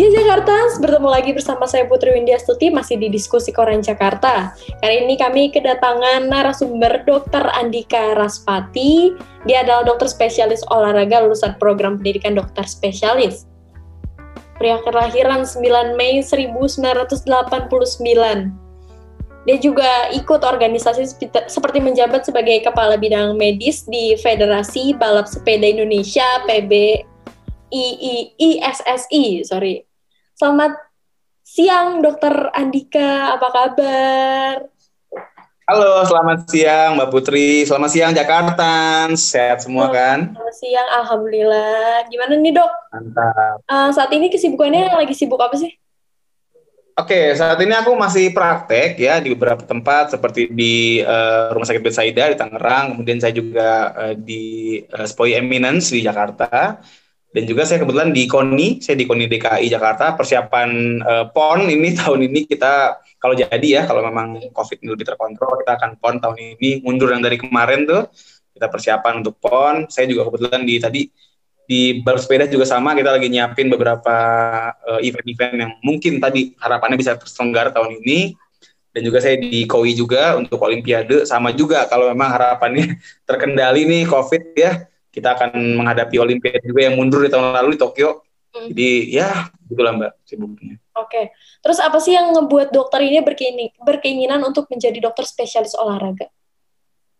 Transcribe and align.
Di 0.00 0.08
Jakarta, 0.16 0.80
bertemu 0.80 1.12
lagi 1.12 1.36
bersama 1.36 1.68
saya 1.68 1.84
Putri 1.84 2.16
Windia 2.16 2.40
Stuti 2.40 2.72
masih 2.72 2.96
di 2.96 3.12
diskusi 3.12 3.52
Koran 3.52 3.84
Jakarta. 3.84 4.56
Kali 4.80 5.04
ini 5.04 5.20
kami 5.20 5.52
kedatangan 5.52 6.24
narasumber 6.24 7.04
Dr. 7.04 7.44
Andika 7.52 8.16
Raspati. 8.16 9.12
Dia 9.44 9.60
adalah 9.60 9.84
dokter 9.84 10.08
spesialis 10.08 10.64
olahraga 10.72 11.20
lulusan 11.20 11.52
program 11.60 12.00
pendidikan 12.00 12.32
dokter 12.32 12.64
spesialis. 12.64 13.44
Pria 14.56 14.80
kelahiran 14.88 15.44
9 15.44 15.60
Mei 16.00 16.24
1989. 16.24 17.20
Dia 19.44 19.56
juga 19.60 20.08
ikut 20.16 20.40
organisasi 20.40 21.12
seperti 21.44 21.78
menjabat 21.84 22.24
sebagai 22.24 22.64
kepala 22.64 22.96
bidang 22.96 23.36
medis 23.36 23.84
di 23.84 24.16
Federasi 24.16 24.96
Balap 24.96 25.28
Sepeda 25.28 25.68
Indonesia 25.68 26.24
PB 26.48 27.04
I, 27.68 28.32
ISSI, 28.40 29.44
sorry. 29.44 29.89
Selamat 30.40 30.72
siang, 31.44 32.00
Dokter 32.00 32.32
Andika. 32.56 33.36
Apa 33.36 33.52
kabar? 33.52 34.72
Halo, 35.68 36.00
selamat 36.08 36.48
siang 36.48 36.96
Mbak 36.96 37.10
Putri. 37.12 37.68
Selamat 37.68 37.92
siang 37.92 38.16
Jakarta. 38.16 39.04
Sehat 39.20 39.60
semua 39.60 39.92
kan? 39.92 40.32
Selamat 40.32 40.56
siang, 40.56 40.88
Alhamdulillah. 40.96 42.08
Gimana 42.08 42.40
nih 42.40 42.56
dok? 42.56 42.72
Mantap. 42.88 43.60
Uh, 43.68 43.92
saat 43.92 44.08
ini 44.16 44.32
kesibukannya 44.32 44.88
lagi 44.96 45.12
sibuk 45.12 45.36
apa 45.36 45.60
sih? 45.60 45.76
Oke, 46.96 47.36
saat 47.36 47.60
ini 47.60 47.76
aku 47.76 47.92
masih 47.92 48.32
praktek 48.32 48.96
ya 48.96 49.20
di 49.20 49.36
beberapa 49.36 49.60
tempat 49.68 50.16
seperti 50.16 50.48
di 50.48 51.04
uh, 51.04 51.52
Rumah 51.52 51.68
Sakit 51.68 51.84
Betsaida 51.84 52.32
di 52.32 52.40
Tangerang, 52.40 52.96
kemudian 52.96 53.20
saya 53.20 53.36
juga 53.36 53.92
uh, 53.92 54.14
di 54.16 54.80
uh, 54.88 55.04
Spoi 55.04 55.36
Eminence 55.36 55.92
di 55.92 56.00
Jakarta 56.00 56.80
dan 57.30 57.46
juga 57.46 57.62
saya 57.62 57.78
kebetulan 57.86 58.10
di 58.10 58.26
KONI, 58.26 58.82
saya 58.82 58.98
di 58.98 59.06
KONI 59.06 59.30
DKI 59.30 59.66
Jakarta, 59.70 60.18
persiapan 60.18 60.70
uh, 60.98 61.24
PON 61.30 61.70
ini 61.70 61.94
tahun 62.00 62.26
ini 62.26 62.50
kita 62.50 62.98
kalau 63.22 63.38
jadi 63.38 63.68
ya, 63.68 63.82
kalau 63.86 64.02
memang 64.02 64.50
COVID 64.50 64.82
ini 64.82 64.88
lebih 64.90 65.06
terkontrol, 65.14 65.62
kita 65.62 65.78
akan 65.78 65.90
PON 66.00 66.18
tahun 66.18 66.58
ini. 66.58 66.82
Mundur 66.82 67.14
yang 67.14 67.22
dari 67.22 67.38
kemarin 67.38 67.86
tuh, 67.86 68.10
kita 68.56 68.66
persiapan 68.66 69.22
untuk 69.22 69.38
PON. 69.38 69.86
Saya 69.92 70.10
juga 70.10 70.26
kebetulan 70.26 70.66
di 70.66 70.74
tadi 70.82 71.02
di 71.70 72.02
balap 72.02 72.18
sepeda 72.18 72.50
juga 72.50 72.66
sama, 72.66 72.98
kita 72.98 73.14
lagi 73.14 73.30
nyiapin 73.30 73.70
beberapa 73.70 74.16
event 74.98 75.22
event-event 75.22 75.54
yang 75.54 75.72
mungkin 75.86 76.18
tadi 76.18 76.50
harapannya 76.58 76.98
bisa 76.98 77.14
terselenggara 77.14 77.70
tahun 77.70 78.02
ini. 78.02 78.34
Dan 78.90 79.06
juga 79.06 79.22
saya 79.22 79.38
di 79.38 79.70
KOI 79.70 79.94
juga 79.94 80.34
untuk 80.34 80.58
Olimpiade, 80.66 81.22
sama 81.22 81.54
juga 81.54 81.86
kalau 81.86 82.10
memang 82.10 82.34
harapannya 82.34 82.98
terkendali 83.28 83.86
nih 83.86 84.02
COVID 84.02 84.42
ya, 84.58 84.90
kita 85.10 85.34
akan 85.34 85.50
menghadapi 85.78 86.16
Olimpiade 86.22 86.62
juga 86.62 86.86
yang 86.86 86.94
mundur 86.94 87.26
di 87.26 87.30
tahun 87.30 87.54
lalu 87.54 87.74
di 87.76 87.80
Tokyo. 87.82 88.22
Hmm. 88.50 88.66
Jadi 88.70 88.90
ya 89.14 89.50
gitulah 89.70 89.94
Mbak 89.94 90.12
sibuknya. 90.26 90.74
Oke, 90.98 91.06
okay. 91.06 91.24
terus 91.62 91.78
apa 91.78 92.02
sih 92.02 92.18
yang 92.18 92.34
ngebuat 92.34 92.74
dokter 92.74 92.98
ini 93.06 93.22
berkeinginan 93.78 94.42
untuk 94.42 94.66
menjadi 94.66 94.98
dokter 94.98 95.22
spesialis 95.22 95.78
olahraga? 95.78 96.26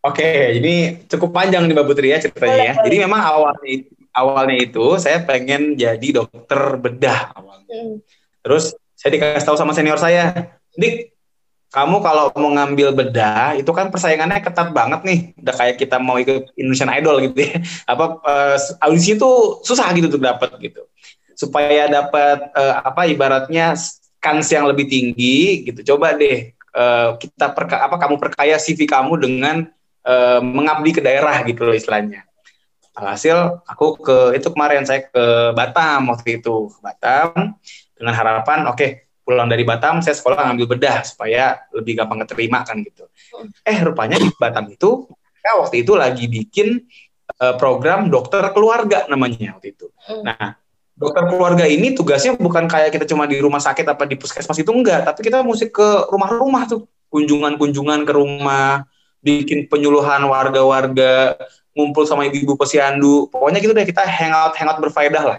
Oke, 0.01 0.25
okay, 0.25 0.39
jadi 0.59 0.75
cukup 1.07 1.31
panjang 1.31 1.69
nih 1.69 1.75
Mbak 1.77 1.87
Putri 1.87 2.09
ya 2.11 2.19
ceritanya 2.19 2.63
ya. 2.73 2.75
Jadi 2.83 2.97
memang 3.05 3.21
awalnya 3.23 3.87
awalnya 4.11 4.57
itu 4.59 4.99
saya 4.99 5.23
pengen 5.23 5.79
jadi 5.79 6.09
dokter 6.25 6.81
bedah 6.83 7.31
awalnya. 7.37 7.69
Hmm. 7.71 7.97
Terus 8.43 8.75
saya 8.99 9.11
dikasih 9.17 9.47
tahu 9.47 9.57
sama 9.57 9.73
senior 9.73 9.97
saya, 9.97 10.57
Dik, 10.77 11.15
kamu 11.71 12.03
kalau 12.03 12.35
mau 12.35 12.51
ngambil 12.51 12.91
bedah 12.91 13.55
itu 13.55 13.71
kan 13.71 13.95
persaingannya 13.95 14.43
ketat 14.43 14.75
banget 14.75 15.07
nih. 15.07 15.21
Udah 15.39 15.55
kayak 15.55 15.77
kita 15.79 16.03
mau 16.03 16.19
ikut 16.19 16.51
Indonesian 16.59 16.91
Idol 16.91 17.31
gitu 17.31 17.47
ya. 17.47 17.63
Apa 17.93 18.19
uh, 18.27 18.57
audisi 18.83 19.15
itu 19.15 19.31
susah 19.63 19.87
gitu 19.95 20.11
untuk 20.11 20.23
dapat 20.23 20.51
gitu. 20.59 20.83
Supaya 21.39 21.89
dapat 21.89 22.53
uh, 22.53 22.85
apa 22.85 23.09
ibaratnya 23.09 23.73
kans 24.21 24.51
yang 24.53 24.69
lebih 24.69 24.91
tinggi 24.91 25.65
gitu. 25.65 25.95
Coba 25.95 26.13
deh 26.13 26.53
uh, 26.77 27.17
kita 27.17 27.55
perka 27.57 27.87
apa 27.87 27.97
kamu 27.97 28.21
perkaya 28.21 28.61
CV 28.61 28.85
kamu 28.85 29.17
dengan 29.17 29.57
uh, 30.05 30.43
mengabdi 30.45 30.91
ke 30.91 31.01
daerah 31.01 31.41
gitu 31.47 31.65
loh 31.65 31.73
istilahnya. 31.73 32.27
Hasil 32.93 33.63
aku 33.65 33.97
ke 34.05 34.37
itu 34.37 34.53
kemarin 34.53 34.85
saya 34.85 35.07
ke 35.07 35.55
Batam 35.57 36.13
waktu 36.13 36.43
itu. 36.43 36.69
Ke 36.69 36.79
Batam 36.85 37.57
dengan 37.97 38.13
harapan 38.13 38.69
oke 38.69 38.77
okay, 38.77 39.10
pulang 39.31 39.47
dari 39.47 39.63
Batam 39.63 40.03
saya 40.03 40.19
sekolah 40.19 40.51
ngambil 40.51 40.67
bedah 40.75 41.07
supaya 41.07 41.63
lebih 41.71 42.03
gampang 42.03 42.27
keterima 42.27 42.67
kan 42.67 42.83
gitu. 42.83 43.07
Eh 43.63 43.79
rupanya 43.79 44.19
di 44.19 44.27
Batam 44.35 44.67
itu 44.67 45.07
ya 45.39 45.63
waktu 45.63 45.87
itu 45.87 45.95
lagi 45.95 46.27
bikin 46.27 46.83
uh, 47.39 47.55
program 47.55 48.11
dokter 48.11 48.43
keluarga 48.51 49.07
namanya 49.07 49.55
waktu 49.55 49.79
itu. 49.79 49.87
Hmm. 50.03 50.27
Nah 50.27 50.59
dokter 50.99 51.31
keluarga 51.31 51.65
ini 51.65 51.95
tugasnya 51.95 52.35
bukan 52.35 52.67
kayak 52.67 52.91
kita 52.91 53.07
cuma 53.07 53.31
di 53.31 53.39
rumah 53.39 53.63
sakit 53.63 53.87
apa 53.87 54.03
di 54.05 54.19
puskesmas 54.19 54.59
itu 54.59 54.75
enggak, 54.75 55.07
tapi 55.07 55.23
kita 55.23 55.47
mesti 55.47 55.71
ke 55.71 56.11
rumah-rumah 56.11 56.67
tuh 56.67 56.91
kunjungan-kunjungan 57.09 58.05
ke 58.05 58.13
rumah, 58.13 58.85
bikin 59.25 59.65
penyuluhan 59.71 60.21
warga-warga, 60.29 61.41
ngumpul 61.73 62.05
sama 62.05 62.29
ibu-ibu 62.29 62.59
posyandu, 62.59 63.33
pokoknya 63.33 63.65
gitu 63.65 63.73
deh 63.73 63.87
kita 63.89 64.05
hangout 64.05 64.59
hangout 64.59 64.79
berfaedah 64.83 65.23
lah 65.25 65.39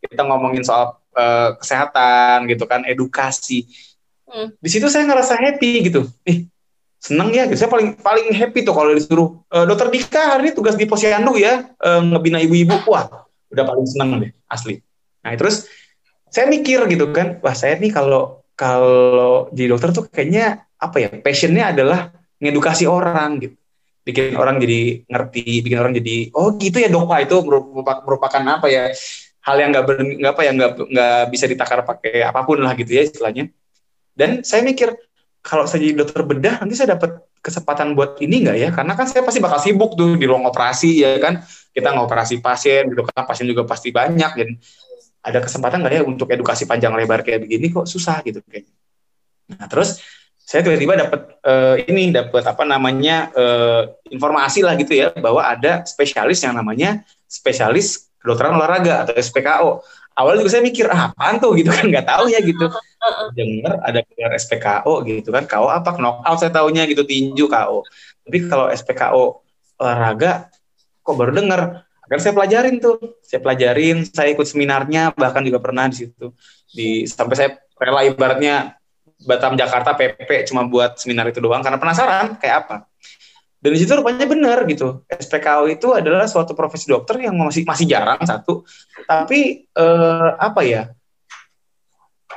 Kita 0.00 0.24
ngomongin 0.24 0.64
soal 0.64 0.99
uh, 1.16 1.56
kesehatan 1.58 2.46
gitu 2.50 2.64
kan, 2.66 2.82
edukasi. 2.86 3.66
Hmm. 4.30 4.54
Di 4.62 4.68
situ 4.70 4.86
saya 4.86 5.06
ngerasa 5.10 5.34
happy 5.34 5.90
gitu. 5.90 6.06
Ih, 6.26 6.46
seneng 7.02 7.34
ya, 7.34 7.50
gitu. 7.50 7.66
saya 7.66 7.70
paling 7.72 7.98
paling 7.98 8.30
happy 8.30 8.62
tuh 8.62 8.70
kalau 8.76 8.94
disuruh 8.94 9.42
e, 9.50 9.58
dokter 9.66 9.90
Dika 9.90 10.36
hari 10.36 10.48
ini 10.48 10.50
tugas 10.54 10.78
di 10.78 10.86
posyandu 10.86 11.34
ya, 11.34 11.66
e, 11.74 11.90
ngebina 11.98 12.38
ibu-ibu. 12.38 12.86
Wah, 12.86 13.26
udah 13.50 13.64
paling 13.66 13.86
seneng 13.90 14.10
deh, 14.22 14.30
asli. 14.46 14.78
Nah, 15.26 15.34
terus 15.34 15.66
saya 16.30 16.46
mikir 16.46 16.86
gitu 16.86 17.10
kan, 17.10 17.42
wah 17.42 17.56
saya 17.58 17.74
nih 17.82 17.90
kalau 17.90 18.46
kalau 18.54 19.50
jadi 19.50 19.74
dokter 19.74 19.90
tuh 19.90 20.04
kayaknya 20.06 20.62
apa 20.78 20.96
ya, 21.02 21.08
passionnya 21.18 21.74
adalah 21.74 22.14
ngedukasi 22.38 22.86
orang 22.86 23.42
gitu 23.42 23.56
bikin 24.00 24.32
orang 24.34 24.56
jadi 24.56 25.04
ngerti, 25.06 25.60
bikin 25.60 25.78
orang 25.78 25.92
jadi 25.92 26.32
oh 26.32 26.56
gitu 26.56 26.80
ya 26.80 26.88
dok 26.88 27.04
pak 27.04 27.28
itu 27.28 27.36
merupakan, 27.44 28.00
merupakan 28.00 28.42
apa 28.58 28.66
ya 28.72 28.84
hal 29.50 29.58
yang 29.58 29.70
nggak 29.74 29.84
nggak 30.22 30.32
apa 30.32 30.42
ya 30.46 30.52
nggak 30.54 30.70
nggak 30.86 31.18
bisa 31.34 31.44
ditakar 31.50 31.82
pakai 31.82 32.22
apa 32.22 32.40
pun 32.46 32.62
lah 32.62 32.72
gitu 32.78 32.94
ya 32.94 33.02
istilahnya. 33.02 33.50
Dan 34.14 34.46
saya 34.46 34.62
mikir 34.62 34.94
kalau 35.42 35.66
saya 35.66 35.82
jadi 35.82 36.06
dokter 36.06 36.22
bedah 36.22 36.62
nanti 36.62 36.78
saya 36.78 36.94
dapat 36.94 37.26
kesempatan 37.42 37.98
buat 37.98 38.22
ini 38.22 38.46
nggak 38.46 38.56
ya? 38.56 38.68
Karena 38.70 38.94
kan 38.94 39.10
saya 39.10 39.26
pasti 39.26 39.42
bakal 39.42 39.58
sibuk 39.58 39.98
tuh 39.98 40.14
di 40.14 40.24
ruang 40.24 40.46
operasi 40.46 41.02
ya 41.02 41.18
kan? 41.18 41.42
Kita 41.74 41.90
ngoperasi 41.90 42.38
pasien 42.38 42.86
gitu 42.88 43.02
kan? 43.02 43.26
Pasien 43.26 43.50
juga 43.50 43.66
pasti 43.66 43.90
banyak 43.90 44.32
dan 44.38 44.48
ada 45.20 45.38
kesempatan 45.44 45.84
nggak 45.84 45.94
ya 46.00 46.02
untuk 46.04 46.28
edukasi 46.32 46.64
panjang 46.64 46.96
lebar 46.96 47.20
kayak 47.20 47.44
begini 47.44 47.68
kok 47.68 47.84
susah 47.84 48.24
gitu 48.24 48.40
kayaknya 48.48 48.72
nah 49.50 49.66
terus 49.68 50.00
saya 50.40 50.66
tiba-tiba 50.66 50.98
dapat 50.98 51.20
uh, 51.46 51.76
ini 51.78 52.10
dapat 52.10 52.42
apa 52.42 52.64
namanya 52.66 53.30
uh, 53.36 53.82
informasi 54.10 54.66
lah 54.66 54.74
gitu 54.74 54.98
ya 54.98 55.14
bahwa 55.14 55.44
ada 55.46 55.86
spesialis 55.86 56.42
yang 56.42 56.56
namanya 56.56 57.06
spesialis 57.30 58.09
kedokteran 58.20 58.54
olahraga 58.56 59.08
atau 59.08 59.14
SPKO. 59.16 59.70
Awalnya 60.14 60.44
juga 60.44 60.52
saya 60.52 60.62
mikir, 60.64 60.86
ah, 60.92 61.10
apaan 61.10 61.40
tuh 61.40 61.56
gitu 61.56 61.72
kan, 61.72 61.84
nggak 61.88 62.06
tahu 62.06 62.28
ya 62.28 62.40
gitu. 62.44 62.66
Dengar 63.32 63.80
ada 63.80 64.00
gelar 64.04 64.32
SPKO 64.36 64.92
gitu 65.08 65.28
kan, 65.32 65.44
KO 65.48 65.66
apa, 65.72 65.96
knockout 65.96 66.38
saya 66.44 66.52
tahunya 66.52 66.84
gitu, 66.92 67.02
tinju 67.08 67.48
KO. 67.48 67.88
Tapi 68.28 68.36
kalau 68.44 68.68
SPKO 68.68 69.24
olahraga, 69.80 70.52
kok 71.00 71.16
baru 71.16 71.32
dengar. 71.32 71.88
Akhirnya 72.04 72.22
saya 72.26 72.34
pelajarin 72.36 72.76
tuh, 72.82 72.96
saya 73.22 73.40
pelajarin, 73.40 74.04
saya 74.04 74.28
ikut 74.34 74.44
seminarnya, 74.44 75.14
bahkan 75.16 75.40
juga 75.40 75.62
pernah 75.62 75.88
di 75.88 76.04
situ. 76.04 76.34
Di, 76.68 77.08
sampai 77.08 77.34
saya 77.38 77.50
rela 77.80 78.04
ibaratnya 78.04 78.76
Batam 79.20 79.52
Jakarta 79.52 79.92
PP 79.92 80.48
cuma 80.48 80.64
buat 80.64 80.96
seminar 80.96 81.28
itu 81.28 81.44
doang 81.44 81.60
karena 81.60 81.76
penasaran 81.76 82.40
kayak 82.40 82.66
apa. 82.66 82.89
Dan 83.60 83.76
di 83.76 83.78
situ 83.84 83.92
rupanya 83.92 84.24
benar 84.24 84.64
gitu. 84.64 85.04
SPKO 85.04 85.68
itu 85.68 85.92
adalah 85.92 86.24
suatu 86.24 86.56
profesi 86.56 86.88
dokter 86.88 87.20
yang 87.28 87.36
masih 87.36 87.68
masih 87.68 87.84
jarang 87.84 88.20
satu, 88.24 88.64
tapi 89.04 89.68
eh, 89.68 90.28
apa 90.40 90.60
ya? 90.64 90.82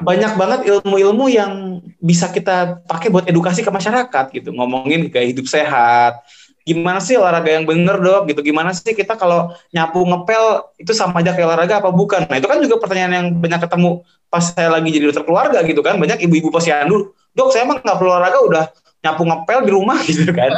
Banyak 0.03 0.35
banget 0.35 0.59
ilmu-ilmu 0.67 1.29
yang 1.31 1.79
bisa 2.01 2.27
kita 2.27 2.81
pakai 2.83 3.07
buat 3.07 3.23
edukasi 3.29 3.63
ke 3.63 3.71
masyarakat 3.71 4.25
gitu. 4.35 4.49
Ngomongin 4.51 5.07
gaya 5.07 5.31
hidup 5.31 5.47
sehat, 5.47 6.25
gimana 6.63 7.03
sih 7.03 7.19
olahraga 7.19 7.51
yang 7.51 7.67
benar 7.67 7.99
dok 7.99 8.31
gitu 8.31 8.39
gimana 8.39 8.71
sih 8.71 8.95
kita 8.95 9.19
kalau 9.19 9.51
nyapu 9.75 9.99
ngepel 9.99 10.71
itu 10.79 10.95
sama 10.95 11.19
aja 11.19 11.35
kayak 11.35 11.47
olahraga 11.51 11.83
apa 11.83 11.91
bukan 11.91 12.23
nah 12.31 12.39
itu 12.39 12.47
kan 12.47 12.57
juga 12.63 12.79
pertanyaan 12.79 13.13
yang 13.19 13.27
banyak 13.35 13.59
ketemu 13.67 13.99
pas 14.31 14.47
saya 14.47 14.71
lagi 14.71 14.87
jadi 14.87 15.11
dokter 15.11 15.27
keluarga 15.27 15.59
gitu 15.67 15.83
kan 15.83 15.99
banyak 15.99 16.23
ibu-ibu 16.23 16.47
posyandu 16.55 17.11
dok 17.35 17.51
saya 17.51 17.67
emang 17.67 17.83
nggak 17.83 17.97
perlu 17.99 18.15
olahraga 18.15 18.39
udah 18.47 18.65
nyapu 19.03 19.21
ngepel 19.27 19.59
di 19.67 19.71
rumah 19.75 19.99
gitu 20.09 20.31
kan. 20.31 20.51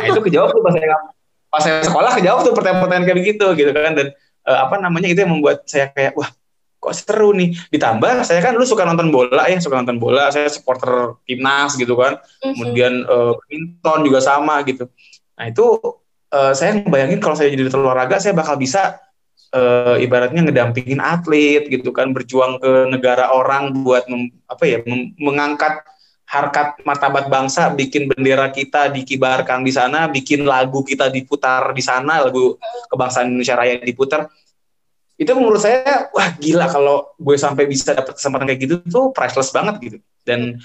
Nah 0.00 0.04
itu 0.08 0.20
kejawab 0.24 0.56
tuh 0.56 0.62
pas 0.64 0.72
saya 0.72 0.96
pas 1.50 1.62
saya 1.62 1.78
sekolah 1.84 2.10
kejawab 2.16 2.40
tuh 2.46 2.52
pertanyaan-pertanyaan 2.56 3.04
kayak 3.04 3.18
begitu 3.20 3.46
gitu 3.54 3.70
kan. 3.76 3.92
Dan 3.92 4.06
uh, 4.48 4.58
apa 4.64 4.80
namanya 4.80 5.12
itu 5.12 5.20
yang 5.20 5.36
membuat 5.36 5.68
saya 5.68 5.92
kayak 5.92 6.16
wah 6.16 6.32
kok 6.80 6.94
seru 6.96 7.36
nih. 7.36 7.52
Ditambah 7.68 8.24
saya 8.24 8.40
kan 8.40 8.56
dulu 8.56 8.64
suka 8.64 8.88
nonton 8.88 9.12
bola 9.12 9.44
ya 9.46 9.60
suka 9.60 9.76
nonton 9.84 10.00
bola. 10.00 10.32
Saya 10.32 10.48
supporter 10.48 11.20
timnas 11.28 11.76
gitu 11.76 11.92
kan. 11.94 12.16
Mhm. 12.40 12.52
kemudian 12.56 12.92
uh, 13.04 13.36
badminton 13.36 13.98
juga 14.08 14.18
sama 14.24 14.64
gitu. 14.64 14.88
Nah 15.36 15.44
itu 15.52 15.66
uh, 16.32 16.52
saya 16.56 16.80
bayangin 16.88 17.20
kalau 17.20 17.36
saya 17.36 17.52
jadi 17.52 17.68
olahraga 17.68 18.16
saya 18.16 18.32
bakal 18.32 18.56
bisa 18.56 18.96
uh, 19.52 20.00
ibaratnya 20.00 20.40
ngedampingin 20.48 21.04
atlet 21.04 21.68
gitu 21.68 21.92
kan. 21.92 22.16
Berjuang 22.16 22.56
ke 22.64 22.88
negara 22.88 23.28
orang 23.28 23.76
buat 23.84 24.08
mem, 24.08 24.32
apa 24.48 24.64
ya 24.64 24.80
mem, 24.88 25.12
mengangkat 25.20 25.84
harkat 26.30 26.78
martabat 26.86 27.26
bangsa 27.26 27.74
bikin 27.74 28.06
bendera 28.06 28.54
kita 28.54 28.86
dikibarkan 28.86 29.66
di 29.66 29.74
sana 29.74 30.06
bikin 30.06 30.46
lagu 30.46 30.86
kita 30.86 31.10
diputar 31.10 31.74
di 31.74 31.82
sana 31.82 32.22
lagu 32.22 32.54
kebangsaan 32.86 33.34
Indonesia 33.34 33.58
Raya 33.58 33.82
diputar. 33.82 34.30
Itu 35.18 35.34
menurut 35.34 35.58
saya 35.58 36.06
wah 36.14 36.30
gila 36.38 36.70
kalau 36.70 37.10
gue 37.18 37.34
sampai 37.34 37.66
bisa 37.66 37.98
dapat 37.98 38.14
kesempatan 38.14 38.46
kayak 38.46 38.60
gitu 38.62 38.74
tuh 38.86 39.10
priceless 39.10 39.50
banget 39.50 39.74
gitu. 39.82 39.98
Dan 40.22 40.62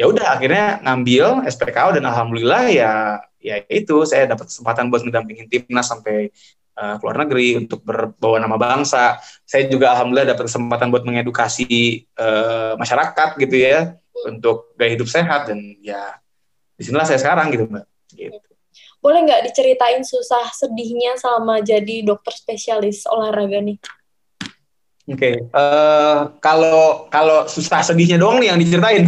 ya 0.00 0.08
udah 0.08 0.32
akhirnya 0.32 0.80
ngambil 0.80 1.44
SPKO 1.44 2.00
dan 2.00 2.08
alhamdulillah 2.08 2.72
ya 2.72 3.20
ya 3.36 3.60
itu 3.68 4.08
saya 4.08 4.32
dapat 4.32 4.48
kesempatan 4.48 4.88
buat 4.88 5.04
mendampingin 5.04 5.44
timnas 5.44 5.92
sampai 5.92 6.32
uh, 6.80 6.96
luar 7.04 7.20
negeri 7.28 7.60
untuk 7.60 7.84
berbawa 7.84 8.40
nama 8.40 8.56
bangsa. 8.56 9.20
Saya 9.44 9.68
juga 9.68 9.92
alhamdulillah 9.92 10.32
dapat 10.32 10.48
kesempatan 10.48 10.88
buat 10.88 11.04
mengedukasi 11.04 12.08
uh, 12.16 12.80
masyarakat 12.80 13.36
gitu 13.36 13.60
ya 13.60 14.01
untuk 14.28 14.74
gaya 14.78 14.94
hidup 14.94 15.08
sehat 15.08 15.50
dan 15.50 15.58
ya 15.82 16.18
di 16.76 16.82
sinilah 16.82 17.06
saya 17.06 17.20
sekarang 17.20 17.52
gitu 17.54 17.68
mbak. 17.68 17.84
Gitu. 18.12 18.38
Boleh 19.02 19.26
nggak 19.26 19.50
diceritain 19.50 20.02
susah 20.06 20.46
sedihnya 20.54 21.18
selama 21.18 21.58
jadi 21.58 22.06
dokter 22.06 22.30
spesialis 22.34 23.02
olahraga 23.10 23.58
nih? 23.58 23.78
Oke, 25.02 25.18
okay. 25.18 25.34
uh, 25.50 25.58
eh, 25.58 26.18
kalau 26.38 27.10
kalau 27.10 27.50
susah 27.50 27.82
sedihnya 27.82 28.22
doang 28.22 28.38
nih 28.38 28.54
yang 28.54 28.58
diceritain. 28.62 29.02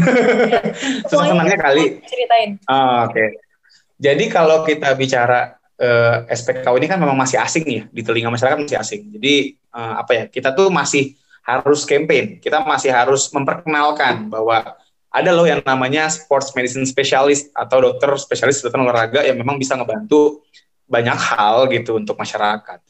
susah 1.10 1.30
senangnya 1.30 1.54
kali. 1.54 2.02
Ceritain. 2.02 2.58
Uh, 2.66 3.06
Oke. 3.06 3.14
Okay. 3.14 3.28
Jadi 4.02 4.24
kalau 4.26 4.66
kita 4.66 4.90
bicara 4.98 5.54
uh, 5.78 6.26
eh, 6.26 6.34
SPKU 6.34 6.74
ini 6.82 6.90
kan 6.90 6.98
memang 6.98 7.14
masih 7.14 7.38
asing 7.38 7.62
ya 7.62 7.82
di 7.94 8.02
telinga 8.02 8.26
masyarakat 8.26 8.66
masih 8.66 8.78
asing. 8.82 9.14
Jadi 9.14 9.54
uh, 9.70 10.02
apa 10.02 10.12
ya 10.18 10.24
kita 10.26 10.50
tuh 10.50 10.66
masih 10.66 11.14
harus 11.46 11.86
campaign, 11.86 12.42
kita 12.42 12.66
masih 12.66 12.90
harus 12.90 13.30
memperkenalkan 13.30 14.26
bahwa 14.26 14.74
ada 15.14 15.30
loh 15.30 15.46
yang 15.46 15.62
namanya 15.62 16.10
sports 16.10 16.50
medicine 16.58 16.82
specialist 16.82 17.54
atau 17.54 17.78
dokter 17.78 18.10
spesialis 18.18 18.58
dokter 18.58 18.82
olahraga 18.82 19.22
yang 19.22 19.38
memang 19.38 19.62
bisa 19.62 19.78
ngebantu 19.78 20.42
banyak 20.90 21.14
hal 21.14 21.70
gitu 21.70 22.02
untuk 22.02 22.18
masyarakat. 22.18 22.82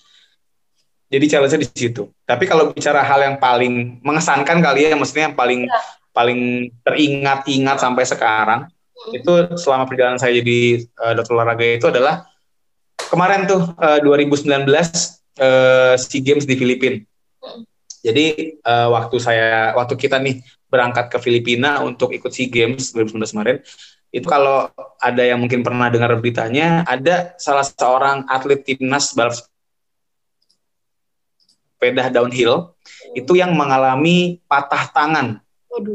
Jadi 1.13 1.25
challenge-nya 1.29 1.61
di 1.61 1.69
situ. 1.69 2.09
Tapi 2.25 2.49
kalau 2.49 2.73
bicara 2.73 3.05
hal 3.05 3.21
yang 3.21 3.37
paling 3.37 4.01
mengesankan 4.01 4.59
kali 4.65 4.89
ya, 4.89 4.97
maksudnya 4.97 5.31
yang 5.31 5.37
paling 5.37 5.69
ya. 5.69 5.81
paling 6.17 6.41
teringat-ingat 6.81 7.77
sampai 7.77 8.05
sekarang, 8.09 8.61
hmm. 8.73 9.19
itu 9.21 9.33
selama 9.61 9.85
perjalanan 9.85 10.17
saya 10.17 10.41
jadi 10.41 10.81
uh, 11.05 11.13
dokter 11.13 11.33
olahraga 11.37 11.65
itu 11.77 11.87
adalah 11.93 12.25
kemarin 13.13 13.45
tuh 13.45 13.63
uh, 13.79 14.01
2019 14.01 14.49
uh, 14.65 15.95
SEA 16.01 16.25
Games 16.25 16.49
di 16.49 16.57
Filipina. 16.57 16.99
Jadi 18.05 18.61
uh, 18.61 18.93
waktu 18.93 19.17
saya 19.17 19.73
waktu 19.73 19.97
kita 19.97 20.21
nih 20.21 20.45
berangkat 20.69 21.09
ke 21.09 21.17
Filipina 21.17 21.81
untuk 21.81 22.13
ikut 22.13 22.29
SEA 22.29 22.53
Games 22.53 22.93
2019 22.93 23.33
kemarin, 23.33 23.57
itu 24.13 24.27
kalau 24.29 24.69
ada 25.01 25.23
yang 25.25 25.41
mungkin 25.41 25.65
pernah 25.65 25.89
dengar 25.89 26.13
beritanya, 26.21 26.85
ada 26.85 27.33
salah 27.41 27.65
seorang 27.65 28.29
atlet 28.29 28.61
timnas 28.61 29.17
balap 29.17 29.41
sepeda 31.75 32.13
downhill 32.13 32.77
itu 33.17 33.33
yang 33.41 33.57
mengalami 33.57 34.41
patah 34.45 34.85
tangan 34.93 35.41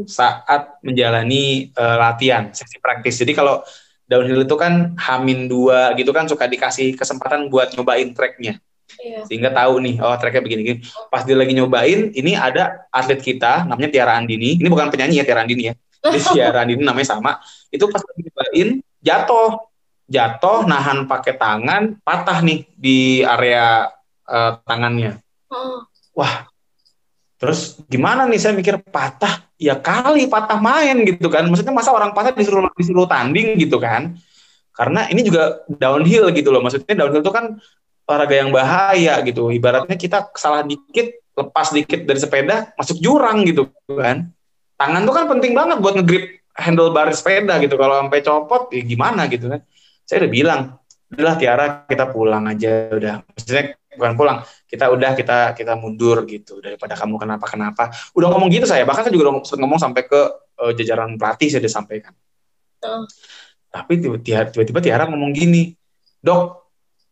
saat 0.09 0.81
menjalani 0.81 1.71
uh, 1.77 1.95
latihan 1.95 2.50
sesi 2.51 2.81
praktis. 2.81 3.21
Jadi 3.21 3.38
kalau 3.38 3.61
downhill 4.09 4.41
itu 4.44 4.56
kan 4.57 4.97
hamin 4.97 5.45
dua 5.45 5.94
gitu 5.94 6.09
kan 6.09 6.25
suka 6.25 6.50
dikasih 6.50 6.97
kesempatan 6.97 7.47
buat 7.53 7.69
nyobain 7.77 8.09
tracknya 8.17 8.57
iya. 8.97 9.21
sehingga 9.30 9.53
tahu 9.53 9.77
nih 9.83 9.95
oh 10.01 10.15
tracknya 10.18 10.41
begini-gini 10.41 10.77
pas 11.13 11.21
dia 11.21 11.38
lagi 11.38 11.53
nyobain 11.53 12.09
ini 12.15 12.33
ada 12.33 12.89
atlet 12.89 13.21
kita 13.21 13.69
namanya 13.69 13.89
Tiara 13.94 14.18
Andini 14.18 14.57
ini 14.57 14.68
bukan 14.68 14.89
penyanyi 14.89 15.21
ya 15.21 15.25
Tiara 15.25 15.45
Andini 15.45 15.63
ya 15.69 15.74
Jadi 16.00 16.19
Tiara 16.33 16.59
Andini 16.65 16.81
namanya 16.81 17.07
sama 17.13 17.38
itu 17.69 17.86
pas 17.88 18.01
lagi 18.01 18.21
nyobain 18.25 18.68
jatuh 19.00 19.50
jatuh 20.09 20.59
nahan 20.65 21.06
pakai 21.06 21.33
tangan 21.38 22.01
patah 22.01 22.41
nih 22.41 22.65
di 22.74 23.21
area 23.21 23.94
uh, 24.25 24.57
tangannya 24.65 25.21
oh. 25.53 25.85
wah 26.18 26.50
terus 27.39 27.80
gimana 27.88 28.25
nih 28.25 28.39
saya 28.42 28.53
mikir 28.57 28.81
patah 28.83 29.50
ya 29.59 29.75
kali 29.75 30.25
patah 30.31 30.57
main 30.57 31.03
gitu 31.03 31.27
kan. 31.27 31.45
Maksudnya 31.45 31.75
masa 31.75 31.92
orang 31.92 32.15
patah 32.15 32.31
disuruh 32.31 32.71
disuruh 32.74 33.06
tanding 33.06 33.59
gitu 33.59 33.77
kan. 33.77 34.15
Karena 34.71 35.12
ini 35.12 35.27
juga 35.27 35.68
downhill 35.68 36.31
gitu 36.31 36.50
loh. 36.56 36.63
Maksudnya 36.63 36.95
downhill 36.95 37.19
itu 37.19 37.33
kan 37.35 37.59
olahraga 38.09 38.35
yang 38.41 38.50
bahaya 38.50 39.21
gitu. 39.21 39.53
Ibaratnya 39.53 39.94
kita 39.94 40.33
salah 40.33 40.65
dikit, 40.65 41.13
lepas 41.38 41.69
dikit 41.69 42.09
dari 42.09 42.17
sepeda, 42.17 42.73
masuk 42.73 42.97
jurang 42.97 43.45
gitu 43.45 43.69
kan. 43.85 44.33
Tangan 44.73 45.06
tuh 45.06 45.13
kan 45.13 45.25
penting 45.29 45.53
banget 45.53 45.77
buat 45.77 45.94
ngegrip 46.01 46.41
handlebar 46.57 47.13
sepeda 47.13 47.61
gitu. 47.61 47.77
Kalau 47.77 48.01
sampai 48.01 48.25
copot, 48.25 48.73
ya 48.73 48.81
gimana 48.81 49.29
gitu 49.29 49.53
kan. 49.53 49.61
Saya 50.09 50.25
udah 50.25 50.31
bilang, 50.33 50.61
udahlah 51.13 51.35
Tiara 51.38 51.65
kita 51.85 52.09
pulang 52.09 52.50
aja 52.50 52.89
udah. 52.89 53.21
Maksudnya 53.29 53.77
bukan 54.00 54.13
pulang 54.15 54.39
kita 54.69 54.85
udah 54.88 55.11
kita 55.17 55.38
kita 55.57 55.73
mundur 55.75 56.23
gitu 56.23 56.63
daripada 56.63 56.95
kamu 56.95 57.19
kenapa 57.19 57.45
kenapa 57.50 57.83
udah 58.15 58.27
ngomong 58.31 58.47
gitu 58.47 58.63
saya 58.63 58.88
bahkan 58.88 59.03
saya 59.03 59.11
juga 59.11 59.33
udah 59.33 59.44
ngomong 59.44 59.81
sampai 59.81 60.07
ke 60.07 60.21
uh, 60.61 60.71
jajaran 60.77 61.19
pelatih 61.19 61.51
saya 61.51 61.59
udah 61.65 61.73
sampaikan 61.73 62.13
uh. 62.85 63.03
tapi 63.67 64.00
tiba-tiba 64.00 64.79
Tiara 64.79 65.09
ngomong 65.09 65.33
gini 65.33 65.73
dok 66.21 66.69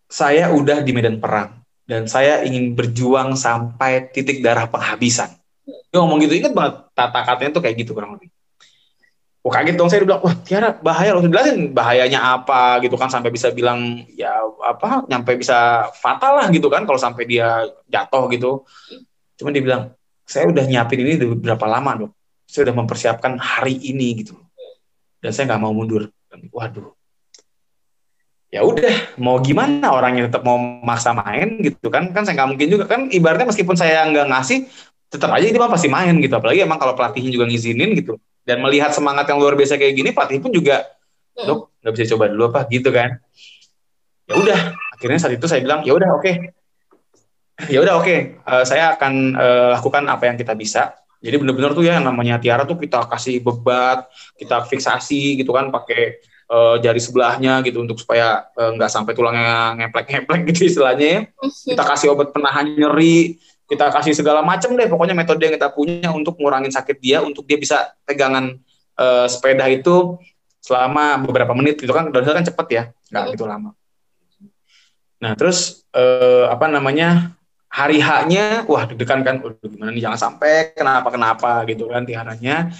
saya 0.08 0.52
udah 0.52 0.84
di 0.84 0.92
medan 0.96 1.20
perang 1.20 1.64
dan 1.88 2.08
saya 2.08 2.44
ingin 2.44 2.76
berjuang 2.76 3.36
sampai 3.36 4.12
titik 4.12 4.44
darah 4.44 4.68
penghabisan 4.68 5.32
dia 5.68 5.98
ngomong 6.00 6.24
gitu 6.24 6.36
ingat 6.40 6.52
banget 6.56 6.74
tata 6.96 7.20
katanya 7.24 7.52
tuh 7.56 7.64
kayak 7.64 7.76
gitu 7.80 7.92
kurang 7.96 8.16
lebih 8.16 8.32
Wah 9.48 9.64
kaget 9.64 9.80
dong 9.80 9.88
saya 9.88 10.04
bilang, 10.04 10.20
wah 10.20 10.36
Tiara 10.44 10.76
bahaya 10.76 11.16
loh. 11.16 11.24
Jelasin 11.24 11.72
bahayanya 11.72 12.20
apa 12.36 12.84
gitu 12.84 13.00
kan 13.00 13.08
sampai 13.08 13.32
bisa 13.32 13.48
bilang 13.56 14.04
ya 14.12 14.44
apa 14.60 15.08
nyampe 15.08 15.40
bisa 15.40 15.88
fatal 15.96 16.36
lah 16.36 16.52
gitu 16.52 16.68
kan 16.68 16.84
kalau 16.84 17.00
sampai 17.00 17.24
dia 17.24 17.64
jatuh 17.88 18.28
gitu. 18.36 18.68
Cuman 19.40 19.56
dia 19.56 19.64
bilang, 19.64 19.96
saya 20.28 20.52
udah 20.52 20.68
nyiapin 20.68 21.00
ini 21.00 21.16
udah 21.16 21.40
berapa 21.40 21.64
lama 21.64 21.92
dok. 21.96 22.12
Saya 22.44 22.68
udah 22.68 22.76
mempersiapkan 22.76 23.40
hari 23.40 23.80
ini 23.88 24.20
gitu. 24.20 24.36
Dan 25.24 25.32
saya 25.32 25.56
nggak 25.56 25.64
mau 25.64 25.72
mundur. 25.72 26.12
Waduh. 26.52 26.97
Ya 28.48 28.64
udah, 28.64 29.20
mau 29.20 29.44
gimana 29.44 29.92
orang 29.92 30.20
yang 30.20 30.26
tetap 30.32 30.48
mau 30.48 30.56
maksa 30.60 31.12
main 31.12 31.60
gitu 31.60 31.92
kan? 31.92 32.16
Kan 32.16 32.24
saya 32.24 32.40
nggak 32.40 32.50
mungkin 32.56 32.68
juga 32.72 32.86
kan. 32.88 33.12
Ibaratnya 33.12 33.52
meskipun 33.52 33.76
saya 33.76 34.08
nggak 34.08 34.28
ngasih, 34.32 34.68
tetap 35.12 35.36
aja 35.36 35.44
dia 35.52 35.60
pasti 35.60 35.92
main 35.92 36.16
gitu. 36.24 36.32
Apalagi 36.40 36.64
emang 36.64 36.80
kalau 36.80 36.96
pelatihnya 36.96 37.32
juga 37.36 37.44
ngizinin 37.48 37.92
gitu 38.00 38.16
dan 38.48 38.64
melihat 38.64 38.96
semangat 38.96 39.28
yang 39.28 39.44
luar 39.44 39.60
biasa 39.60 39.76
kayak 39.76 39.94
gini 40.00 40.10
pelatih 40.16 40.40
pun 40.40 40.56
juga 40.56 40.88
hmm. 41.36 41.44
dok 41.44 41.60
nggak 41.84 41.94
bisa 42.00 42.06
coba 42.16 42.26
dulu 42.32 42.44
apa 42.48 42.60
gitu 42.72 42.90
kan 42.96 43.20
ya 44.24 44.34
udah 44.40 44.60
akhirnya 44.96 45.20
saat 45.20 45.36
itu 45.36 45.46
saya 45.52 45.60
bilang 45.60 45.84
ya 45.84 45.92
udah 45.92 46.10
oke 46.16 46.24
okay. 46.24 46.36
ya 47.68 47.84
udah 47.84 48.00
oke 48.00 48.08
okay. 48.08 48.40
uh, 48.48 48.64
eh, 48.64 48.66
saya 48.66 48.96
akan 48.96 49.14
uh, 49.36 49.68
lakukan 49.76 50.08
apa 50.08 50.24
yang 50.32 50.40
kita 50.40 50.56
bisa 50.56 50.96
jadi 51.20 51.36
benar-benar 51.44 51.76
tuh 51.76 51.84
ya 51.84 52.00
yang 52.00 52.08
namanya 52.08 52.40
tiara 52.40 52.64
tuh 52.64 52.80
kita 52.80 53.04
kasih 53.12 53.44
bebat 53.44 54.08
kita 54.40 54.64
fiksasi 54.64 55.44
gitu 55.44 55.52
kan 55.52 55.68
pakai 55.68 56.24
uh, 56.52 56.76
jari 56.80 57.00
sebelahnya 57.00 57.62
gitu 57.64 57.84
untuk 57.84 58.00
supaya 58.00 58.48
nggak 58.56 58.90
uh, 58.90 58.94
sampai 58.94 59.14
tulangnya 59.16 59.78
ngeplek-ngeplek 59.80 60.42
gitu 60.52 60.68
istilahnya 60.68 61.30
ya. 61.32 61.76
kita 61.76 61.84
kasih 61.84 62.08
obat 62.16 62.32
penahan 62.36 62.68
nyeri 62.68 63.40
kita 63.68 63.92
kasih 63.92 64.16
segala 64.16 64.40
macam 64.40 64.72
deh 64.80 64.88
pokoknya 64.88 65.12
metode 65.12 65.44
yang 65.44 65.54
kita 65.60 65.68
punya 65.76 66.10
untuk 66.16 66.40
ngurangin 66.40 66.72
sakit 66.72 66.98
dia 67.04 67.20
untuk 67.20 67.44
dia 67.44 67.60
bisa 67.60 67.92
pegangan 68.08 68.56
uh, 68.96 69.28
sepeda 69.28 69.68
itu 69.68 70.16
selama 70.64 71.20
beberapa 71.20 71.52
menit 71.52 71.80
gitu 71.84 71.92
kan. 71.92 72.08
Downhill 72.08 72.36
kan 72.36 72.48
cepet 72.48 72.68
ya 72.72 72.84
nggak 73.12 73.26
gitu 73.36 73.44
lama. 73.44 73.76
Nah 75.20 75.32
terus 75.36 75.84
uh, 75.92 76.48
apa 76.48 76.72
namanya 76.72 77.36
hari 77.68 78.00
haknya 78.00 78.64
wah 78.72 78.88
deg-degan 78.88 79.28
kan. 79.28 79.44
Udah 79.44 79.68
gimana 79.68 79.92
nih 79.92 80.04
jangan 80.08 80.20
sampai 80.20 80.72
kenapa 80.72 81.12
kenapa 81.12 81.52
gitu 81.68 81.92
kan 81.92 82.08
tiaranya 82.08 82.72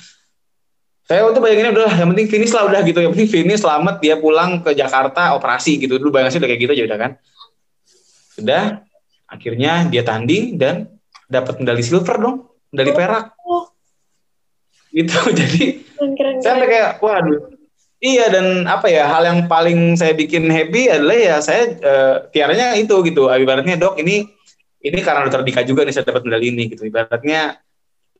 saya 1.08 1.24
untuk 1.24 1.40
bayanginnya 1.40 1.72
udah 1.72 1.92
yang 2.04 2.12
penting 2.12 2.28
finish 2.28 2.52
lah 2.52 2.68
udah 2.68 2.84
gitu. 2.84 3.00
Yang 3.00 3.12
penting 3.16 3.32
finish 3.32 3.64
selamat 3.64 4.04
dia 4.04 4.20
pulang 4.20 4.60
ke 4.60 4.76
Jakarta 4.76 5.40
operasi 5.40 5.80
gitu. 5.80 5.96
Dulu 5.96 6.12
bayangannya 6.12 6.44
udah 6.44 6.50
kayak 6.52 6.62
gitu 6.68 6.72
aja 6.76 6.84
udah 6.84 7.00
kan. 7.00 7.12
Sudah 8.36 8.64
akhirnya 9.32 9.88
dia 9.88 10.04
tanding 10.04 10.60
dan 10.60 10.92
dapat 11.32 11.64
medali 11.64 11.80
silver 11.80 12.20
dong. 12.20 12.52
Medali 12.76 12.92
oh. 12.92 12.96
perak. 13.00 13.26
Itu 14.92 15.20
jadi 15.40 15.64
keren, 15.96 16.44
saya 16.44 16.68
kayak 16.68 17.00
waduh. 17.00 17.56
Iya 17.98 18.30
dan 18.30 18.68
apa 18.68 18.92
ya 18.92 19.10
hal 19.10 19.26
yang 19.26 19.40
paling 19.50 19.96
saya 19.98 20.14
bikin 20.14 20.52
happy 20.52 20.92
adalah 20.92 21.18
ya 21.18 21.36
saya 21.40 21.72
uh, 21.88 22.16
tiaranya 22.36 22.76
itu 22.76 22.94
gitu. 23.08 23.32
Ibaratnya 23.32 23.80
dok 23.80 23.96
ini 24.04 24.28
ini 24.84 25.00
karena 25.00 25.24
dokter 25.24 25.48
Dika 25.48 25.64
juga 25.64 25.88
nih 25.88 25.96
saya 25.96 26.04
dapat 26.04 26.28
medali 26.28 26.52
ini 26.52 26.68
gitu. 26.68 26.84
Ibaratnya 26.84 27.64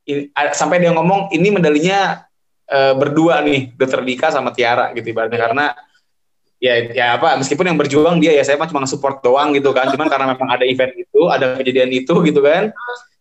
ini, 0.08 0.32
sampai 0.56 0.80
dia 0.80 0.96
ngomong 0.96 1.36
ini 1.36 1.52
medalinya 1.52 2.24
uh, 2.72 2.94
berdua 2.96 3.42
nih 3.44 3.74
dokter 3.76 4.04
Dika 4.04 4.28
sama 4.30 4.52
Tiara 4.52 4.92
gitu 4.94 5.12
ibaratnya. 5.12 5.38
Yeah. 5.38 5.46
karena 5.48 5.66
ya 6.58 6.74
ya 6.90 7.06
apa 7.22 7.38
meskipun 7.38 7.70
yang 7.70 7.78
berjuang 7.78 8.18
dia 8.18 8.34
ya 8.34 8.42
saya 8.42 8.58
cuma 8.68 8.88
support 8.90 9.24
doang 9.24 9.56
gitu 9.56 9.72
kan. 9.72 9.90
Cuman 9.92 10.08
karena 10.12 10.36
memang 10.36 10.50
ada 10.52 10.66
event 10.68 10.94
itu 10.96 11.22
ada 11.32 11.56
kejadian 11.58 11.92
itu 11.94 12.14
gitu 12.28 12.40
kan. 12.44 12.72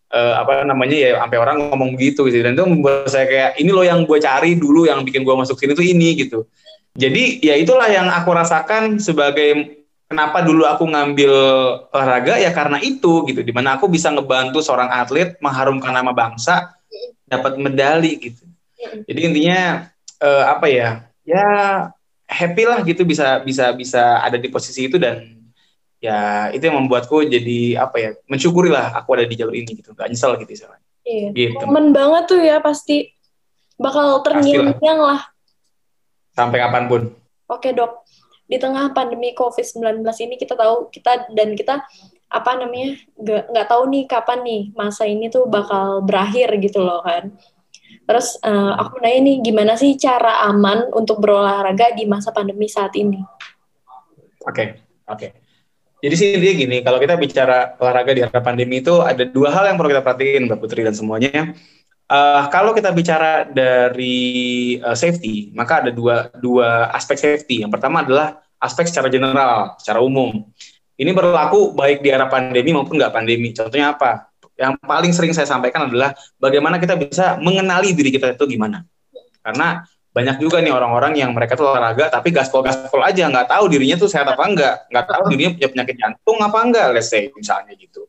Uh, 0.06 0.38
apa 0.38 0.62
namanya 0.62 0.94
ya 0.94 1.10
sampai 1.18 1.38
orang 1.38 1.56
ngomong 1.70 1.98
gitu 1.98 2.26
gitu. 2.30 2.42
Dan 2.42 2.54
itu 2.54 2.64
membuat 2.66 3.10
saya 3.10 3.26
kayak 3.26 3.50
ini 3.58 3.70
loh 3.74 3.84
yang 3.86 4.06
gue 4.06 4.18
cari 4.22 4.54
dulu 4.54 4.86
yang 4.86 5.02
bikin 5.02 5.26
gue 5.26 5.34
masuk 5.34 5.58
sini 5.58 5.74
tuh 5.74 5.86
ini 5.86 6.14
gitu. 6.14 6.46
Jadi 6.96 7.44
ya 7.44 7.58
itulah 7.58 7.90
yang 7.92 8.08
aku 8.08 8.32
rasakan 8.32 8.96
sebagai 8.96 9.76
kenapa 10.08 10.40
dulu 10.40 10.64
aku 10.64 10.88
ngambil 10.88 11.32
olahraga 11.92 12.40
ya 12.40 12.54
karena 12.54 12.80
itu 12.80 13.26
gitu. 13.28 13.44
Di 13.44 13.52
mana 13.52 13.76
aku 13.76 13.90
bisa 13.90 14.08
ngebantu 14.08 14.64
seorang 14.64 14.88
atlet 14.88 15.36
mengharumkan 15.44 15.92
nama 15.92 16.14
bangsa 16.16 16.72
dapat 17.26 17.58
medali 17.58 18.16
gitu 18.16 18.46
jadi 19.08 19.20
intinya 19.20 19.60
uh, 20.20 20.44
apa 20.52 20.66
ya 20.68 20.88
ya 21.24 21.46
happy 22.26 22.62
lah 22.66 22.82
gitu 22.82 23.06
bisa 23.06 23.40
bisa 23.42 23.70
bisa 23.72 24.20
ada 24.20 24.36
di 24.36 24.50
posisi 24.50 24.90
itu 24.90 24.98
dan 24.98 25.36
ya 26.02 26.50
itu 26.52 26.62
yang 26.66 26.76
membuatku 26.84 27.24
jadi 27.24 27.80
apa 27.80 27.96
ya 27.96 28.10
mensyukuri 28.28 28.68
lah 28.68 28.92
aku 28.94 29.16
ada 29.16 29.24
di 29.24 29.34
jalur 29.38 29.54
ini 29.54 29.78
gitu. 29.80 29.96
Gak 29.96 30.10
nyesel 30.10 30.36
gitu 30.42 30.52
istilahnya. 30.52 30.84
Iya. 31.06 31.30
gitu. 31.30 31.62
momen 31.70 31.94
banget 31.94 32.22
tuh 32.26 32.42
ya 32.42 32.58
pasti 32.58 33.14
bakal 33.78 34.26
terngiang-ngiang 34.26 35.00
lah. 35.00 35.20
Sampai 36.34 36.58
kapan 36.58 36.84
pun. 36.90 37.02
Oke 37.46 37.70
dok. 37.70 38.02
Di 38.46 38.58
tengah 38.58 38.90
pandemi 38.94 39.34
covid-19 39.34 40.02
ini 40.22 40.34
kita 40.38 40.54
tahu 40.54 40.90
kita 40.90 41.30
dan 41.34 41.54
kita 41.54 41.82
apa 42.26 42.58
namanya 42.58 42.98
nggak 43.22 43.66
tahu 43.70 43.86
nih 43.86 44.04
kapan 44.10 44.42
nih 44.42 44.62
masa 44.74 45.06
ini 45.06 45.30
tuh 45.30 45.46
bakal 45.46 46.02
berakhir 46.02 46.58
gitu 46.58 46.82
loh 46.82 46.98
kan 47.06 47.30
Terus 48.06 48.38
uh, 48.46 48.78
aku 48.78 49.02
nanya 49.02 49.20
nih, 49.26 49.36
gimana 49.42 49.74
sih 49.74 49.98
cara 49.98 50.46
aman 50.46 50.94
untuk 50.94 51.18
berolahraga 51.18 51.90
di 51.98 52.06
masa 52.06 52.30
pandemi 52.30 52.70
saat 52.70 52.94
ini? 52.94 53.18
Oke, 54.46 54.54
okay, 54.54 54.68
oke. 55.10 55.18
Okay. 55.18 55.30
Jadi 56.06 56.14
sih 56.14 56.30
dia 56.38 56.52
gini, 56.54 56.84
kalau 56.86 57.02
kita 57.02 57.18
bicara 57.18 57.74
olahraga 57.82 58.14
di 58.14 58.22
era 58.22 58.38
pandemi 58.38 58.78
itu 58.78 59.02
ada 59.02 59.26
dua 59.26 59.50
hal 59.50 59.72
yang 59.72 59.76
perlu 59.80 59.90
kita 59.90 60.04
perhatiin, 60.06 60.46
Mbak 60.46 60.58
Putri 60.62 60.86
dan 60.86 60.94
semuanya. 60.94 61.56
Uh, 62.06 62.46
kalau 62.54 62.70
kita 62.70 62.94
bicara 62.94 63.48
dari 63.50 64.78
uh, 64.78 64.94
safety, 64.94 65.50
maka 65.56 65.82
ada 65.82 65.90
dua 65.90 66.30
dua 66.38 66.94
aspek 66.94 67.18
safety. 67.18 67.66
Yang 67.66 67.74
pertama 67.74 68.06
adalah 68.06 68.38
aspek 68.62 68.86
secara 68.86 69.10
general, 69.10 69.74
secara 69.82 69.98
umum. 69.98 70.46
Ini 70.94 71.10
berlaku 71.10 71.74
baik 71.74 72.06
di 72.06 72.14
era 72.14 72.30
pandemi 72.30 72.70
maupun 72.70 73.02
nggak 73.02 73.10
pandemi. 73.10 73.50
Contohnya 73.50 73.98
apa? 73.98 74.30
Yang 74.56 74.74
paling 74.80 75.12
sering 75.12 75.36
saya 75.36 75.44
sampaikan 75.44 75.88
adalah 75.88 76.16
bagaimana 76.40 76.80
kita 76.80 76.96
bisa 76.96 77.36
mengenali 77.36 77.92
diri 77.92 78.08
kita 78.08 78.32
itu 78.32 78.44
gimana. 78.48 78.82
Karena 79.44 79.84
banyak 80.16 80.40
juga 80.40 80.64
nih 80.64 80.72
orang-orang 80.72 81.12
yang 81.20 81.36
mereka 81.36 81.60
tuh 81.60 81.68
olahraga 81.68 82.08
tapi 82.08 82.32
gaspol-gaspol 82.32 83.04
aja 83.04 83.28
nggak 83.28 83.52
tahu 83.52 83.68
dirinya 83.68 84.00
tuh 84.00 84.08
sehat 84.08 84.24
apa 84.24 84.42
enggak, 84.48 84.74
nggak 84.88 85.06
tahu 85.12 85.22
dirinya 85.28 85.50
punya 85.60 85.68
penyakit 85.68 85.96
jantung 86.00 86.38
apa 86.40 86.58
enggak, 86.64 86.86
let's 86.96 87.12
say 87.12 87.28
misalnya 87.36 87.76
gitu. 87.76 88.08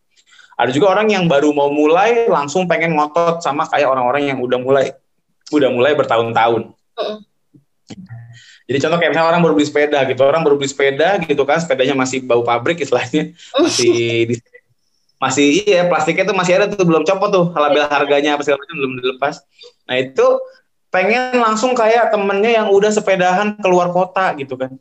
Ada 0.57 0.71
juga 0.71 0.95
orang 0.95 1.11
yang 1.11 1.27
baru 1.27 1.51
mau 1.51 1.69
mulai 1.69 2.25
langsung 2.31 2.65
pengen 2.65 2.95
ngotot 2.95 3.43
sama 3.43 3.67
kayak 3.67 3.91
orang-orang 3.91 4.31
yang 4.31 4.39
udah 4.39 4.57
mulai 4.57 4.95
udah 5.51 5.69
mulai 5.69 5.93
bertahun-tahun. 5.99 6.71
Jadi 8.67 8.77
contoh 8.83 8.97
kayak 8.99 9.11
misalnya 9.15 9.29
orang 9.31 9.41
baru 9.43 9.53
beli 9.55 9.67
sepeda 9.67 9.99
gitu, 10.07 10.21
orang 10.27 10.41
baru 10.43 10.55
beli 10.59 10.67
sepeda 10.67 11.09
gitu 11.23 11.43
kan, 11.47 11.59
sepedanya 11.59 11.95
masih 11.95 12.19
bau 12.23 12.43
pabrik 12.43 12.83
istilahnya, 12.83 13.31
masih 13.63 14.27
di 14.27 14.35
masih 15.17 15.65
iya 15.65 15.89
plastiknya 15.89 16.29
tuh 16.29 16.37
masih 16.37 16.53
ada 16.61 16.65
tuh 16.69 16.85
belum 16.85 17.01
copot 17.01 17.29
tuh 17.33 17.45
label 17.57 17.89
harganya 17.89 18.37
apa 18.37 18.45
segala 18.45 18.61
macam 18.61 18.75
belum 18.77 18.93
dilepas 19.01 19.35
nah 19.89 19.95
itu 19.97 20.27
pengen 20.93 21.41
langsung 21.41 21.73
kayak 21.73 22.13
temennya 22.13 22.63
yang 22.63 22.67
udah 22.69 22.93
sepedahan 22.93 23.57
keluar 23.59 23.89
kota 23.89 24.37
gitu 24.37 24.55
kan 24.55 24.77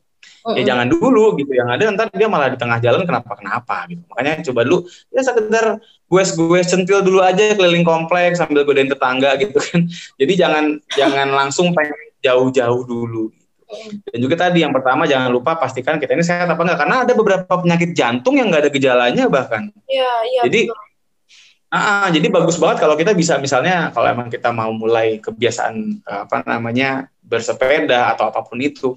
-uh. 0.47 0.55
ya 0.55 0.63
jangan 0.63 0.87
dulu 0.93 1.35
gitu 1.41 1.51
yang 1.57 1.67
ada 1.73 1.89
ntar 1.91 2.07
dia 2.13 2.29
malah 2.31 2.53
di 2.53 2.59
tengah 2.61 2.79
jalan 2.79 3.03
kenapa 3.03 3.33
kenapa 3.35 3.77
gitu 3.91 4.05
makanya 4.13 4.33
coba 4.47 4.61
dulu 4.63 4.79
ya 5.11 5.21
sekedar 5.25 5.67
gue 5.83 6.23
gue 6.23 6.61
centil 6.63 6.99
dulu 7.03 7.19
aja 7.25 7.57
keliling 7.59 7.83
kompleks 7.83 8.39
sambil 8.39 8.63
godain 8.63 8.87
tetangga 8.87 9.35
gitu 9.43 9.59
kan 9.59 9.89
jadi 10.21 10.33
jangan 10.47 10.65
jangan 10.95 11.29
langsung 11.35 11.75
pengen 11.75 11.97
jauh-jauh 12.23 12.83
dulu 12.87 13.35
gitu. 13.35 13.46
Dan 14.13 14.19
juga 14.23 14.35
tadi 14.49 14.63
yang 14.63 14.71
pertama 14.71 15.05
jangan 15.05 15.31
lupa 15.31 15.59
pastikan 15.59 15.99
kita 15.99 16.15
ini 16.15 16.25
sehat 16.25 16.47
apa 16.47 16.61
enggak 16.63 16.79
karena 16.83 16.97
ada 17.03 17.13
beberapa 17.13 17.53
penyakit 17.59 17.93
jantung 17.93 18.39
yang 18.39 18.49
nggak 18.51 18.69
ada 18.69 18.73
gejalanya 18.73 19.25
bahkan. 19.27 19.71
Iya, 19.91 20.13
iya. 20.31 20.43
Jadi 20.47 20.61
Ah, 21.67 22.07
jadi 22.15 22.31
bagus 22.31 22.63
banget 22.63 22.79
kalau 22.79 22.95
kita 22.95 23.11
bisa 23.11 23.43
misalnya 23.43 23.91
kalau 23.91 24.07
emang 24.07 24.31
kita 24.31 24.55
mau 24.55 24.71
mulai 24.71 25.19
kebiasaan 25.19 25.99
apa 26.07 26.47
namanya 26.47 27.11
bersepeda 27.27 28.15
atau 28.15 28.31
apa 28.31 28.47
pun 28.47 28.63
itu, 28.63 28.95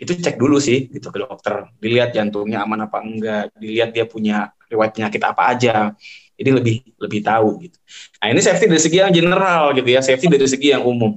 itu 0.00 0.12
cek 0.16 0.40
dulu 0.40 0.56
sih 0.56 0.88
gitu 0.88 1.12
ke 1.12 1.20
dokter, 1.20 1.68
dilihat 1.84 2.16
jantungnya 2.16 2.64
aman 2.64 2.88
apa 2.88 3.04
enggak, 3.04 3.52
dilihat 3.60 3.92
dia 3.92 4.08
punya 4.08 4.56
riwayat 4.72 4.96
penyakit 4.96 5.20
apa 5.20 5.42
aja, 5.52 5.92
jadi 6.32 6.50
lebih 6.56 6.80
lebih 6.96 7.20
tahu 7.20 7.60
gitu. 7.68 7.76
Nah 8.24 8.26
ini 8.32 8.40
safety 8.40 8.66
dari 8.72 8.80
segi 8.80 8.98
yang 9.04 9.12
general 9.12 9.76
gitu 9.76 9.88
ya, 9.92 10.00
safety 10.00 10.26
dari 10.32 10.48
segi 10.48 10.68
yang 10.72 10.82
umum. 10.88 11.12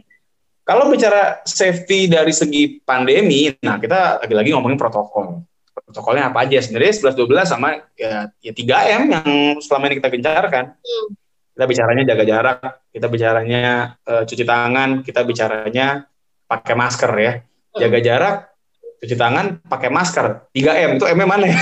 Kalau 0.65 0.89
bicara 0.89 1.45
safety 1.45 2.09
dari 2.09 2.33
segi 2.33 2.81
pandemi, 2.81 3.53
nah 3.61 3.77
kita 3.77 4.25
lagi-lagi 4.25 4.49
ngomongin 4.49 4.81
protokol. 4.81 5.45
Protokolnya 5.77 6.33
apa 6.33 6.41
aja? 6.41 6.57
Sebenarnya 6.57 7.13
11 7.13 7.21
12 7.21 7.45
sama 7.45 7.85
ya, 7.93 8.33
ya 8.41 8.51
3M 8.51 9.01
yang 9.13 9.29
selama 9.61 9.93
ini 9.93 10.01
kita 10.01 10.09
gencarkan. 10.09 10.73
Hmm. 10.73 11.07
Kita 11.53 11.65
bicaranya 11.69 12.03
jaga 12.09 12.23
jarak, 12.25 12.59
kita 12.89 13.07
bicaranya 13.07 13.93
uh, 14.09 14.25
cuci 14.25 14.41
tangan, 14.41 15.05
kita 15.05 15.21
bicaranya 15.21 16.09
pakai 16.49 16.73
masker 16.73 17.11
ya. 17.13 17.33
Hmm. 17.37 17.79
Jaga 17.85 17.99
jarak, 18.01 18.35
cuci 19.05 19.15
tangan, 19.21 19.45
pakai 19.69 19.89
masker. 19.93 20.49
3M 20.49 20.97
itu 20.97 21.05
M 21.05 21.19
mana 21.29 21.45
ya? 21.53 21.61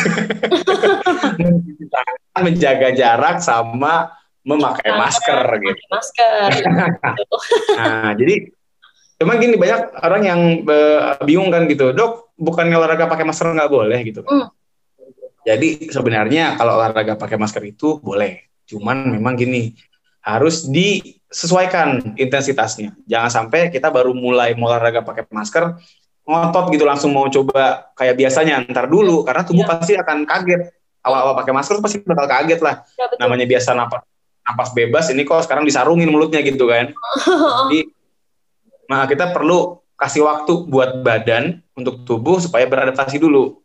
menjaga 2.40 2.90
jarak 2.96 3.44
sama 3.44 4.16
memakai 4.48 4.96
masker 4.96 5.44
gitu. 5.60 5.84
Masker. 5.92 6.50
nah, 7.78 8.16
jadi 8.16 8.48
Cuma 9.20 9.38
gini 9.40 9.56
banyak 9.56 10.04
orang 10.04 10.22
yang 10.26 10.42
uh, 10.66 11.20
bingung 11.24 11.54
kan 11.54 11.70
gitu, 11.70 11.94
dok, 11.94 12.34
bukan 12.36 12.68
olahraga 12.74 13.06
pakai 13.08 13.24
masker 13.24 13.54
nggak 13.54 13.72
boleh 13.72 14.00
gitu. 14.04 14.22
Mm. 14.26 14.48
Jadi 15.44 15.92
sebenarnya 15.92 16.56
kalau 16.56 16.80
olahraga 16.80 17.20
pakai 17.20 17.36
masker 17.36 17.64
itu 17.68 18.00
boleh, 18.00 18.48
cuman 18.68 19.12
memang 19.20 19.36
gini 19.36 19.76
harus 20.24 20.66
disesuaikan 20.72 22.16
intensitasnya. 22.16 22.96
Jangan 23.06 23.30
sampai 23.30 23.68
kita 23.68 23.92
baru 23.92 24.16
mulai 24.16 24.56
olahraga 24.56 25.04
pakai 25.04 25.28
masker 25.28 25.76
ngotot 26.24 26.72
gitu 26.72 26.88
langsung 26.88 27.12
mau 27.12 27.28
coba 27.28 27.92
kayak 28.00 28.16
biasanya 28.16 28.64
ntar 28.72 28.88
dulu 28.88 29.28
karena 29.28 29.44
tubuh 29.44 29.68
ya. 29.68 29.70
pasti 29.76 29.94
akan 30.00 30.24
kaget 30.24 30.72
awal-awal 31.04 31.36
pakai 31.36 31.52
masker 31.52 31.76
pasti 31.84 32.00
bakal 32.00 32.28
kaget 32.32 32.64
lah 32.64 32.88
ya, 32.96 33.12
namanya 33.20 33.44
biasa 33.44 33.76
napas 33.76 34.08
napas 34.48 34.70
bebas 34.72 35.12
ini 35.12 35.28
kok 35.28 35.44
sekarang 35.44 35.68
disarungin 35.68 36.08
mulutnya 36.08 36.40
gitu 36.40 36.64
kan 36.72 36.96
jadi 37.68 37.92
Nah, 38.90 39.08
kita 39.08 39.32
perlu 39.32 39.80
kasih 39.96 40.26
waktu 40.26 40.68
buat 40.68 41.00
badan 41.06 41.64
untuk 41.78 42.04
tubuh 42.04 42.42
supaya 42.42 42.68
beradaptasi 42.68 43.22
dulu. 43.22 43.62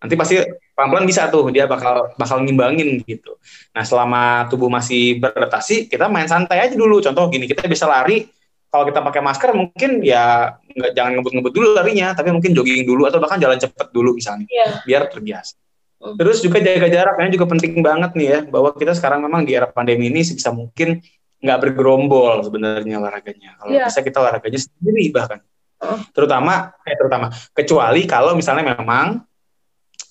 Nanti 0.00 0.14
pasti 0.16 0.40
pelan-pelan 0.72 1.04
bisa 1.04 1.28
tuh 1.28 1.52
dia 1.52 1.68
bakal 1.68 2.16
bakal 2.16 2.40
ngimbangin 2.40 3.04
gitu. 3.04 3.36
Nah, 3.76 3.84
selama 3.84 4.48
tubuh 4.48 4.72
masih 4.72 5.20
beradaptasi, 5.20 5.92
kita 5.92 6.08
main 6.08 6.26
santai 6.26 6.64
aja 6.64 6.74
dulu. 6.74 7.04
Contoh 7.04 7.28
gini, 7.28 7.44
kita 7.44 7.68
bisa 7.68 7.84
lari 7.84 8.24
kalau 8.70 8.86
kita 8.86 9.02
pakai 9.02 9.20
masker 9.20 9.50
mungkin 9.50 9.98
ya 10.00 10.54
nggak 10.62 10.94
jangan 10.94 11.18
ngebut-ngebut 11.18 11.52
dulu 11.52 11.68
larinya, 11.74 12.14
tapi 12.14 12.30
mungkin 12.30 12.54
jogging 12.54 12.86
dulu 12.86 13.02
atau 13.10 13.18
bahkan 13.18 13.42
jalan 13.42 13.58
cepet 13.58 13.90
dulu 13.90 14.14
misalnya, 14.14 14.46
yeah. 14.46 14.78
biar 14.86 15.10
terbiasa. 15.10 15.58
Mm. 15.98 16.14
Terus 16.16 16.38
juga 16.38 16.62
jaga 16.62 16.86
jarak, 16.86 17.14
ini 17.18 17.34
juga 17.34 17.46
penting 17.50 17.82
banget 17.82 18.14
nih 18.14 18.28
ya, 18.30 18.38
bahwa 18.46 18.70
kita 18.78 18.94
sekarang 18.94 19.26
memang 19.26 19.42
di 19.42 19.58
era 19.58 19.66
pandemi 19.66 20.06
ini 20.06 20.22
sebisa 20.22 20.54
mungkin 20.54 21.02
nggak 21.40 21.58
bergerombol 21.58 22.44
sebenarnya 22.44 23.00
olahraganya. 23.00 23.56
Kalau 23.56 23.72
yeah. 23.72 23.88
bisa 23.88 24.00
kita 24.04 24.20
olahraganya 24.20 24.60
sendiri 24.60 25.08
bahkan. 25.12 25.40
Oh. 25.80 25.96
Terutama 26.12 26.76
eh 26.84 26.96
terutama 26.96 27.32
kecuali 27.56 28.04
kalau 28.04 28.36
misalnya 28.36 28.76
memang 28.76 29.24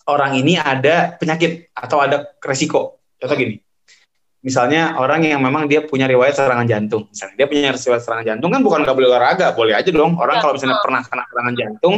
orang 0.09 0.31
ini 0.41 0.57
ada 0.57 1.13
penyakit 1.15 1.69
atau 1.77 2.01
ada 2.01 2.33
resiko. 2.41 3.05
Contoh 3.21 3.37
gini. 3.37 3.61
Misalnya 4.39 4.95
orang 4.95 5.19
yang 5.27 5.43
memang 5.43 5.67
dia 5.67 5.83
punya 5.83 6.07
riwayat 6.07 6.31
serangan 6.31 6.63
jantung, 6.63 7.11
misalnya 7.11 7.35
dia 7.35 7.47
punya 7.51 7.75
riwayat 7.75 8.03
serangan 8.07 8.23
jantung 8.23 8.49
kan 8.55 8.61
bukan 8.63 8.79
nggak 8.87 8.95
boleh 8.95 9.09
olahraga, 9.11 9.51
boleh 9.51 9.75
aja 9.75 9.91
dong. 9.91 10.15
Orang 10.15 10.39
ya. 10.39 10.41
kalau 10.47 10.53
misalnya 10.55 10.79
pernah 10.79 11.01
kena 11.03 11.23
serangan 11.27 11.53
jantung, 11.59 11.95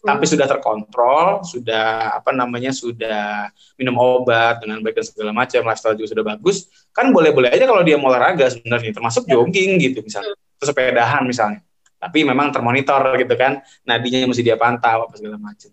tapi 0.00 0.24
sudah 0.24 0.46
terkontrol, 0.48 1.44
sudah 1.44 2.16
apa 2.16 2.32
namanya 2.32 2.72
sudah 2.72 3.52
minum 3.76 3.94
obat 4.00 4.64
dengan 4.64 4.80
baik 4.80 4.98
dan 4.98 5.04
segala 5.04 5.30
macam, 5.36 5.60
lifestyle 5.68 5.94
juga 6.00 6.08
sudah 6.16 6.24
bagus, 6.24 6.66
kan 6.96 7.12
boleh-boleh 7.12 7.52
aja 7.52 7.68
kalau 7.68 7.84
dia 7.84 8.00
mau 8.00 8.08
olahraga 8.08 8.48
sebenarnya, 8.48 8.96
termasuk 8.96 9.28
ya. 9.28 9.36
jogging 9.36 9.76
gitu 9.76 10.00
misalnya, 10.00 10.32
atau 10.32 10.66
sepedahan 10.66 11.22
misalnya. 11.28 11.60
Tapi 12.00 12.24
memang 12.24 12.50
termonitor 12.50 13.14
gitu 13.20 13.36
kan, 13.36 13.60
nadinya 13.84 14.26
mesti 14.26 14.42
dia 14.42 14.56
pantau 14.56 15.06
apa 15.06 15.14
segala 15.14 15.38
macam. 15.38 15.70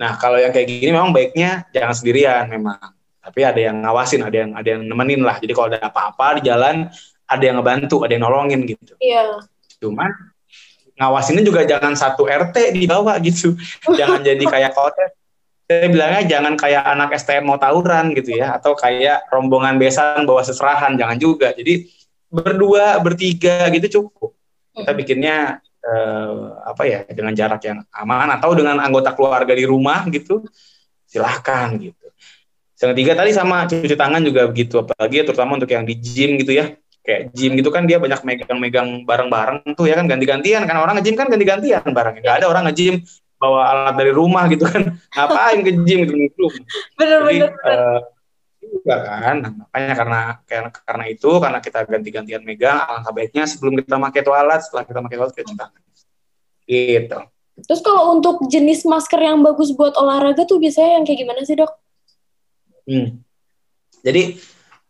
Nah 0.00 0.16
kalau 0.16 0.40
yang 0.42 0.50
kayak 0.50 0.66
gini 0.66 0.90
memang 0.90 1.14
baiknya 1.14 1.68
jangan 1.70 1.94
sendirian 1.94 2.50
memang, 2.50 2.80
tapi 3.22 3.40
ada 3.46 3.60
yang 3.62 3.86
ngawasin, 3.86 4.26
ada 4.26 4.36
yang 4.36 4.50
ada 4.58 4.68
yang 4.68 4.82
nemenin 4.82 5.22
lah. 5.22 5.38
Jadi 5.38 5.52
kalau 5.54 5.70
ada 5.70 5.78
apa-apa 5.78 6.42
di 6.42 6.50
jalan, 6.50 6.90
ada 7.30 7.42
yang 7.42 7.62
ngebantu, 7.62 8.02
ada 8.02 8.12
yang 8.12 8.26
nolongin 8.26 8.66
gitu. 8.66 8.98
Iya. 8.98 9.46
Cuman 9.78 10.10
ngawasinnya 10.98 11.46
juga 11.46 11.62
jangan 11.62 11.94
satu 11.94 12.26
RT 12.26 12.74
di 12.74 12.84
bawah 12.90 13.14
gitu. 13.22 13.54
Jangan 13.98 14.20
jadi 14.20 14.44
kayak 14.44 14.74
kotes 14.76 15.14
saya 15.62 15.88
bilangnya 15.88 16.28
jangan 16.28 16.52
kayak 16.58 16.84
anak 16.84 17.16
STM 17.16 17.48
mau 17.48 17.56
tawuran 17.56 18.12
gitu 18.12 18.36
ya. 18.36 18.58
Atau 18.58 18.76
kayak 18.76 19.30
rombongan 19.32 19.80
besan 19.80 20.28
bawa 20.28 20.44
seserahan 20.44 20.98
jangan 21.00 21.16
juga. 21.16 21.54
Jadi 21.56 21.88
berdua 22.28 23.00
bertiga 23.00 23.70
gitu 23.72 24.02
cukup. 24.02 24.36
Kita 24.76 24.92
bikinnya 24.92 25.64
eh, 25.80 26.44
apa 26.66 26.82
ya 26.84 26.98
dengan 27.08 27.32
jarak 27.32 27.62
yang 27.64 27.80
aman 27.88 28.36
atau 28.36 28.50
dengan 28.52 28.82
anggota 28.82 29.16
keluarga 29.16 29.54
di 29.56 29.64
rumah 29.64 30.04
gitu 30.10 30.44
silahkan 31.08 31.76
gitu 31.76 32.01
yang 32.82 32.92
ketiga 32.98 33.12
tadi 33.14 33.30
sama 33.30 33.64
cuci 33.70 33.94
tangan 33.94 34.22
juga 34.26 34.50
begitu. 34.50 34.82
Apalagi 34.82 35.22
ya, 35.22 35.24
terutama 35.24 35.54
untuk 35.54 35.70
yang 35.70 35.86
di 35.86 35.94
gym 35.94 36.34
gitu 36.42 36.52
ya. 36.54 36.74
Kayak 37.02 37.34
gym 37.34 37.58
gitu 37.58 37.70
kan 37.74 37.82
dia 37.86 37.98
banyak 37.98 38.22
megang-megang 38.22 39.02
barang-barang 39.02 39.74
tuh 39.74 39.90
ya 39.90 39.98
kan 39.98 40.06
ganti-gantian 40.06 40.66
kan. 40.66 40.78
Orang 40.78 40.98
nge-gym 40.98 41.18
kan 41.18 41.26
ganti-gantian 41.26 41.82
barangnya 41.82 42.20
nggak 42.22 42.36
ada 42.42 42.46
orang 42.46 42.70
nge-gym 42.70 43.02
bawa 43.42 43.60
alat 43.74 43.94
dari 43.98 44.12
rumah 44.14 44.46
gitu 44.46 44.66
kan. 44.66 44.98
Ngapain 45.18 45.58
ke 45.66 45.72
gym 45.82 46.00
gitu 46.06 46.46
bener-bener 46.94 47.50
uh, 47.66 47.98
juga 48.62 48.96
kan. 49.02 49.36
Nah, 49.42 49.52
makanya 49.66 49.94
karena 49.98 50.20
karena 50.86 51.04
itu 51.10 51.30
karena 51.42 51.58
kita 51.58 51.78
ganti-gantian 51.82 52.42
megang 52.46 52.78
alangkah 52.86 53.10
baiknya 53.10 53.44
sebelum 53.50 53.82
kita 53.82 53.98
pakai 53.98 54.20
tuh 54.22 54.34
alat 54.38 54.60
setelah 54.62 54.84
kita 54.86 54.98
pakai 55.02 55.16
alat 55.18 55.32
kita 55.34 55.44
cuci 55.50 55.58
tangan. 55.58 55.82
Gitu. 56.70 57.18
Terus 57.66 57.80
kalau 57.84 58.16
untuk 58.16 58.46
jenis 58.48 58.86
masker 58.86 59.20
yang 59.20 59.42
bagus 59.42 59.74
buat 59.74 59.98
olahraga 59.98 60.46
tuh 60.48 60.62
biasanya 60.62 61.02
yang 61.02 61.04
kayak 61.04 61.18
gimana 61.26 61.40
sih 61.42 61.58
dok? 61.58 61.81
Hmm. 62.88 63.22
Jadi 64.02 64.36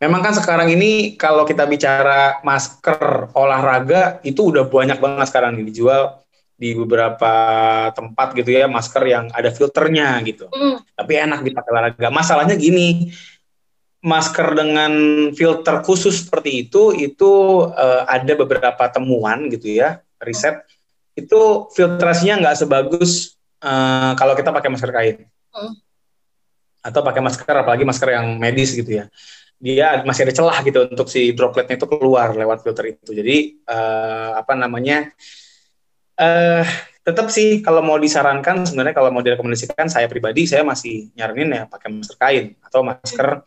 memang 0.01 0.21
kan 0.25 0.33
sekarang 0.33 0.73
ini 0.73 1.15
kalau 1.15 1.45
kita 1.45 1.63
bicara 1.69 2.41
masker 2.41 3.31
olahraga 3.37 4.19
itu 4.25 4.49
udah 4.49 4.65
banyak 4.67 4.97
banget 4.97 5.27
sekarang 5.29 5.55
nih 5.55 5.69
dijual 5.69 6.19
di 6.53 6.73
beberapa 6.77 7.33
tempat 7.91 8.37
gitu 8.37 8.53
ya 8.53 8.69
masker 8.69 9.03
yang 9.05 9.25
ada 9.33 9.49
filternya 9.49 10.21
gitu. 10.25 10.47
Mm. 10.53 10.79
Tapi 10.95 11.11
enak 11.17 11.39
dipakai 11.43 11.69
olahraga. 11.73 12.07
Masalahnya 12.13 12.55
gini, 12.55 13.11
masker 14.03 14.47
dengan 14.53 14.93
filter 15.31 15.79
khusus 15.79 16.27
seperti 16.27 16.67
itu 16.67 16.91
itu 16.91 17.31
uh, 17.71 18.03
ada 18.03 18.35
beberapa 18.35 18.83
temuan 18.91 19.47
gitu 19.47 19.79
ya 19.79 20.03
riset 20.19 20.67
itu 21.15 21.71
filtrasinya 21.71 22.43
nggak 22.43 22.57
sebagus 22.59 23.39
uh, 23.63 24.11
kalau 24.19 24.35
kita 24.35 24.51
pakai 24.51 24.69
masker 24.75 24.91
kain 24.91 25.17
mm. 25.55 25.73
Atau 26.83 26.99
pakai 26.99 27.23
masker 27.23 27.55
apalagi 27.63 27.87
masker 27.87 28.09
yang 28.13 28.35
medis 28.35 28.75
gitu 28.75 28.99
ya. 28.99 29.05
Dia 29.63 30.03
masih 30.03 30.27
ada 30.27 30.33
celah 30.35 30.59
gitu 30.67 30.91
untuk 30.91 31.07
si 31.07 31.31
dropletnya 31.31 31.79
itu 31.79 31.87
keluar 31.87 32.35
lewat 32.35 32.67
filter 32.67 32.99
itu. 32.99 33.15
Jadi 33.15 33.63
uh, 33.65 34.37
apa 34.37 34.53
namanya 34.59 35.09
Uh, 36.13 36.61
tetap 37.01 37.33
sih 37.33 37.65
kalau 37.65 37.81
mau 37.81 37.97
disarankan 37.97 38.69
sebenarnya 38.69 38.93
kalau 38.93 39.09
mau 39.09 39.25
direkomendasikan 39.25 39.89
saya 39.89 40.05
pribadi 40.05 40.45
saya 40.45 40.61
masih 40.61 41.09
nyaranin 41.17 41.49
ya 41.49 41.63
pakai 41.65 41.89
masker 41.89 42.17
kain 42.21 42.45
atau 42.61 42.85
masker 42.85 43.41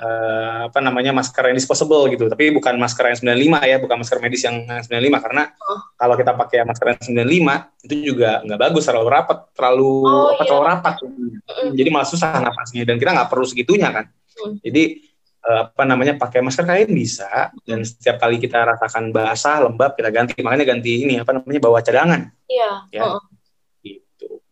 uh, 0.00 0.72
apa 0.72 0.78
namanya 0.80 1.12
masker 1.12 1.52
yang 1.52 1.56
disposable 1.56 2.08
gitu. 2.08 2.26
Tapi 2.26 2.50
bukan 2.56 2.80
masker 2.80 3.04
yang 3.12 3.36
95 3.36 3.70
ya 3.70 3.76
bukan 3.78 3.96
masker 4.00 4.18
medis 4.24 4.42
yang 4.42 4.64
95 4.64 4.88
karena 5.20 5.42
oh. 5.52 5.80
kalau 5.94 6.14
kita 6.16 6.32
pakai 6.34 6.64
masker 6.64 6.86
yang 6.96 7.00
95 7.28 7.84
itu 7.86 7.94
juga 8.16 8.40
nggak 8.42 8.60
bagus. 8.60 8.82
Terlalu 8.88 9.08
rapat 9.12 9.38
terlalu 9.52 9.92
oh, 10.08 10.32
apa 10.32 10.42
iya. 10.42 10.48
terlalu 10.48 10.64
rapat. 10.64 10.94
Mm. 11.04 11.70
jadi 11.76 11.88
malah 11.92 12.08
susah 12.08 12.30
napasnya. 12.40 12.82
Dan 12.88 12.96
kita 12.96 13.12
nggak 13.12 13.28
perlu 13.28 13.44
segitunya 13.44 13.92
kan. 13.92 14.04
Mm. 14.40 14.56
jadi 14.64 14.82
Eh, 15.40 15.60
apa 15.64 15.88
namanya 15.88 16.20
pakai 16.20 16.44
masker 16.44 16.68
kain 16.68 16.92
bisa. 16.92 17.48
Dan 17.64 17.80
setiap 17.80 18.20
kali 18.20 18.36
kita 18.36 18.60
rasakan 18.60 19.08
basah 19.08 19.64
lembab 19.64 19.96
kita 19.96 20.12
ganti. 20.12 20.36
Makanya 20.44 20.68
ganti 20.68 21.00
ini 21.00 21.16
apa 21.16 21.32
namanya 21.32 21.60
bawa 21.64 21.80
cadangan. 21.80 22.28
Iya. 22.44 22.72
Ya. 22.92 23.02
Uh. 23.08 23.24
gitu. 23.80 24.44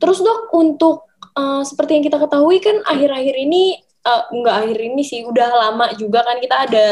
Terus 0.00 0.24
dok 0.24 0.48
untuk 0.56 1.04
uh, 1.36 1.60
seperti 1.60 2.00
yang 2.00 2.04
kita 2.08 2.16
ketahui 2.16 2.64
kan 2.64 2.80
akhir-akhir 2.88 3.36
ini 3.44 3.76
uh, 4.06 4.30
enggak 4.30 4.54
akhir 4.62 4.78
ini 4.78 5.02
sih 5.02 5.26
udah 5.26 5.50
lama 5.50 5.90
juga 5.98 6.22
kan 6.22 6.38
kita 6.38 6.70
ada 6.70 6.86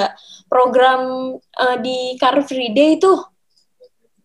program 0.50 1.34
uh, 1.38 1.76
di 1.78 2.18
Car 2.18 2.42
Free 2.42 2.74
Day 2.74 2.98
itu 2.98 3.14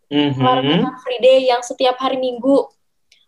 mm-hmm. 0.10 0.42
Car 0.42 0.98
Free 1.06 1.22
Day 1.22 1.46
yang 1.46 1.62
setiap 1.62 2.02
hari 2.02 2.18
Minggu 2.18 2.66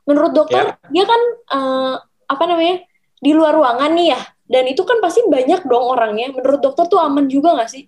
menurut 0.09 0.33
dokter 0.33 0.73
yeah. 0.73 0.89
dia 0.89 1.05
kan 1.05 1.21
uh, 1.53 1.95
apa 2.25 2.43
namanya 2.49 2.81
di 3.21 3.31
luar 3.37 3.53
ruangan 3.53 3.93
nih 3.93 4.17
ya 4.17 4.21
dan 4.51 4.67
itu 4.67 4.83
kan 4.83 4.99
pasti 4.99 5.23
banyak 5.23 5.63
dong 5.63 5.85
orangnya. 5.87 6.35
Menurut 6.35 6.59
dokter 6.59 6.91
tuh 6.91 6.99
aman 6.99 7.31
juga 7.31 7.55
nggak 7.55 7.71
sih? 7.71 7.87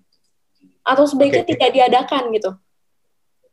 Atau 0.80 1.04
sebaiknya 1.04 1.44
okay. 1.44 1.52
tidak 1.52 1.70
diadakan 1.76 2.22
gitu? 2.32 2.50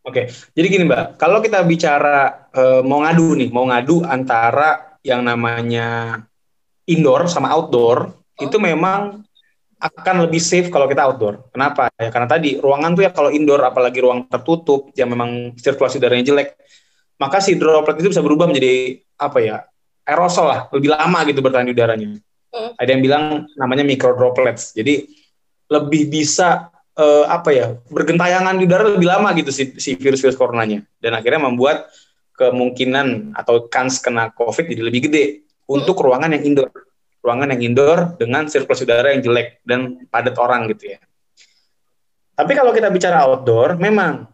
Oke, 0.02 0.26
okay. 0.26 0.26
jadi 0.58 0.68
gini 0.72 0.84
Mbak, 0.90 1.22
kalau 1.22 1.46
kita 1.46 1.62
bicara 1.62 2.50
uh, 2.50 2.82
mau 2.82 3.06
ngadu 3.06 3.38
nih, 3.38 3.54
mau 3.54 3.70
ngadu 3.70 4.02
antara 4.02 4.98
yang 5.06 5.22
namanya 5.22 6.18
indoor 6.90 7.30
sama 7.30 7.54
outdoor, 7.54 8.10
oh. 8.40 8.46
itu 8.46 8.58
memang 8.62 9.26
akan 9.82 10.30
lebih 10.30 10.38
safe 10.38 10.70
kalau 10.70 10.86
kita 10.86 11.02
outdoor. 11.10 11.50
Kenapa? 11.50 11.90
Ya 11.98 12.14
karena 12.14 12.30
tadi 12.30 12.62
ruangan 12.62 12.94
tuh 12.94 13.04
ya 13.10 13.12
kalau 13.12 13.34
indoor, 13.34 13.66
apalagi 13.66 13.98
ruang 13.98 14.30
tertutup 14.30 14.94
yang 14.94 15.10
memang 15.10 15.58
sirkulasi 15.58 15.98
udaranya 15.98 16.22
jelek, 16.22 16.54
maka 17.18 17.42
si 17.42 17.58
droplet 17.58 17.98
itu 17.98 18.14
bisa 18.14 18.22
berubah 18.22 18.46
menjadi 18.46 19.02
apa 19.18 19.38
ya 19.42 19.66
aerosol 20.06 20.54
lah, 20.54 20.70
lebih 20.70 20.94
lama 20.94 21.20
gitu 21.26 21.42
bertahan 21.42 21.66
di 21.66 21.74
udaranya. 21.74 22.08
Hmm. 22.54 22.72
Ada 22.78 22.90
yang 22.94 23.02
bilang 23.02 23.24
namanya 23.58 23.82
micro 23.82 24.14
droplets. 24.14 24.78
Jadi 24.78 25.10
lebih 25.72 26.14
bisa 26.14 26.70
uh, 27.00 27.26
apa 27.26 27.50
ya 27.50 27.68
bergentayangan 27.90 28.60
di 28.60 28.68
udara 28.68 28.86
lebih 28.92 29.08
lama 29.08 29.32
gitu 29.34 29.50
si, 29.50 29.72
si 29.80 29.96
virus-virus 29.96 30.36
coronanya 30.36 30.84
dan 31.00 31.16
akhirnya 31.16 31.48
membuat 31.48 31.88
kemungkinan 32.36 33.38
atau 33.38 33.72
kans 33.72 34.04
kena 34.04 34.36
COVID 34.36 34.68
jadi 34.68 34.84
lebih 34.84 35.08
gede 35.08 35.26
untuk 35.66 35.98
hmm. 35.98 36.06
ruangan 36.06 36.30
yang 36.38 36.44
indoor. 36.54 36.70
Ruangan 37.22 37.54
yang 37.54 37.74
indoor 37.74 38.18
dengan 38.18 38.50
sirkulasi 38.50 38.84
udara 38.90 39.14
yang 39.14 39.22
jelek 39.22 39.62
dan 39.62 40.10
padat 40.10 40.36
orang 40.42 40.66
gitu 40.74 40.98
ya. 40.98 41.00
Tapi 42.34 42.52
kalau 42.58 42.74
kita 42.74 42.90
bicara 42.90 43.22
outdoor, 43.22 43.78
memang 43.78 44.26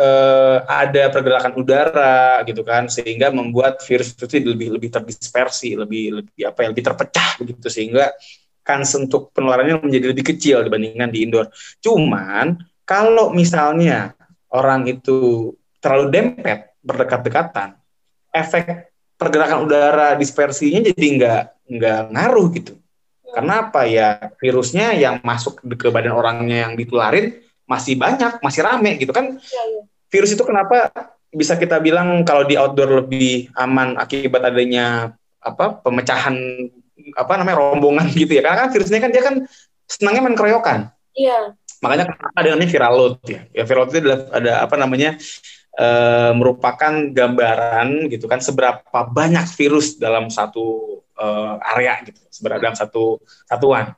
uh, 0.00 0.56
ada 0.64 1.12
pergerakan 1.12 1.52
udara 1.60 2.40
gitu 2.48 2.64
kan 2.64 2.88
sehingga 2.88 3.28
membuat 3.28 3.84
virus 3.84 4.16
itu 4.16 4.40
lebih 4.40 4.72
lebih 4.72 4.88
terdispersi 4.88 5.76
lebih 5.76 6.22
lebih 6.22 6.42
apa 6.48 6.64
ya 6.64 6.68
lebih 6.72 6.84
terpecah 6.88 7.28
begitu 7.42 7.68
sehingga 7.68 8.14
kans 8.64 8.92
untuk 8.96 9.34
penularannya 9.34 9.82
menjadi 9.82 10.12
lebih 10.12 10.24
kecil 10.36 10.62
dibandingkan 10.64 11.10
di 11.10 11.26
indoor. 11.26 11.50
Cuman 11.82 12.60
kalau 12.88 13.32
misalnya 13.34 14.14
orang 14.52 14.86
itu 14.86 15.52
terlalu 15.80 16.06
dempet 16.12 16.76
berdekat-dekatan, 16.84 17.76
efek 18.32 18.92
pergerakan 19.20 19.68
udara 19.68 20.16
dispersinya 20.16 20.80
jadi 20.80 21.06
nggak 21.20 21.42
nggak 21.70 22.00
ngaruh 22.10 22.46
gitu. 22.58 22.72
Karena 23.30 23.70
apa 23.70 23.86
ya 23.86 24.18
virusnya 24.42 24.90
yang 24.98 25.22
masuk 25.22 25.62
ke 25.62 25.86
badan 25.94 26.18
orangnya 26.18 26.66
yang 26.66 26.74
ditularin 26.74 27.38
masih 27.62 27.94
banyak, 27.94 28.42
masih 28.42 28.66
rame 28.66 28.98
gitu 28.98 29.14
kan. 29.14 29.38
Ya, 29.38 29.62
ya. 29.70 29.82
Virus 30.10 30.34
itu 30.34 30.42
kenapa 30.42 30.90
bisa 31.30 31.54
kita 31.54 31.78
bilang 31.78 32.26
kalau 32.26 32.42
di 32.42 32.58
outdoor 32.58 33.06
lebih 33.06 33.54
aman 33.54 33.94
akibat 33.94 34.42
adanya 34.50 35.14
apa 35.38 35.78
pemecahan 35.78 36.34
apa 37.14 37.32
namanya 37.38 37.62
rombongan 37.62 38.10
gitu 38.18 38.34
ya. 38.34 38.42
Karena 38.42 38.66
kan 38.66 38.68
virusnya 38.74 38.98
kan 38.98 39.10
dia 39.14 39.22
kan 39.22 39.34
senangnya 39.86 40.26
main 40.26 40.34
keroyokan. 40.34 40.90
Iya. 41.14 41.54
Makanya 41.80 42.12
kenapa 42.12 42.34
ada 42.34 42.48
namanya 42.52 42.70
viral 42.74 42.94
load 42.98 43.14
ya. 43.24 43.40
Ya 43.54 43.62
viral 43.62 43.86
load 43.86 43.90
itu 43.94 43.98
adalah 44.02 44.20
ada 44.34 44.52
apa 44.66 44.74
namanya 44.74 45.10
e, 45.80 45.88
merupakan 46.36 46.92
gambaran 46.92 48.12
gitu 48.12 48.28
kan 48.28 48.44
seberapa 48.44 49.00
banyak 49.08 49.48
virus 49.56 49.96
dalam 49.96 50.28
satu 50.28 51.00
e, 51.16 51.26
area 51.72 52.04
gitu, 52.04 52.20
seberapa 52.28 52.60
dalam 52.60 52.76
satu 52.76 53.16
satuan. 53.48 53.96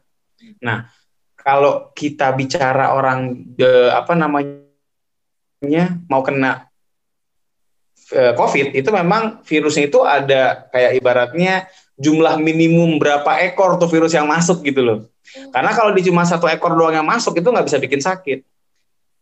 Nah, 0.62 0.87
kalau 1.35 1.90
kita 1.90 2.31
bicara 2.38 2.95
orang 2.95 3.35
de, 3.59 3.90
apa 3.90 4.14
namanya 4.14 5.99
mau 6.07 6.23
kena 6.23 6.71
uh, 8.14 8.33
COVID 8.37 8.77
itu 8.77 8.88
memang 8.95 9.42
virusnya 9.42 9.90
itu 9.90 10.01
ada 10.07 10.68
kayak 10.71 11.03
ibaratnya 11.03 11.66
jumlah 11.99 12.38
minimum 12.38 12.99
berapa 12.99 13.42
ekor 13.47 13.79
tuh 13.79 13.90
virus 13.90 14.14
yang 14.14 14.29
masuk 14.29 14.62
gitu 14.62 14.81
loh. 14.83 14.99
Karena 15.55 15.73
kalau 15.73 15.95
di 15.95 16.03
cuma 16.03 16.27
satu 16.27 16.51
ekor 16.51 16.75
doang 16.75 16.95
yang 16.95 17.07
masuk 17.07 17.38
itu 17.38 17.49
nggak 17.49 17.66
bisa 17.66 17.79
bikin 17.79 18.03
sakit. 18.03 18.42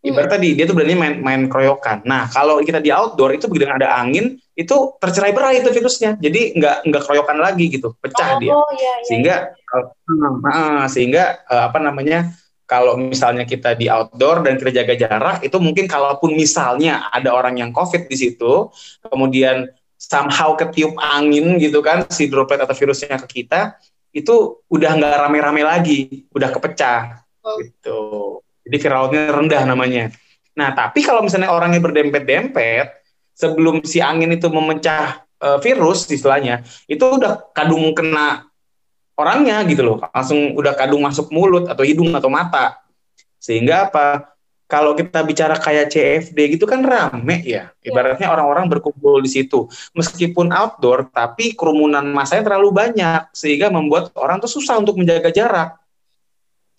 Ibarat 0.01 0.33
hmm. 0.33 0.37
tadi 0.41 0.49
dia 0.57 0.65
tuh 0.65 0.73
berani 0.73 0.97
main 0.97 1.15
main 1.21 1.43
keroyokan. 1.45 2.01
Nah 2.09 2.33
kalau 2.33 2.57
kita 2.65 2.81
di 2.81 2.89
outdoor 2.89 3.37
itu 3.37 3.53
begitu 3.53 3.69
ada 3.69 4.01
angin 4.01 4.41
itu 4.57 4.77
tercerai 4.97 5.37
berai 5.37 5.61
itu 5.61 5.69
virusnya. 5.69 6.17
Jadi 6.17 6.57
nggak 6.57 6.89
nggak 6.89 7.03
keroyokan 7.05 7.37
lagi 7.37 7.69
gitu, 7.69 7.93
pecah 8.01 8.37
oh, 8.37 8.39
dia. 8.41 8.53
Oh, 8.57 8.65
iya, 8.73 8.81
iya, 8.81 8.93
sehingga 9.05 9.35
iya. 9.53 9.79
Uh, 10.41 10.85
sehingga 10.89 11.25
uh, 11.53 11.69
apa 11.69 11.79
namanya 11.85 12.33
kalau 12.65 12.97
misalnya 12.97 13.45
kita 13.45 13.77
di 13.77 13.93
outdoor 13.93 14.41
dan 14.41 14.57
kita 14.57 14.73
jaga 14.73 14.95
jarak 14.97 15.37
itu 15.45 15.61
mungkin 15.61 15.85
kalaupun 15.85 16.33
misalnya 16.33 17.13
ada 17.13 17.37
orang 17.37 17.61
yang 17.61 17.71
covid 17.75 18.09
di 18.09 18.17
situ, 18.17 18.73
kemudian 19.05 19.69
somehow 20.01 20.57
ketiup 20.57 20.97
angin 20.97 21.61
gitu 21.61 21.85
kan 21.85 22.09
si 22.09 22.33
droplet 22.33 22.57
atau 22.57 22.73
virusnya 22.73 23.21
ke 23.21 23.45
kita 23.45 23.77
itu 24.17 24.65
udah 24.73 24.97
nggak 24.97 25.29
rame-rame 25.29 25.61
lagi, 25.61 26.25
udah 26.33 26.49
kepecah 26.49 27.21
oh. 27.45 27.61
gitu. 27.61 28.01
Jadi 28.71 28.87
viralnya 28.87 29.35
rendah 29.35 29.63
namanya. 29.67 30.05
Nah, 30.55 30.71
tapi 30.71 31.03
kalau 31.03 31.27
misalnya 31.27 31.51
orangnya 31.51 31.83
berdempet-dempet, 31.83 33.03
sebelum 33.35 33.83
si 33.83 33.99
angin 33.99 34.31
itu 34.31 34.47
memecah 34.47 35.27
uh, 35.43 35.59
virus 35.59 36.07
istilahnya, 36.07 36.63
itu 36.87 37.03
udah 37.03 37.51
kadung 37.51 37.91
kena 37.91 38.47
orangnya 39.19 39.67
gitu 39.67 39.83
loh. 39.83 39.99
Langsung 40.15 40.55
udah 40.55 40.79
kadung 40.79 41.03
masuk 41.03 41.35
mulut 41.35 41.67
atau 41.67 41.83
hidung 41.83 42.15
atau 42.15 42.31
mata. 42.31 42.79
Sehingga 43.43 43.91
apa? 43.91 44.31
kalau 44.71 44.95
kita 44.95 45.27
bicara 45.27 45.59
kayak 45.59 45.91
CFD 45.91 46.55
gitu 46.55 46.65
kan 46.71 46.87
rame 46.87 47.43
ya. 47.43 47.75
Iya. 47.83 47.91
Ibaratnya 47.91 48.31
orang-orang 48.31 48.71
berkumpul 48.71 49.19
di 49.19 49.27
situ. 49.27 49.67
Meskipun 49.99 50.55
outdoor, 50.55 51.11
tapi 51.11 51.59
kerumunan 51.59 52.07
masanya 52.07 52.55
terlalu 52.55 52.71
banyak. 52.71 53.35
Sehingga 53.35 53.67
membuat 53.75 54.15
orang 54.15 54.39
tuh 54.39 54.47
susah 54.47 54.79
untuk 54.79 54.95
menjaga 54.95 55.35
jarak. 55.35 55.80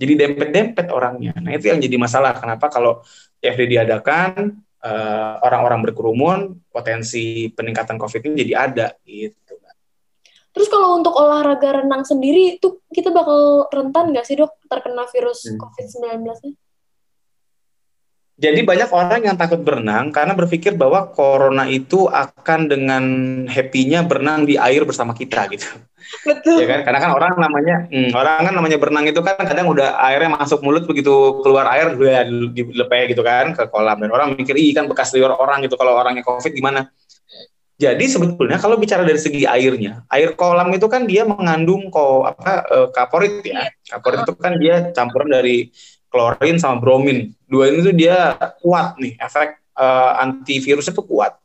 Jadi 0.01 0.13
dempet-dempet 0.17 0.89
orangnya. 0.89 1.37
Nah 1.37 1.53
itu 1.53 1.69
yang 1.69 1.77
jadi 1.77 1.93
masalah. 2.01 2.33
Kenapa 2.33 2.73
kalau 2.73 3.05
CFD 3.37 3.77
diadakan, 3.77 4.57
uh, 4.81 5.33
orang-orang 5.45 5.85
berkerumun, 5.85 6.39
potensi 6.73 7.53
peningkatan 7.53 8.01
COVID 8.01 8.33
ini 8.33 8.35
jadi 8.41 8.53
ada 8.57 8.87
gitu. 9.05 9.61
Terus 10.51 10.67
kalau 10.67 10.99
untuk 10.99 11.15
olahraga 11.15 11.79
renang 11.79 12.03
sendiri, 12.03 12.59
itu 12.59 12.83
kita 12.91 13.07
bakal 13.15 13.71
rentan 13.71 14.11
nggak 14.11 14.27
sih 14.27 14.35
dok 14.35 14.51
terkena 14.67 15.07
virus 15.07 15.47
hmm. 15.47 15.55
COVID-19-nya? 15.55 16.51
Jadi 18.41 18.65
banyak 18.65 18.89
orang 18.89 19.21
yang 19.21 19.37
takut 19.37 19.61
berenang 19.61 20.09
karena 20.09 20.33
berpikir 20.33 20.73
bahwa 20.73 21.13
corona 21.13 21.69
itu 21.69 22.09
akan 22.09 22.65
dengan 22.65 23.03
happy-nya 23.45 24.01
berenang 24.01 24.49
di 24.49 24.57
air 24.57 24.81
bersama 24.81 25.13
kita 25.13 25.45
gitu. 25.53 25.69
Betul. 26.25 26.57
Ya 26.57 26.65
kan? 26.65 26.81
Karena 26.81 26.99
kan 27.05 27.11
orang 27.13 27.37
namanya 27.37 27.75
hmm, 27.85 28.09
orang 28.17 28.49
kan 28.49 28.53
namanya 28.57 28.77
berenang 28.81 29.05
itu 29.05 29.21
kan 29.21 29.37
kadang 29.45 29.69
udah 29.69 29.93
airnya 30.09 30.33
masuk 30.33 30.65
mulut 30.65 30.89
begitu 30.89 31.37
keluar 31.45 31.69
air 31.69 31.93
udah 31.93 32.25
dilepeh 32.49 33.13
gitu 33.13 33.21
kan 33.21 33.53
ke 33.53 33.69
kolam 33.69 34.01
dan 34.01 34.09
orang 34.09 34.33
mikir 34.33 34.57
ih 34.57 34.73
kan 34.73 34.89
bekas 34.89 35.13
liur 35.13 35.29
orang 35.37 35.61
gitu 35.61 35.77
kalau 35.77 35.93
orangnya 35.93 36.25
Covid 36.25 36.49
gimana. 36.49 36.89
Jadi 37.77 38.05
sebetulnya 38.09 38.61
kalau 38.61 38.77
bicara 38.77 39.01
dari 39.01 39.17
segi 39.17 39.45
airnya, 39.45 40.05
air 40.09 40.37
kolam 40.37 40.69
itu 40.69 40.85
kan 40.85 41.09
dia 41.09 41.25
mengandung 41.25 41.89
ko 41.89 42.29
apa 42.29 42.61
e, 42.69 42.77
kaporit 42.93 43.41
ya. 43.41 43.65
Iya. 43.65 43.97
Kaporit 43.97 44.19
itu 44.21 44.33
kan 44.37 44.53
dia 44.61 44.75
campuran 44.93 45.29
dari 45.29 45.73
klorin 46.11 46.59
sama 46.59 46.77
bromin. 46.83 47.31
Dua 47.47 47.71
ini 47.71 47.79
tuh 47.81 47.95
dia 47.95 48.35
kuat 48.59 48.99
nih, 48.99 49.15
efek 49.17 49.57
uh, 49.79 50.19
antivirusnya 50.19 50.91
tuh 50.91 51.07
kuat. 51.07 51.39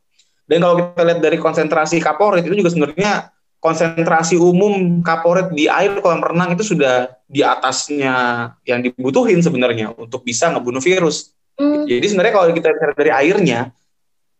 Dan 0.47 0.63
kalau 0.63 0.75
kita 0.79 1.01
lihat 1.07 1.19
dari 1.23 1.37
konsentrasi 1.39 2.03
kaporit 2.03 2.43
itu 2.43 2.55
juga 2.55 2.71
sebenarnya 2.71 3.31
konsentrasi 3.57 4.37
umum 4.37 5.01
kaporit 5.01 5.51
di 5.51 5.65
air 5.67 5.97
kolam 5.99 6.23
renang 6.23 6.53
itu 6.55 6.63
sudah 6.63 7.11
di 7.27 7.41
atasnya 7.43 8.15
yang 8.63 8.79
dibutuhin 8.85 9.41
sebenarnya 9.43 9.91
untuk 9.95 10.23
bisa 10.23 10.51
ngebunuh 10.51 10.79
virus. 10.79 11.35
Mm. 11.57 11.89
Jadi 11.89 12.05
sebenarnya 12.05 12.33
kalau 12.37 12.47
kita 12.53 12.67
bicara 12.69 12.93
dari 12.95 13.11
airnya, 13.11 13.59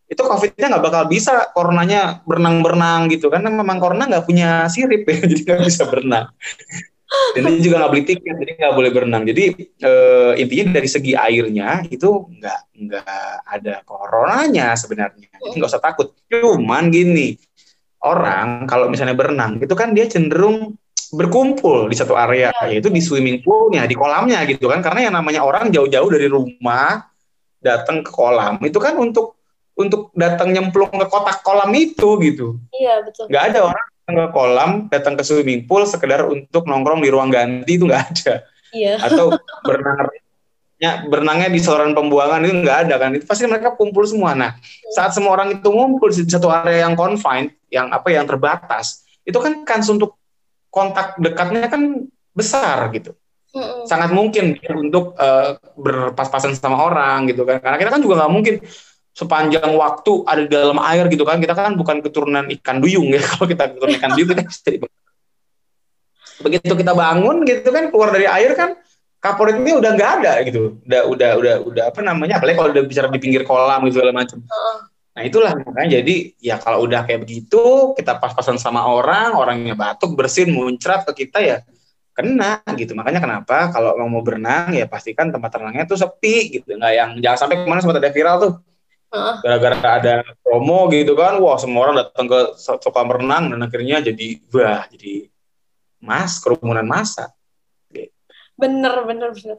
itu 0.07 0.21
COVID-nya 0.23 0.71
nggak 0.71 0.83
bakal 0.87 1.03
bisa 1.11 1.51
coronanya 1.51 2.23
berenang-berenang 2.23 3.11
gitu 3.11 3.27
kan 3.27 3.43
memang 3.43 3.75
corona 3.75 4.07
nggak 4.07 4.23
punya 4.23 4.63
sirip 4.71 5.03
ya 5.03 5.19
jadi 5.31 5.41
nggak 5.43 5.67
bisa 5.67 5.83
berenang 5.83 6.31
dan 7.35 7.41
dia 7.53 7.61
juga 7.61 7.75
nggak 7.83 7.91
beli 7.93 8.03
tiket 8.05 8.35
jadi 8.39 8.51
nggak 8.57 8.73
boleh 8.73 8.91
berenang 8.91 9.23
jadi 9.27 9.43
uh, 9.83 10.31
intinya 10.39 10.65
dari 10.81 10.89
segi 10.89 11.13
airnya 11.13 11.85
itu 11.87 12.09
nggak 12.09 12.59
nggak 12.77 13.29
ada 13.45 13.73
coronanya 13.85 14.73
sebenarnya 14.73 15.29
jadi 15.37 15.55
nggak 15.57 15.71
usah 15.71 15.83
takut 15.83 16.13
cuman 16.29 16.89
gini 16.89 17.37
orang 18.03 18.65
kalau 18.65 18.87
misalnya 18.87 19.17
berenang 19.17 19.61
itu 19.61 19.73
kan 19.73 19.93
dia 19.93 20.05
cenderung 20.07 20.77
berkumpul 21.07 21.87
di 21.87 21.95
satu 21.95 22.19
area 22.19 22.51
ya. 22.67 22.77
yaitu 22.77 22.91
di 22.91 22.99
swimming 22.99 23.39
poolnya 23.39 23.87
di 23.87 23.95
kolamnya 23.95 24.43
gitu 24.43 24.67
kan 24.67 24.83
karena 24.83 25.07
yang 25.07 25.15
namanya 25.15 25.39
orang 25.45 25.71
jauh-jauh 25.71 26.09
dari 26.11 26.27
rumah 26.27 27.07
datang 27.63 28.03
ke 28.03 28.11
kolam 28.11 28.59
itu 28.61 28.75
kan 28.77 28.99
untuk 28.99 29.39
untuk 29.77 30.09
datang 30.17 30.51
nyemplung 30.51 30.89
ke 30.89 31.05
kotak 31.05 31.45
kolam 31.45 31.69
itu 31.77 32.17
gitu. 32.25 32.57
Iya 32.73 33.05
betul. 33.05 33.29
Nggak 33.29 33.43
ada 33.53 33.59
orang 33.71 33.87
ke 34.07 34.25
kolam, 34.31 34.87
datang 34.87 35.19
ke 35.19 35.23
swimming 35.27 35.67
pool 35.67 35.83
sekedar 35.83 36.23
untuk 36.23 36.63
nongkrong 36.63 37.03
di 37.03 37.11
ruang 37.11 37.27
ganti 37.27 37.75
itu 37.75 37.83
nggak 37.83 38.03
ada. 38.07 38.33
Iya. 38.71 38.95
Atau 39.03 39.35
berenang 39.67 40.07
ya, 40.79 41.03
berenangnya 41.11 41.51
di 41.51 41.59
saluran 41.59 41.91
pembuangan 41.91 42.39
itu 42.47 42.55
nggak 42.63 42.87
ada 42.87 42.95
kan. 42.95 43.11
Itu 43.19 43.27
pasti 43.27 43.43
mereka 43.51 43.75
kumpul 43.75 44.07
semua. 44.07 44.31
Nah, 44.31 44.55
saat 44.95 45.11
semua 45.11 45.35
orang 45.35 45.59
itu 45.59 45.67
ngumpul 45.67 46.07
di 46.07 46.23
satu 46.23 46.47
area 46.47 46.87
yang 46.87 46.95
confined, 46.95 47.51
yang 47.67 47.91
apa 47.91 48.07
yang 48.07 48.23
terbatas, 48.23 49.03
itu 49.27 49.35
kan 49.35 49.67
kans 49.67 49.91
untuk 49.91 50.15
kontak 50.71 51.19
dekatnya 51.19 51.67
kan 51.67 52.07
besar 52.31 52.87
gitu. 52.95 53.11
Sangat 53.89 54.13
mungkin 54.13 54.55
untuk 54.77 55.17
uh, 55.19 55.57
berpas-pasan 55.75 56.55
sama 56.55 56.79
orang 56.79 57.27
gitu 57.27 57.43
kan. 57.43 57.59
Karena 57.59 57.75
kita 57.75 57.91
kan 57.91 57.99
juga 57.99 58.23
nggak 58.23 58.31
mungkin 58.31 58.55
sepanjang 59.17 59.73
waktu 59.73 60.21
ada 60.29 60.45
di 60.45 60.51
dalam 60.53 60.77
air 60.77 61.09
gitu 61.09 61.25
kan 61.25 61.41
kita 61.41 61.57
kan 61.57 61.73
bukan 61.73 62.05
keturunan 62.05 62.45
ikan 62.61 62.77
duyung 62.77 63.09
ya 63.09 63.17
kalau 63.33 63.49
kita 63.49 63.73
keturunan 63.73 63.97
ikan 63.97 64.11
duyung 64.13 64.29
kita 64.29 64.43
bisa 64.45 64.69
begitu. 66.41 66.73
Kita 66.73 66.93
bangun 66.93 67.41
gitu 67.45 67.69
kan 67.73 67.89
keluar 67.89 68.13
dari 68.13 68.29
air 68.29 68.53
kan 68.53 68.77
kaporit 69.17 69.57
ini 69.57 69.73
udah 69.73 69.91
nggak 69.97 70.11
ada 70.21 70.33
gitu. 70.45 70.77
Udah 70.85 71.01
udah 71.09 71.29
udah 71.41 71.55
udah 71.65 71.83
apa 71.89 71.99
namanya 72.05 72.37
apalagi 72.37 72.57
kalau 72.57 72.69
udah 72.69 72.83
bicara 72.85 73.07
di 73.09 73.19
pinggir 73.21 73.43
kolam 73.43 73.81
gitu 73.89 73.99
segala 73.99 74.13
macam. 74.13 74.37
Nah 75.17 75.21
itulah 75.25 75.51
makanya 75.57 75.97
jadi 75.97 76.15
ya 76.37 76.55
kalau 76.61 76.85
udah 76.85 77.01
kayak 77.09 77.25
begitu 77.25 77.97
kita 77.97 78.21
pas-pasan 78.21 78.61
sama 78.61 78.85
orang 78.85 79.33
orangnya 79.33 79.73
batuk 79.73 80.13
bersin 80.13 80.53
muncrat 80.53 81.09
ke 81.09 81.25
kita 81.25 81.41
ya 81.41 81.57
kena 82.13 82.61
gitu. 82.77 82.93
Makanya 82.93 83.21
kenapa 83.21 83.73
kalau 83.73 83.97
mau 84.05 84.21
berenang 84.21 84.77
ya 84.77 84.85
pastikan 84.85 85.33
tempat 85.33 85.57
renangnya 85.57 85.89
tuh 85.89 85.97
sepi 85.97 86.61
gitu. 86.61 86.77
Nggak 86.77 86.93
yang 86.93 87.09
jangan 87.17 87.37
sampai 87.45 87.55
ke 87.61 87.65
mana 87.65 87.81
sempat 87.81 87.97
ada 87.97 88.13
viral 88.13 88.37
tuh 88.37 88.53
gara-gara 89.43 89.77
ada 89.99 90.13
promo 90.41 90.89
gitu 90.93 91.13
kan 91.13 91.37
wah 91.41 91.57
semua 91.59 91.89
orang 91.89 91.95
datang 92.01 92.25
ke 92.29 92.39
kolam 92.83 93.09
renang 93.13 93.43
dan 93.53 93.59
akhirnya 93.63 93.97
jadi 94.01 94.27
wah 94.53 94.83
jadi 94.89 95.29
mas 96.01 96.37
kerumunan 96.39 96.85
masa 96.85 97.33
gitu. 97.91 98.13
bener 98.57 99.05
bener 99.05 99.29
bener. 99.33 99.57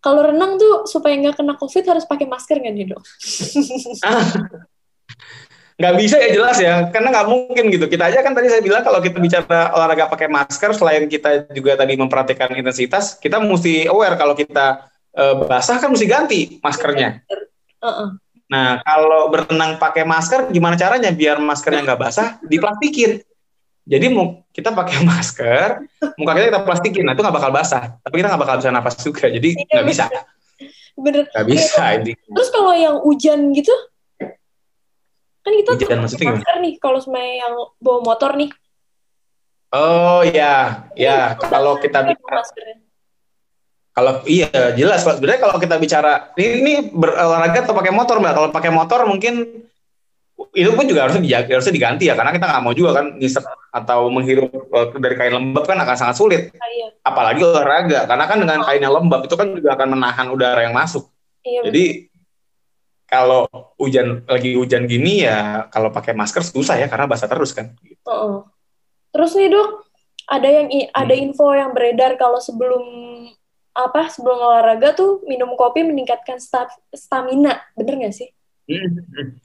Kalau 0.00 0.22
renang 0.22 0.54
tuh 0.54 0.86
supaya 0.86 1.18
nggak 1.18 1.42
kena 1.42 1.58
covid 1.58 1.82
harus 1.82 2.06
pakai 2.06 2.30
masker 2.30 2.62
nggak 2.62 2.74
nih 2.78 2.86
dok? 2.94 3.02
Nggak 5.76 5.94
bisa 6.00 6.16
ya 6.16 6.30
jelas 6.32 6.56
ya. 6.56 6.88
Karena 6.88 7.12
nggak 7.12 7.28
mungkin 7.28 7.68
gitu. 7.68 7.84
Kita 7.84 8.08
aja 8.08 8.24
kan 8.24 8.32
tadi 8.32 8.48
saya 8.48 8.64
bilang 8.64 8.80
kalau 8.80 8.96
kita 9.04 9.20
bicara 9.20 9.76
olahraga 9.76 10.08
pakai 10.08 10.28
masker 10.32 10.72
selain 10.72 11.04
kita 11.04 11.52
juga 11.52 11.76
tadi 11.76 12.00
memperhatikan 12.00 12.56
intensitas 12.56 13.20
kita 13.20 13.36
mesti 13.36 13.84
aware 13.84 14.16
kalau 14.16 14.32
kita 14.32 14.88
uh, 15.12 15.44
basah 15.44 15.76
kan 15.76 15.92
mesti 15.92 16.06
ganti 16.08 16.40
maskernya. 16.64 17.20
Uh 17.84 17.88
-uh. 17.88 18.08
Nah, 18.46 18.78
kalau 18.86 19.26
berenang 19.26 19.74
pakai 19.82 20.06
masker, 20.06 20.54
gimana 20.54 20.78
caranya 20.78 21.10
biar 21.10 21.42
maskernya 21.42 21.82
nggak 21.82 22.00
basah? 22.00 22.28
Diplastikin. 22.46 23.18
Jadi 23.86 24.06
mau 24.10 24.42
kita 24.50 24.74
pakai 24.74 25.02
masker, 25.10 25.82
muka 26.18 26.32
kita 26.34 26.46
kita 26.50 26.62
plastikin, 26.66 27.02
nah 27.06 27.14
itu 27.14 27.22
nggak 27.22 27.36
bakal 27.36 27.50
basah. 27.54 27.98
Tapi 28.02 28.14
kita 28.22 28.28
nggak 28.34 28.42
bakal 28.42 28.56
bisa 28.62 28.70
nafas 28.70 28.96
juga, 29.02 29.26
jadi 29.30 29.48
iya, 29.54 29.72
nggak 29.78 29.86
bisa. 29.86 30.04
Bener. 30.98 31.24
Nggak 31.30 31.46
bisa 31.46 31.82
ini. 31.98 32.12
Terus 32.14 32.48
kalau 32.50 32.72
yang 32.74 32.96
hujan 33.02 33.50
gitu, 33.54 33.74
kan 35.42 35.52
kita 35.54 35.70
hujan 35.78 35.98
maksudnya 36.02 36.34
masker 36.38 36.56
nih. 36.62 36.74
Kalau 36.82 36.98
semuanya 37.02 37.34
yang 37.46 37.54
bawa 37.82 37.98
motor 38.02 38.34
nih. 38.38 38.50
Oh 39.74 40.22
ya, 40.22 40.86
ya. 40.94 41.34
Kalau 41.34 41.78
kita 41.82 42.06
bicara, 42.06 42.42
kalau 43.96 44.20
iya 44.28 44.76
jelas 44.76 45.00
sebenarnya 45.00 45.40
kalau 45.40 45.56
kita 45.56 45.80
bicara 45.80 46.28
ini, 46.36 46.60
ini 46.60 46.72
berolahraga 46.92 47.64
atau 47.64 47.72
pakai 47.72 47.96
motor 47.96 48.20
mbak. 48.20 48.36
Kalau 48.36 48.48
pakai 48.52 48.68
motor 48.68 49.08
mungkin 49.08 49.64
itu 50.52 50.68
pun 50.76 50.84
juga 50.84 51.08
harusnya 51.08 51.24
dijaga, 51.24 51.56
harusnya 51.56 51.72
diganti 51.72 52.04
ya 52.04 52.12
karena 52.12 52.28
kita 52.28 52.44
nggak 52.44 52.60
mau 52.60 52.76
juga 52.76 53.00
kan 53.00 53.16
ngisep 53.16 53.40
atau 53.72 54.12
menghirup 54.12 54.52
eh, 54.52 54.86
dari 55.00 55.16
kain 55.16 55.32
lembab 55.32 55.64
kan 55.64 55.80
akan 55.80 55.96
sangat 55.96 56.16
sulit. 56.20 56.42
Ah, 56.60 56.68
iya. 56.68 56.92
Apalagi 57.08 57.40
olahraga 57.40 58.04
karena 58.04 58.24
kan 58.28 58.36
dengan 58.36 58.60
kain 58.68 58.84
yang 58.84 58.92
lembab 58.92 59.24
itu 59.24 59.32
kan 59.32 59.48
juga 59.56 59.72
akan 59.80 59.88
menahan 59.96 60.26
udara 60.28 60.60
yang 60.60 60.76
masuk. 60.76 61.08
Iya, 61.40 61.72
Jadi 61.72 62.12
kalau 63.08 63.48
hujan 63.80 64.28
lagi 64.28 64.60
hujan 64.60 64.84
gini 64.84 65.24
ya 65.24 65.72
kalau 65.72 65.88
pakai 65.88 66.12
masker 66.12 66.44
susah 66.44 66.76
ya 66.76 66.92
karena 66.92 67.08
basah 67.08 67.32
terus 67.32 67.56
kan. 67.56 67.72
Oh, 68.04 68.12
oh. 68.12 68.36
Terus 69.08 69.32
nih 69.40 69.48
dok, 69.48 69.88
ada 70.28 70.48
yang 70.52 70.68
ada 70.92 71.14
hmm. 71.16 71.24
info 71.32 71.48
yang 71.56 71.72
beredar 71.72 72.20
kalau 72.20 72.36
sebelum 72.36 72.84
apa 73.76 74.08
sebelum 74.08 74.40
olahraga 74.40 74.96
tuh 74.96 75.20
minum 75.28 75.52
kopi 75.52 75.84
meningkatkan 75.84 76.40
sta 76.40 76.64
stamina, 76.96 77.60
bener 77.76 77.94
nggak 78.00 78.14
sih? 78.16 78.28
Hmm. 78.66 79.36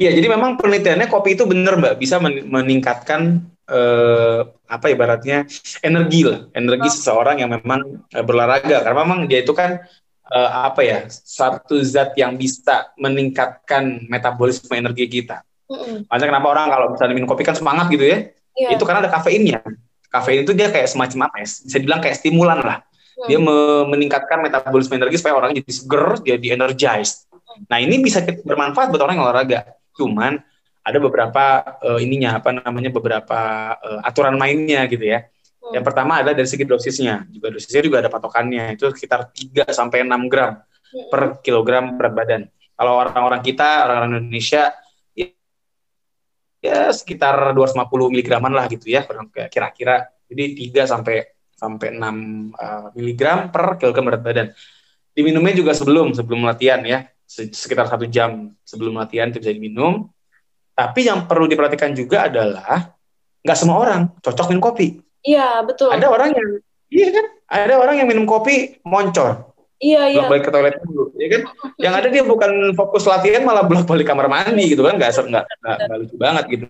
Iya, 0.00 0.10
jadi 0.16 0.26
memang 0.26 0.58
penelitiannya 0.58 1.06
kopi 1.06 1.38
itu 1.38 1.46
bener 1.46 1.78
mbak 1.78 2.00
bisa 2.00 2.18
meningkatkan 2.24 3.44
eh, 3.68 4.40
apa 4.66 4.86
ibaratnya 4.90 5.46
energi 5.84 6.26
lah, 6.26 6.48
energi 6.56 6.88
oh. 6.90 6.94
seseorang 6.96 7.44
yang 7.44 7.52
memang 7.52 8.02
eh, 8.10 8.24
berolahraga 8.24 8.82
karena 8.82 8.98
memang 9.04 9.20
dia 9.30 9.44
itu 9.44 9.54
kan 9.54 9.78
eh, 10.32 10.50
apa 10.50 10.80
ya 10.82 10.98
satu 11.12 11.78
zat 11.84 12.16
yang 12.18 12.34
bisa 12.34 12.90
meningkatkan 12.98 14.08
metabolisme 14.10 14.72
energi 14.74 15.06
kita. 15.06 15.44
Mm-hmm. 15.70 16.10
Makanya 16.10 16.28
kenapa 16.34 16.46
orang 16.50 16.66
kalau 16.72 16.86
misalnya 16.96 17.14
minum 17.14 17.28
kopi 17.30 17.44
kan 17.46 17.54
semangat 17.54 17.86
gitu 17.92 18.04
ya, 18.04 18.32
yeah. 18.58 18.72
itu 18.74 18.82
karena 18.82 19.04
ada 19.04 19.12
kafeinnya. 19.12 19.60
Kafein 20.10 20.46
itu 20.46 20.54
dia 20.54 20.70
kayak 20.70 20.90
semacam 20.90 21.30
apa 21.30 21.42
ya? 21.42 21.46
Bisa 21.46 21.76
dibilang 21.78 22.02
kayak 22.02 22.16
stimulan 22.18 22.58
lah 22.62 22.78
Hmm. 23.14 23.28
Dia 23.30 23.38
me 23.38 23.86
meningkatkan 23.94 24.42
metabolisme 24.42 24.98
energi 24.98 25.22
supaya 25.22 25.38
orang 25.38 25.54
jadi 25.54 25.70
seger, 25.70 26.06
jadi 26.26 26.46
energized. 26.58 27.30
Nah 27.70 27.78
ini 27.78 28.02
bisa 28.02 28.18
bermanfaat 28.22 28.90
buat 28.90 29.02
orang 29.02 29.14
yang 29.18 29.24
olahraga. 29.30 29.60
Cuman 29.94 30.42
ada 30.84 30.98
beberapa 31.00 31.44
uh, 31.80 32.00
ininya 32.02 32.42
apa 32.42 32.52
namanya 32.52 32.90
beberapa 32.90 33.40
uh, 33.78 34.00
aturan 34.02 34.34
mainnya 34.34 34.84
gitu 34.90 35.06
ya. 35.06 35.24
Hmm. 35.62 35.80
Yang 35.80 35.84
pertama 35.86 36.20
adalah 36.20 36.34
dari 36.34 36.48
segi 36.50 36.66
dosisnya. 36.66 37.24
Juga 37.30 37.54
dosisnya 37.54 37.82
juga 37.86 38.02
ada 38.02 38.10
patokannya. 38.10 38.74
Itu 38.74 38.90
sekitar 38.90 39.30
3 39.30 39.70
sampai 39.70 40.04
6 40.04 40.28
gram 40.28 40.58
hmm. 40.58 41.08
per 41.08 41.22
kilogram 41.40 41.94
berat 41.94 42.12
badan. 42.12 42.42
Kalau 42.74 42.98
orang-orang 42.98 43.40
kita, 43.40 43.86
orang-orang 43.86 44.26
Indonesia 44.26 44.74
ya, 45.14 45.30
ya 46.58 46.90
sekitar 46.90 47.54
250 47.54 47.86
miligraman 48.10 48.50
lah 48.50 48.66
gitu 48.66 48.90
ya 48.90 49.06
kira-kira. 49.48 50.10
Jadi 50.26 50.74
3 50.74 50.90
sampai 50.90 51.33
sampai 51.54 51.94
6 51.94 52.02
uh, 52.02 52.04
eh, 52.04 52.86
miligram 52.98 53.48
per 53.48 53.78
kilogram 53.78 54.04
berat 54.10 54.22
badan. 54.22 54.46
Diminumnya 55.14 55.54
juga 55.54 55.72
sebelum 55.72 56.10
sebelum 56.10 56.42
latihan 56.42 56.82
ya 56.82 57.06
sekitar 57.24 57.86
satu 57.86 58.04
jam 58.10 58.52
sebelum 58.66 58.98
latihan 58.98 59.30
itu 59.30 59.38
bisa 59.38 59.54
diminum. 59.54 60.10
Tapi 60.74 61.06
yang 61.06 61.30
perlu 61.30 61.46
diperhatikan 61.46 61.94
juga 61.94 62.26
adalah 62.26 62.98
nggak 63.46 63.58
semua 63.58 63.78
orang 63.78 64.10
cocok 64.18 64.50
minum 64.50 64.64
kopi. 64.64 64.98
Iya 65.22 65.62
betul. 65.62 65.94
Ada 65.94 66.10
orang 66.10 66.34
yang 66.34 66.48
iya 66.90 67.08
kan, 67.14 67.26
ada 67.46 67.74
orang 67.78 68.02
yang 68.02 68.08
minum 68.10 68.26
kopi 68.26 68.82
moncor. 68.82 69.53
Iya 69.84 70.02
iya. 70.16 70.24
balik 70.32 70.48
ke 70.48 70.50
toilet 70.54 70.80
dulu, 70.80 71.12
ya 71.20 71.28
kan? 71.28 71.42
yang 71.76 71.92
ada 71.92 72.08
dia 72.08 72.24
bukan 72.24 72.72
fokus 72.72 73.04
latihan 73.04 73.44
malah 73.44 73.68
bolak 73.68 73.84
balik 73.84 74.08
kamar 74.08 74.32
mandi 74.32 74.72
gitu 74.72 74.80
kan, 74.80 74.96
nggak 74.96 75.12
nggak 75.12 75.44
nggak 75.60 75.98
lucu 76.00 76.16
banget 76.16 76.44
gitu. 76.56 76.64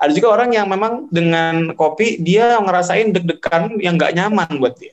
Ada 0.00 0.12
juga 0.16 0.28
orang 0.32 0.48
yang 0.56 0.66
memang 0.72 1.12
dengan 1.12 1.76
kopi 1.76 2.16
dia 2.24 2.56
ngerasain 2.64 3.12
deg-degan 3.12 3.76
yang 3.84 4.00
nggak 4.00 4.16
nyaman 4.16 4.48
buat 4.56 4.80
dia. 4.80 4.88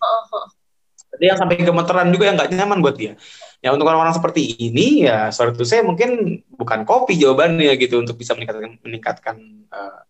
Ada 1.15 1.23
yang 1.23 1.38
sampai 1.39 1.63
gemeteran 1.63 2.12
juga 2.12 2.23
yang 2.27 2.36
nggak 2.36 2.51
nyaman 2.51 2.79
buat 2.84 2.95
dia. 2.99 3.15
Ya 3.63 3.69
untuk 3.71 3.88
orang-orang 3.88 4.17
seperti 4.17 4.57
ini 4.57 5.05
ya 5.05 5.29
sorry 5.31 5.53
itu 5.55 5.63
saya 5.63 5.86
mungkin 5.86 6.41
bukan 6.57 6.81
kopi 6.84 7.15
jawabannya 7.15 7.77
gitu 7.77 8.01
untuk 8.01 8.17
bisa 8.17 8.34
meningkatkan 8.34 8.81
meningkatkan 8.81 9.36
uh, 9.71 10.01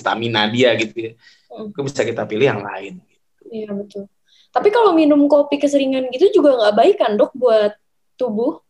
stamina 0.00 0.48
dia 0.50 0.74
gitu 0.74 0.96
ya. 0.96 1.12
Hmm. 1.52 1.70
bisa 1.70 2.02
kita 2.02 2.26
pilih 2.26 2.50
yang 2.50 2.62
lain. 2.66 2.98
Gitu. 2.98 3.44
Iya 3.52 3.70
betul. 3.70 4.10
Tapi 4.56 4.72
kalau 4.72 4.96
minum 4.96 5.28
kopi 5.28 5.60
keseringan 5.60 6.08
gitu 6.16 6.40
juga 6.40 6.56
nggak 6.56 6.74
baik 6.80 6.96
kan 6.96 7.12
dok 7.20 7.36
buat 7.36 7.76
tubuh? 8.16 8.64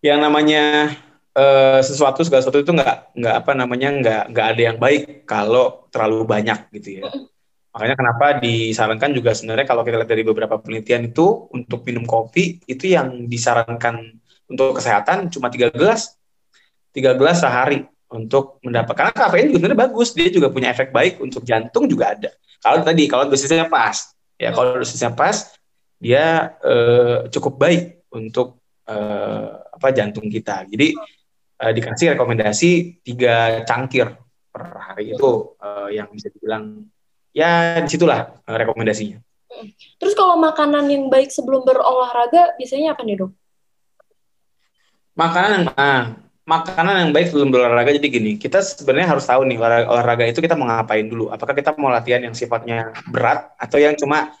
Yang 0.00 0.18
namanya 0.24 0.64
uh, 1.36 1.84
sesuatu 1.84 2.24
segala 2.24 2.40
sesuatu 2.40 2.64
itu 2.64 2.72
nggak 2.72 3.12
nggak 3.12 3.34
apa 3.44 3.52
namanya 3.52 3.88
nggak 3.92 4.22
nggak 4.32 4.46
ada 4.56 4.62
yang 4.72 4.78
baik 4.80 5.28
kalau 5.28 5.84
terlalu 5.92 6.24
banyak 6.24 6.58
gitu 6.80 7.04
ya. 7.04 7.12
Makanya 7.76 7.96
kenapa 7.96 8.26
disarankan 8.40 9.10
juga 9.12 9.36
sebenarnya 9.36 9.68
kalau 9.68 9.84
kita 9.84 10.00
lihat 10.00 10.10
dari 10.10 10.24
beberapa 10.24 10.56
penelitian 10.60 11.12
itu 11.12 11.48
untuk 11.52 11.84
minum 11.84 12.08
kopi 12.08 12.60
itu 12.64 12.88
yang 12.88 13.28
disarankan 13.28 14.16
untuk 14.48 14.80
kesehatan 14.80 15.28
cuma 15.28 15.48
tiga 15.48 15.72
gelas, 15.72 16.16
tiga 16.92 17.16
gelas 17.16 17.40
sehari 17.40 17.84
untuk 18.12 18.60
mendapat 18.60 18.92
karena 18.92 19.12
kafein 19.12 19.48
juga 19.48 19.56
sebenarnya 19.60 19.80
bagus 19.88 20.08
dia 20.12 20.28
juga 20.28 20.48
punya 20.52 20.68
efek 20.72 20.88
baik 20.92 21.20
untuk 21.20 21.44
jantung 21.44 21.84
juga 21.84 22.16
ada. 22.16 22.32
Kalau 22.60 22.84
tadi 22.84 23.04
kalau 23.08 23.28
dosisnya 23.28 23.68
pas 23.72 24.12
ya 24.36 24.50
kalau 24.54 24.80
dosisnya 24.80 25.12
pas 25.12 25.56
dia 26.02 26.56
eh, 26.62 27.30
cukup 27.30 27.58
baik 27.58 28.06
untuk 28.12 28.60
eh, 28.86 29.50
apa 29.58 29.88
jantung 29.94 30.26
kita 30.28 30.66
jadi 30.66 30.92
eh, 31.62 31.72
dikasih 31.72 32.18
rekomendasi 32.18 33.02
tiga 33.06 33.66
cangkir 33.68 34.12
per 34.52 34.64
hari 34.78 35.14
itu 35.14 35.56
eh, 35.60 35.98
yang 36.00 36.10
bisa 36.12 36.28
dibilang 36.32 36.86
ya 37.32 37.80
di 37.80 37.88
situlah 37.88 38.44
uh, 38.44 38.56
rekomendasinya. 38.56 39.18
Terus 40.00 40.14
kalau 40.16 40.36
makanan 40.40 40.88
yang 40.88 41.04
baik 41.08 41.32
sebelum 41.32 41.64
berolahraga 41.64 42.56
biasanya 42.56 42.96
apa 42.96 43.02
nih 43.04 43.24
dok? 43.24 43.32
Makanan 45.12 45.50
yang 45.52 45.64
ah, 45.76 46.02
makanan 46.42 47.06
yang 47.06 47.10
baik 47.14 47.30
sebelum 47.30 47.54
berolahraga 47.54 47.94
jadi 47.94 48.08
gini, 48.08 48.32
kita 48.36 48.58
sebenarnya 48.60 49.14
harus 49.14 49.24
tahu 49.26 49.46
nih 49.46 49.56
olahraga, 49.62 49.86
olahraga 49.90 50.24
itu 50.26 50.40
kita 50.42 50.58
mau 50.58 50.66
ngapain 50.66 51.06
dulu. 51.06 51.30
Apakah 51.30 51.54
kita 51.54 51.74
mau 51.78 51.90
latihan 51.90 52.22
yang 52.22 52.34
sifatnya 52.34 52.90
berat 53.10 53.54
atau 53.56 53.78
yang 53.78 53.94
cuma 53.94 54.34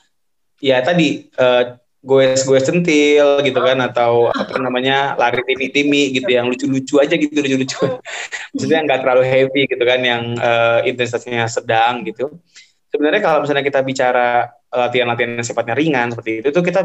ya 0.58 0.82
tadi 0.82 1.30
uh, 1.38 1.78
goes-goes 2.02 2.66
centil 2.66 3.38
gitu 3.46 3.60
kan 3.62 3.78
atau 3.78 4.34
apa 4.34 4.58
namanya 4.58 5.14
lari 5.14 5.46
timi-timi 5.46 6.10
gitu 6.18 6.26
yang 6.34 6.50
lucu-lucu 6.50 6.98
aja 6.98 7.14
gitu 7.14 7.30
lucu-lucu. 7.38 8.02
Maksudnya 8.52 8.80
nggak 8.82 9.00
terlalu 9.06 9.22
heavy 9.22 9.62
gitu 9.70 9.84
kan 9.86 10.00
yang 10.02 10.22
uh, 10.42 10.82
intensitasnya 10.82 11.46
sedang 11.46 12.02
gitu 12.02 12.42
sebenarnya 12.92 13.20
kalau 13.24 13.38
misalnya 13.42 13.64
kita 13.64 13.80
bicara 13.80 14.52
eh, 14.52 14.78
latihan-latihan 14.78 15.40
yang 15.40 15.46
sifatnya 15.48 15.74
ringan 15.74 16.12
seperti 16.12 16.44
itu, 16.44 16.48
itu 16.52 16.60
kita 16.60 16.80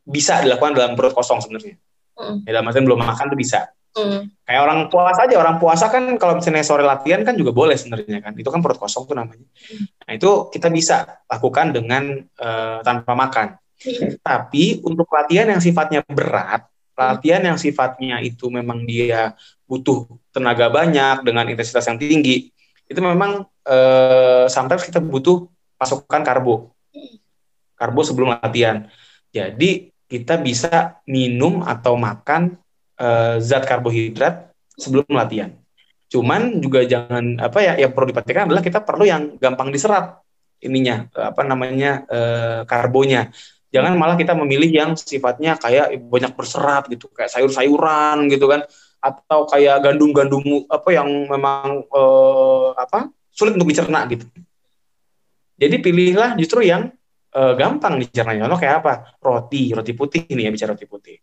bisa 0.00 0.40
dilakukan 0.40 0.72
dalam 0.72 0.92
perut 0.96 1.12
kosong 1.12 1.44
sebenarnya. 1.44 1.76
Mm. 2.16 2.48
Ya, 2.48 2.50
dalam 2.56 2.66
artian 2.72 2.84
belum 2.88 3.00
makan 3.04 3.26
tuh 3.28 3.38
bisa. 3.38 3.68
Mm. 3.90 4.30
Kayak 4.46 4.62
orang 4.62 4.80
puasa 4.86 5.20
aja, 5.26 5.36
orang 5.38 5.56
puasa 5.58 5.90
kan 5.90 6.04
kalau 6.14 6.38
misalnya 6.38 6.62
sore 6.62 6.86
latihan 6.86 7.26
kan 7.26 7.34
juga 7.34 7.50
boleh 7.50 7.74
sebenarnya 7.74 8.22
kan. 8.22 8.32
Itu 8.38 8.54
kan 8.54 8.62
perut 8.62 8.78
kosong 8.78 9.10
tuh 9.10 9.18
namanya. 9.18 9.42
Mm. 9.42 9.84
Nah 10.06 10.12
itu 10.14 10.30
kita 10.54 10.68
bisa 10.70 10.96
lakukan 11.26 11.74
dengan 11.74 12.22
uh, 12.38 12.78
tanpa 12.86 13.12
makan. 13.18 13.58
Mm. 13.82 14.22
Tapi 14.22 14.84
untuk 14.86 15.10
latihan 15.10 15.50
yang 15.50 15.58
sifatnya 15.58 16.06
berat, 16.06 16.70
latihan 16.94 17.42
yang 17.42 17.58
sifatnya 17.58 18.22
itu 18.22 18.46
memang 18.52 18.86
dia 18.86 19.34
butuh 19.66 20.06
tenaga 20.30 20.70
banyak 20.70 21.26
dengan 21.26 21.48
intensitas 21.50 21.88
yang 21.90 21.98
tinggi, 21.98 22.52
itu 22.86 23.00
memang 23.00 23.42
uh, 23.46 24.44
sometimes 24.46 24.86
kita 24.86 25.02
butuh 25.02 25.50
pasokan 25.80 26.22
karbo. 26.22 26.70
Karbo 27.74 28.00
sebelum 28.04 28.36
latihan. 28.36 28.86
Jadi 29.32 29.88
kita 30.04 30.36
bisa 30.36 31.00
minum 31.08 31.64
atau 31.64 31.96
makan 31.96 32.59
uh, 33.00 33.40
zat 33.40 33.64
karbohidrat 33.64 34.52
sebelum 34.76 35.08
latihan. 35.10 35.56
Cuman 36.12 36.60
juga 36.60 36.84
jangan 36.84 37.40
apa 37.40 37.58
ya 37.64 37.72
yang 37.80 37.96
perlu 37.96 38.12
diperhatikan 38.12 38.50
adalah 38.50 38.62
kita 38.62 38.84
perlu 38.84 39.08
yang 39.08 39.40
gampang 39.40 39.72
diserap 39.72 40.20
ininya 40.60 41.08
apa 41.16 41.40
namanya 41.42 42.04
uh, 42.06 42.60
karbonya. 42.68 43.32
Jangan 43.70 43.94
malah 43.94 44.18
kita 44.18 44.34
memilih 44.34 44.66
yang 44.66 44.90
sifatnya 44.98 45.54
kayak 45.54 45.94
banyak 46.10 46.34
berserat 46.34 46.90
gitu, 46.90 47.06
kayak 47.14 47.30
sayur-sayuran 47.30 48.26
gitu 48.26 48.50
kan 48.50 48.66
atau 49.00 49.48
kayak 49.48 49.80
gandum-gandum 49.80 50.68
apa 50.68 50.88
yang 50.92 51.08
memang 51.30 51.88
uh, 51.88 52.76
apa 52.76 53.08
sulit 53.32 53.56
untuk 53.56 53.70
dicerna 53.72 54.04
gitu. 54.10 54.26
Jadi 55.56 55.76
pilihlah 55.80 56.36
justru 56.36 56.66
yang 56.66 56.92
uh, 57.34 57.54
gampang 57.54 58.00
dicerna. 58.00 58.36
Contoh 58.46 58.58
kayak 58.58 58.74
apa? 58.84 58.92
Roti, 59.18 59.70
roti 59.74 59.92
putih 59.94 60.26
ini 60.30 60.46
ya 60.46 60.50
bicara 60.50 60.74
roti 60.74 60.86
putih. 60.86 61.16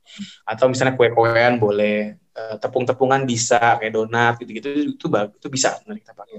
Atau 0.47 0.71
misalnya 0.71 0.95
kue-kuean 0.95 1.59
boleh, 1.59 2.17
uh, 2.35 2.55
tepung-tepungan 2.59 3.23
bisa 3.27 3.79
kayak 3.79 3.93
donat 3.93 4.39
gitu-gitu 4.39 4.97
itu 4.97 5.05
bagus 5.07 5.37
itu 5.39 5.47
bisa 5.51 5.77
sebenarnya 5.79 6.01
kita 6.03 6.13
pakai. 6.15 6.33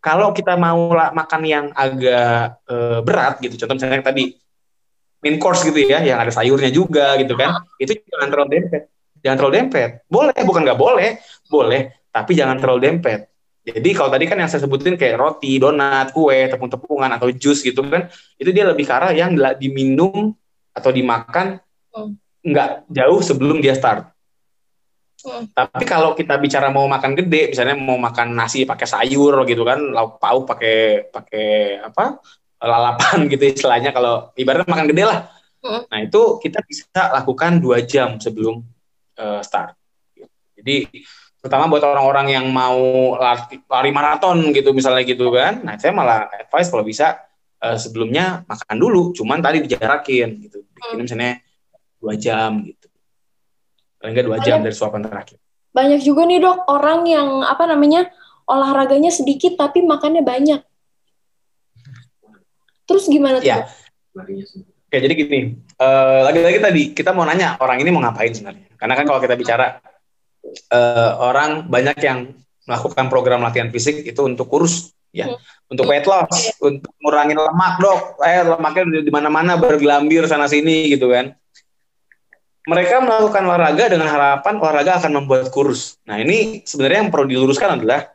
Kalau 0.00 0.30
kita 0.30 0.54
mau 0.54 0.94
makan 0.94 1.42
yang 1.42 1.66
agak 1.74 2.62
uh, 2.70 3.00
berat 3.02 3.42
gitu, 3.42 3.58
contoh 3.58 3.74
misalnya 3.74 4.06
tadi 4.06 4.38
main 5.18 5.36
course 5.42 5.66
gitu 5.66 5.82
ya, 5.82 6.04
yang 6.04 6.22
ada 6.22 6.30
sayurnya 6.30 6.70
juga 6.70 7.18
gitu 7.18 7.34
kan, 7.34 7.58
itu 7.82 7.98
jangan 8.06 8.28
terlalu 8.30 8.50
dempet 8.60 8.82
jangan 9.26 9.36
terlalu 9.42 9.54
dempet. 9.58 9.90
Boleh, 10.06 10.38
bukan 10.46 10.60
nggak 10.62 10.78
boleh, 10.78 11.10
boleh, 11.50 11.80
tapi 12.14 12.32
jangan 12.38 12.62
terlalu 12.62 12.80
dempet. 12.86 13.26
Jadi 13.66 13.90
kalau 13.98 14.14
tadi 14.14 14.30
kan 14.30 14.38
yang 14.38 14.46
saya 14.46 14.62
sebutin 14.62 14.94
kayak 14.94 15.18
roti, 15.18 15.58
donat, 15.58 16.14
kue, 16.14 16.46
tepung-tepungan 16.46 17.10
atau 17.18 17.26
jus 17.34 17.66
gitu 17.66 17.82
kan, 17.82 18.06
itu 18.38 18.54
dia 18.54 18.62
lebih 18.62 18.86
ke 18.86 18.94
arah 18.94 19.10
yang 19.10 19.34
diminum 19.58 20.30
atau 20.70 20.90
dimakan 20.94 21.58
hmm. 21.90 22.14
nggak 22.46 22.86
jauh 22.86 23.18
sebelum 23.18 23.58
dia 23.58 23.74
start. 23.74 24.06
Hmm. 25.26 25.50
Tapi 25.50 25.82
kalau 25.82 26.14
kita 26.14 26.38
bicara 26.38 26.70
mau 26.70 26.86
makan 26.86 27.18
gede, 27.18 27.50
misalnya 27.50 27.74
mau 27.74 27.98
makan 27.98 28.38
nasi 28.38 28.62
pakai 28.62 28.86
sayur 28.86 29.42
gitu 29.50 29.66
kan, 29.66 29.82
lauk 29.82 30.22
pauk 30.22 30.46
pakai 30.46 31.10
pakai 31.10 31.82
apa 31.82 32.22
lalapan 32.62 33.26
gitu 33.34 33.50
istilahnya 33.50 33.90
kalau 33.90 34.30
ibaratnya 34.38 34.70
makan 34.70 34.86
gede 34.94 35.04
lah. 35.10 35.26
Hmm. 35.58 35.82
Nah 35.90 35.98
itu 36.06 36.38
kita 36.38 36.62
bisa 36.62 36.86
lakukan 37.18 37.58
dua 37.58 37.82
jam 37.82 38.22
sebelum 38.22 38.62
uh, 39.18 39.42
start. 39.42 39.74
Jadi 40.54 41.02
terutama 41.46 41.70
buat 41.70 41.86
orang-orang 41.86 42.34
yang 42.34 42.50
mau 42.50 43.14
lari, 43.14 43.62
lari 43.70 43.90
maraton 43.94 44.50
gitu 44.50 44.74
misalnya 44.74 45.06
gitu 45.06 45.30
kan, 45.30 45.62
nah 45.62 45.78
saya 45.78 45.94
malah 45.94 46.26
advice 46.34 46.66
kalau 46.66 46.82
bisa 46.82 47.22
uh, 47.62 47.78
sebelumnya 47.78 48.42
makan 48.50 48.76
dulu, 48.82 49.14
cuman 49.14 49.38
tadi 49.38 49.62
dijarakin 49.62 50.42
gitu, 50.42 50.66
bikin 50.74 50.98
hmm. 50.98 51.04
misalnya 51.06 51.32
dua 52.02 52.18
jam 52.18 52.66
gitu, 52.66 52.90
paling 54.02 54.12
nggak 54.18 54.26
dua 54.26 54.38
jam 54.42 54.58
dari 54.66 54.74
suapan 54.74 55.06
terakhir. 55.06 55.38
Banyak 55.70 56.02
juga 56.02 56.26
nih 56.26 56.42
dok 56.42 56.66
orang 56.66 57.06
yang 57.06 57.46
apa 57.46 57.70
namanya 57.70 58.10
olahraganya 58.50 59.14
sedikit 59.14 59.54
tapi 59.54 59.86
makannya 59.86 60.26
banyak. 60.26 60.60
Terus 62.90 63.06
gimana 63.06 63.38
tuh? 63.38 63.46
Ya. 63.46 63.70
Oke, 64.86 65.02
jadi 65.02 65.14
gini, 65.18 65.58
uh, 65.82 66.26
lagi-lagi 66.26 66.58
tadi 66.62 66.82
kita 66.94 67.14
mau 67.14 67.26
nanya 67.26 67.58
orang 67.62 67.82
ini 67.82 67.90
mau 67.94 68.02
ngapain 68.02 68.34
sebenarnya? 68.34 68.70
Karena 68.78 68.94
kan 68.98 69.04
kalau 69.06 69.20
kita 69.22 69.34
bicara 69.34 69.82
uh, 70.72 71.10
orang 71.20 71.66
banyak 71.70 71.98
yang 72.02 72.34
melakukan 72.66 73.06
program 73.06 73.46
latihan 73.46 73.70
fisik 73.70 74.02
itu 74.02 74.20
untuk 74.26 74.50
kurus, 74.50 74.90
ya, 75.14 75.30
hmm. 75.30 75.70
untuk 75.70 75.86
weight 75.86 76.06
loss, 76.06 76.50
hmm. 76.58 76.66
untuk 76.66 76.92
ngurangin 76.98 77.38
lemak 77.38 77.74
dok, 77.78 78.18
eh 78.26 78.42
lemaknya 78.42 79.02
di 79.06 79.12
mana-mana 79.14 79.54
bergelambir 79.54 80.26
sana 80.26 80.50
sini 80.50 80.90
gitu 80.90 81.10
kan. 81.10 81.34
mereka 82.66 82.98
melakukan 82.98 83.46
olahraga 83.46 83.94
dengan 83.94 84.10
harapan 84.10 84.58
olahraga 84.58 84.98
akan 84.98 85.22
membuat 85.22 85.54
kurus. 85.54 86.02
Nah 86.02 86.18
ini 86.18 86.66
sebenarnya 86.66 87.06
yang 87.06 87.14
perlu 87.14 87.30
diluruskan 87.30 87.78
adalah 87.78 88.10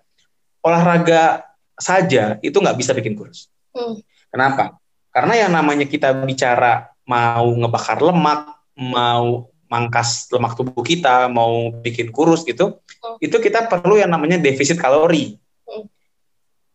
olahraga 0.60 1.48
saja 1.80 2.36
itu 2.44 2.60
nggak 2.60 2.76
bisa 2.76 2.92
bikin 2.92 3.16
kurus. 3.16 3.48
Hmm. 3.72 4.04
Kenapa? 4.28 4.76
Karena 5.12 5.48
yang 5.48 5.52
namanya 5.56 5.88
kita 5.88 6.12
bicara 6.28 6.92
mau 7.08 7.48
ngebakar 7.48 8.04
lemak, 8.04 8.52
mau 8.76 9.51
mangkas 9.72 10.28
lemak 10.36 10.60
tubuh 10.60 10.84
kita, 10.84 11.32
mau 11.32 11.72
bikin 11.72 12.12
kurus 12.12 12.44
gitu, 12.44 12.84
hmm. 12.84 13.24
itu 13.24 13.40
kita 13.40 13.72
perlu 13.72 13.96
yang 13.96 14.12
namanya 14.12 14.36
defisit 14.36 14.76
kalori. 14.76 15.40
Hmm. 15.64 15.88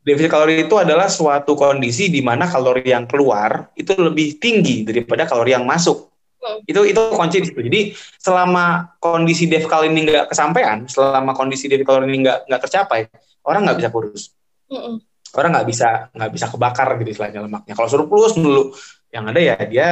Defisit 0.00 0.32
kalori 0.32 0.64
itu 0.64 0.74
adalah 0.80 1.12
suatu 1.12 1.52
kondisi 1.52 2.08
di 2.08 2.24
mana 2.24 2.48
kalori 2.48 2.88
yang 2.88 3.04
keluar 3.04 3.68
itu 3.76 3.92
lebih 3.92 4.40
tinggi 4.40 4.88
daripada 4.88 5.28
kalori 5.28 5.52
yang 5.52 5.68
masuk. 5.68 6.08
Hmm. 6.40 6.64
Itu 6.64 6.88
itu 6.88 7.00
kunci 7.12 7.44
di 7.44 7.46
situ. 7.52 7.60
Jadi 7.60 7.80
selama 8.16 8.96
kondisi 8.96 9.44
def 9.44 9.68
kalori 9.68 9.92
ini 9.92 10.08
nggak 10.08 10.32
kesampaian, 10.32 10.88
selama 10.88 11.36
kondisi 11.36 11.68
def 11.68 11.84
kalori 11.84 12.08
ini 12.08 12.24
nggak 12.24 12.48
nggak 12.48 12.60
tercapai, 12.64 13.12
orang 13.44 13.68
nggak 13.68 13.78
bisa 13.84 13.90
kurus. 13.92 14.32
Hmm. 14.72 15.04
Orang 15.36 15.52
nggak 15.52 15.68
bisa 15.68 16.08
nggak 16.16 16.32
bisa 16.32 16.46
kebakar 16.48 16.88
gitu 16.96 17.12
istilahnya 17.12 17.44
lemaknya. 17.44 17.76
Kalau 17.76 17.92
surplus 17.92 18.40
dulu, 18.40 18.72
yang 19.12 19.28
ada 19.28 19.40
ya 19.40 19.56
dia 19.68 19.88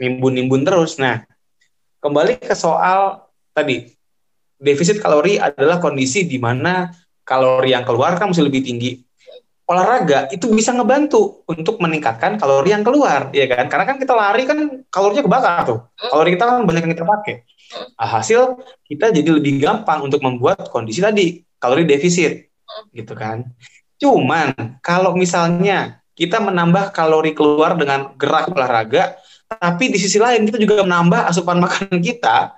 nimbun-nimbun 0.00 0.64
terus. 0.64 0.96
Nah, 0.96 1.20
kembali 2.00 2.40
ke 2.40 2.56
soal 2.56 3.28
tadi 3.52 3.92
defisit 4.56 5.00
kalori 5.00 5.36
adalah 5.36 5.80
kondisi 5.80 6.24
di 6.24 6.40
mana 6.40 6.88
kalori 7.24 7.72
yang 7.72 7.84
keluar 7.84 8.16
kan 8.16 8.32
mesti 8.32 8.42
lebih 8.42 8.64
tinggi. 8.64 9.00
Olahraga 9.70 10.26
itu 10.34 10.50
bisa 10.50 10.74
ngebantu 10.74 11.46
untuk 11.46 11.78
meningkatkan 11.78 12.34
kalori 12.42 12.74
yang 12.74 12.82
keluar, 12.82 13.30
ya 13.30 13.46
kan? 13.46 13.70
Karena 13.70 13.86
kan 13.86 13.96
kita 14.02 14.18
lari 14.18 14.42
kan 14.42 14.82
kalorinya 14.90 15.22
kebakar 15.22 15.62
tuh. 15.62 15.78
Kalori 15.94 16.34
kita 16.34 16.42
kan 16.42 16.66
banyak 16.66 16.82
yang 16.90 16.92
kita 16.98 17.06
pakai. 17.06 17.34
Nah, 17.94 18.08
hasil 18.18 18.58
kita 18.90 19.14
jadi 19.14 19.30
lebih 19.30 19.62
gampang 19.62 20.02
untuk 20.02 20.26
membuat 20.26 20.66
kondisi 20.74 20.98
tadi 20.98 21.46
kalori 21.62 21.86
defisit, 21.86 22.50
gitu 22.90 23.14
kan? 23.14 23.46
Cuman 24.02 24.82
kalau 24.82 25.14
misalnya 25.14 26.02
kita 26.18 26.42
menambah 26.42 26.90
kalori 26.90 27.30
keluar 27.30 27.78
dengan 27.78 28.10
gerak 28.18 28.50
olahraga, 28.50 29.22
tapi 29.50 29.90
di 29.90 29.98
sisi 29.98 30.22
lain 30.22 30.46
kita 30.46 30.62
juga 30.62 30.86
menambah 30.86 31.26
asupan 31.26 31.58
makanan 31.58 31.98
kita 31.98 32.54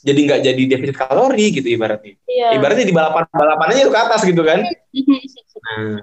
jadi 0.00 0.20
nggak 0.24 0.40
jadi 0.44 0.62
defisit 0.76 0.96
kalori 0.96 1.52
gitu 1.52 1.68
ibaratnya 1.68 2.16
iya. 2.24 2.56
ibaratnya 2.56 2.88
di 2.88 2.94
balapan 2.96 3.28
balapannya 3.28 3.84
itu 3.84 3.92
ke 3.92 4.00
atas 4.00 4.20
gitu 4.24 4.40
kan 4.40 4.64
nah 5.60 6.00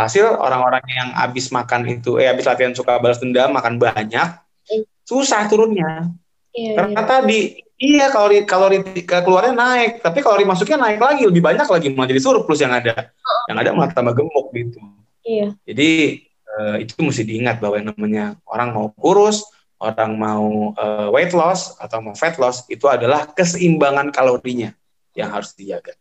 hasil 0.00 0.40
orang-orang 0.40 0.80
yang 0.88 1.08
habis 1.12 1.52
makan 1.52 1.84
itu 1.84 2.16
eh 2.16 2.32
habis 2.32 2.48
latihan 2.48 2.72
suka 2.72 2.96
balas 2.96 3.20
dendam 3.20 3.52
makan 3.52 3.76
banyak 3.76 4.28
iya. 4.72 4.84
susah 5.04 5.44
turunnya 5.52 6.08
iya, 6.56 6.72
karena 6.80 7.00
iya. 7.04 7.08
tadi 7.08 7.40
iya 7.76 8.06
kalori 8.08 8.48
kalori 8.48 8.78
keluarnya 9.04 9.52
naik 9.52 10.00
tapi 10.00 10.24
kalori 10.24 10.48
masuknya 10.48 10.80
naik 10.80 11.00
lagi 11.00 11.28
lebih 11.28 11.44
banyak 11.44 11.68
lagi 11.68 11.92
malah 11.92 12.08
jadi 12.08 12.20
surplus 12.24 12.64
yang 12.64 12.72
ada 12.72 13.12
oh. 13.12 13.44
yang 13.52 13.58
ada 13.60 13.70
malah 13.76 13.92
tambah 13.92 14.16
gemuk 14.16 14.48
gitu 14.56 14.80
iya. 15.24 15.52
jadi 15.68 16.20
uh, 16.48 16.76
itu 16.80 16.96
mesti 17.00 17.22
diingat 17.28 17.60
bahwa 17.60 17.76
yang 17.76 17.88
namanya 17.92 18.24
orang 18.48 18.72
mau 18.72 18.88
kurus 18.96 19.44
orang 19.84 20.16
mau 20.16 20.72
uh, 20.72 21.08
weight 21.12 21.36
loss 21.36 21.76
atau 21.76 22.00
mau 22.00 22.16
fat 22.16 22.40
loss 22.40 22.64
itu 22.72 22.88
adalah 22.88 23.28
keseimbangan 23.36 24.08
kalorinya 24.08 24.72
yang 25.12 25.28
harus 25.28 25.52
dijaga. 25.52 25.92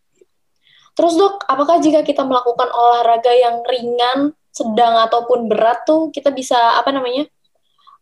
Terus 0.93 1.13
dok, 1.17 1.43
apakah 1.49 1.81
jika 1.81 2.05
kita 2.05 2.23
melakukan 2.23 2.69
olahraga 2.69 3.33
yang 3.33 3.65
ringan, 3.65 4.31
sedang 4.53 5.01
ataupun 5.09 5.49
berat 5.49 5.81
tuh 5.89 6.13
kita 6.13 6.29
bisa 6.29 6.55
apa 6.77 6.93
namanya 6.93 7.25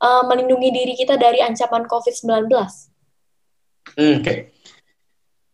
uh, 0.04 0.28
melindungi 0.28 0.70
diri 0.76 0.94
kita 1.00 1.16
dari 1.16 1.40
ancaman 1.40 1.88
COVID-19? 1.88 2.52
Hmm, 2.52 4.20
Oke. 4.20 4.22
Okay. 4.22 4.38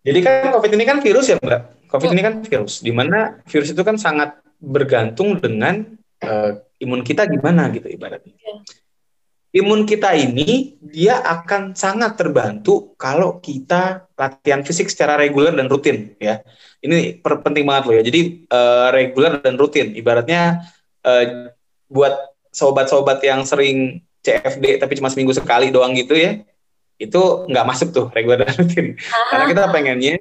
Jadi 0.01 0.19
kan 0.23 0.49
COVID 0.57 0.71
ini 0.73 0.83
kan 0.87 0.97
virus 0.99 1.29
ya 1.29 1.37
mbak. 1.37 1.87
COVID 1.87 2.09
hmm. 2.09 2.15
ini 2.17 2.21
kan 2.25 2.33
virus, 2.41 2.73
di 2.81 2.91
mana 2.91 3.39
virus 3.47 3.69
itu 3.71 3.81
kan 3.85 3.95
sangat 3.95 4.41
bergantung 4.57 5.37
dengan 5.37 5.85
uh, 6.25 6.51
imun 6.81 7.05
kita 7.05 7.29
gimana 7.29 7.69
gitu 7.69 7.85
ibaratnya. 7.87 8.33
Yeah 8.41 8.59
imun 9.55 9.87
kita 9.87 10.11
ini 10.17 10.75
dia 10.83 11.23
akan 11.23 11.71
sangat 11.71 12.19
terbantu 12.19 12.93
kalau 12.99 13.39
kita 13.39 14.07
latihan 14.19 14.61
fisik 14.65 14.91
secara 14.91 15.15
reguler 15.15 15.55
dan 15.55 15.71
rutin 15.71 16.17
ya. 16.19 16.43
Ini 16.83 17.23
penting 17.23 17.63
banget 17.63 17.83
loh 17.89 17.95
ya. 17.95 18.03
Jadi 18.05 18.21
uh, 18.51 18.89
reguler 18.91 19.39
dan 19.39 19.55
rutin. 19.55 19.95
Ibaratnya 19.95 20.61
uh, 21.07 21.53
buat 21.87 22.13
sobat-sobat 22.51 23.23
yang 23.23 23.47
sering 23.47 24.03
CFD 24.21 24.81
tapi 24.81 24.93
cuma 24.99 25.07
seminggu 25.07 25.31
sekali 25.31 25.71
doang 25.71 25.95
gitu 25.95 26.13
ya. 26.13 26.43
Itu 26.99 27.47
nggak 27.47 27.65
masuk 27.65 27.89
tuh 27.95 28.05
reguler 28.11 28.43
dan 28.43 28.53
rutin. 28.57 28.99
Karena 29.31 29.45
kita 29.47 29.63
pengennya 29.71 30.15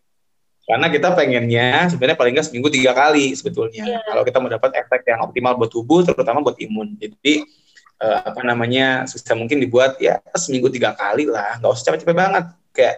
karena 0.66 0.90
kita 0.90 1.14
pengennya 1.14 1.86
sebenarnya 1.94 2.18
paling 2.18 2.34
nggak 2.34 2.46
seminggu 2.50 2.66
tiga 2.74 2.90
kali 2.90 3.30
sebetulnya. 3.38 3.86
Yeah. 3.86 4.02
Kalau 4.02 4.26
kita 4.26 4.42
mau 4.42 4.50
dapat 4.50 4.74
efek 4.74 5.06
yang 5.06 5.22
optimal 5.22 5.54
buat 5.54 5.70
tubuh, 5.70 6.02
terutama 6.02 6.42
buat 6.42 6.58
imun. 6.58 6.98
Jadi 6.98 7.46
uh, 8.00 8.20
apa 8.28 8.40
namanya 8.44 9.04
susah 9.08 9.34
mungkin 9.36 9.60
dibuat 9.60 10.00
ya 10.00 10.20
seminggu 10.36 10.68
tiga 10.72 10.92
kali 10.96 11.28
lah. 11.28 11.60
Nggak 11.60 11.70
usah 11.72 11.84
capek-capek 11.92 12.16
banget. 12.16 12.44
Kayak 12.76 12.96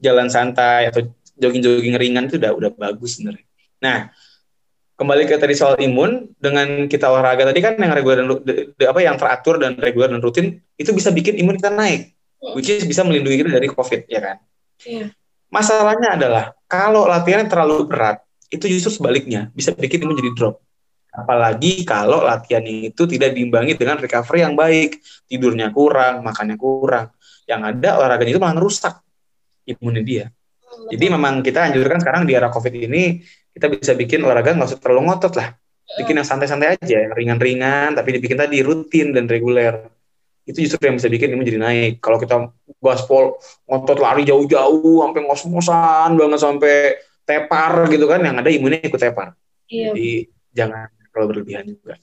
jalan 0.00 0.28
santai 0.32 0.88
atau 0.88 1.04
jogging-jogging 1.38 1.96
ringan 1.96 2.24
itu 2.26 2.36
udah 2.40 2.52
udah 2.56 2.70
bagus 2.74 3.16
sebenarnya. 3.20 3.46
Nah 3.84 4.10
kembali 4.98 5.30
ke 5.30 5.38
tadi 5.38 5.54
soal 5.54 5.78
imun 5.78 6.34
dengan 6.42 6.90
kita 6.90 7.06
olahraga 7.06 7.46
tadi 7.46 7.62
kan 7.62 7.78
yang 7.78 7.94
reguler 7.94 8.18
dan 8.18 8.28
apa 8.82 9.00
yang 9.00 9.14
teratur 9.14 9.54
dan 9.62 9.78
reguler 9.78 10.10
dan 10.10 10.18
rutin 10.18 10.58
itu 10.74 10.90
bisa 10.90 11.14
bikin 11.14 11.38
imun 11.38 11.54
kita 11.54 11.70
naik 11.70 12.18
which 12.58 12.66
is 12.66 12.82
bisa 12.82 13.06
melindungi 13.06 13.46
kita 13.46 13.50
dari 13.54 13.70
covid 13.70 14.10
ya 14.10 14.18
kan? 14.18 14.36
Yeah. 14.82 15.14
masalahnya 15.54 16.18
adalah 16.18 16.44
kalau 16.66 17.06
latihan 17.06 17.46
terlalu 17.46 17.86
berat 17.86 18.22
itu 18.50 18.66
justru 18.66 18.98
sebaliknya 18.98 19.54
bisa 19.54 19.70
bikin 19.70 20.02
imun 20.02 20.18
jadi 20.18 20.30
drop 20.34 20.58
Apalagi 21.18 21.82
kalau 21.82 22.22
latihan 22.22 22.62
itu 22.62 23.02
tidak 23.10 23.34
diimbangi 23.34 23.74
dengan 23.74 23.98
recovery 23.98 24.46
yang 24.46 24.54
baik, 24.54 25.02
tidurnya 25.26 25.74
kurang, 25.74 26.22
makannya 26.22 26.54
kurang. 26.54 27.10
Yang 27.50 27.60
ada 27.74 27.88
olahraganya 27.98 28.38
itu 28.38 28.42
malah 28.42 28.54
merusak 28.54 29.02
imunnya 29.66 30.02
dia. 30.06 30.24
Hmm, 30.30 30.94
Jadi 30.94 31.04
memang 31.10 31.42
kita 31.42 31.66
anjurkan 31.66 31.98
sekarang 31.98 32.22
di 32.22 32.38
era 32.38 32.46
COVID 32.54 32.70
ini 32.70 33.18
kita 33.50 33.66
bisa 33.66 33.98
bikin 33.98 34.22
olahraga 34.22 34.54
nggak 34.54 34.70
usah 34.70 34.78
terlalu 34.78 35.10
ngotot 35.10 35.34
lah. 35.34 35.58
Bikin 35.88 36.20
yang 36.20 36.28
santai-santai 36.28 36.76
aja, 36.76 36.96
yang 37.08 37.16
ringan-ringan, 37.16 37.96
tapi 37.96 38.20
dibikin 38.20 38.36
tadi 38.36 38.60
rutin 38.60 39.10
dan 39.10 39.24
reguler. 39.24 39.88
Itu 40.44 40.60
justru 40.60 40.84
yang 40.84 41.00
bisa 41.00 41.08
bikin 41.08 41.32
imun 41.32 41.48
jadi 41.48 41.58
naik. 41.58 42.04
Kalau 42.04 42.20
kita 42.20 42.52
gaspol 42.78 43.40
ngotot 43.64 43.98
lari 43.98 44.28
jauh-jauh, 44.28 45.00
sampai 45.00 45.20
ngos-ngosan 45.24 46.10
banget 46.14 46.40
sampai 46.44 46.74
tepar 47.24 47.88
gitu 47.88 48.04
kan, 48.04 48.20
yang 48.20 48.36
ada 48.36 48.52
imunnya 48.52 48.84
ikut 48.84 49.00
tepar. 49.00 49.32
Iya. 49.64 49.96
Jadi 49.96 50.28
jangan 50.52 50.97
kalau 51.18 51.26
berlebihan 51.26 51.66
juga. 51.66 51.98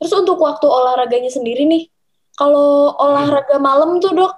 Terus 0.00 0.12
untuk 0.16 0.40
waktu 0.40 0.64
olahraganya 0.64 1.28
sendiri 1.28 1.68
nih, 1.68 1.92
kalau 2.34 2.96
olahraga 2.96 3.60
hmm. 3.60 3.62
malam 3.62 3.90
tuh 4.00 4.16
dok, 4.16 4.32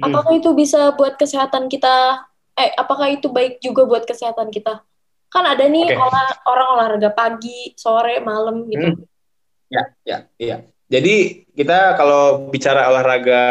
hmm. 0.00 0.02
apakah 0.08 0.32
itu 0.34 0.50
bisa 0.56 0.96
buat 0.96 1.20
kesehatan 1.20 1.68
kita? 1.68 2.24
Eh, 2.56 2.72
apakah 2.74 3.12
itu 3.12 3.28
baik 3.30 3.60
juga 3.60 3.84
buat 3.86 4.08
kesehatan 4.08 4.50
kita? 4.50 4.82
Kan 5.30 5.44
ada 5.46 5.62
nih 5.62 5.94
okay. 5.94 6.00
olah, 6.00 6.28
orang 6.50 6.68
olahraga 6.74 7.10
pagi, 7.14 7.76
sore, 7.78 8.18
malam 8.18 8.66
gitu. 8.66 8.96
Hmm. 8.96 9.06
Ya, 9.70 9.82
ya, 10.02 10.18
iya. 10.40 10.56
Jadi 10.90 11.46
kita 11.54 11.94
kalau 11.94 12.50
bicara 12.50 12.90
olahraga 12.90 13.42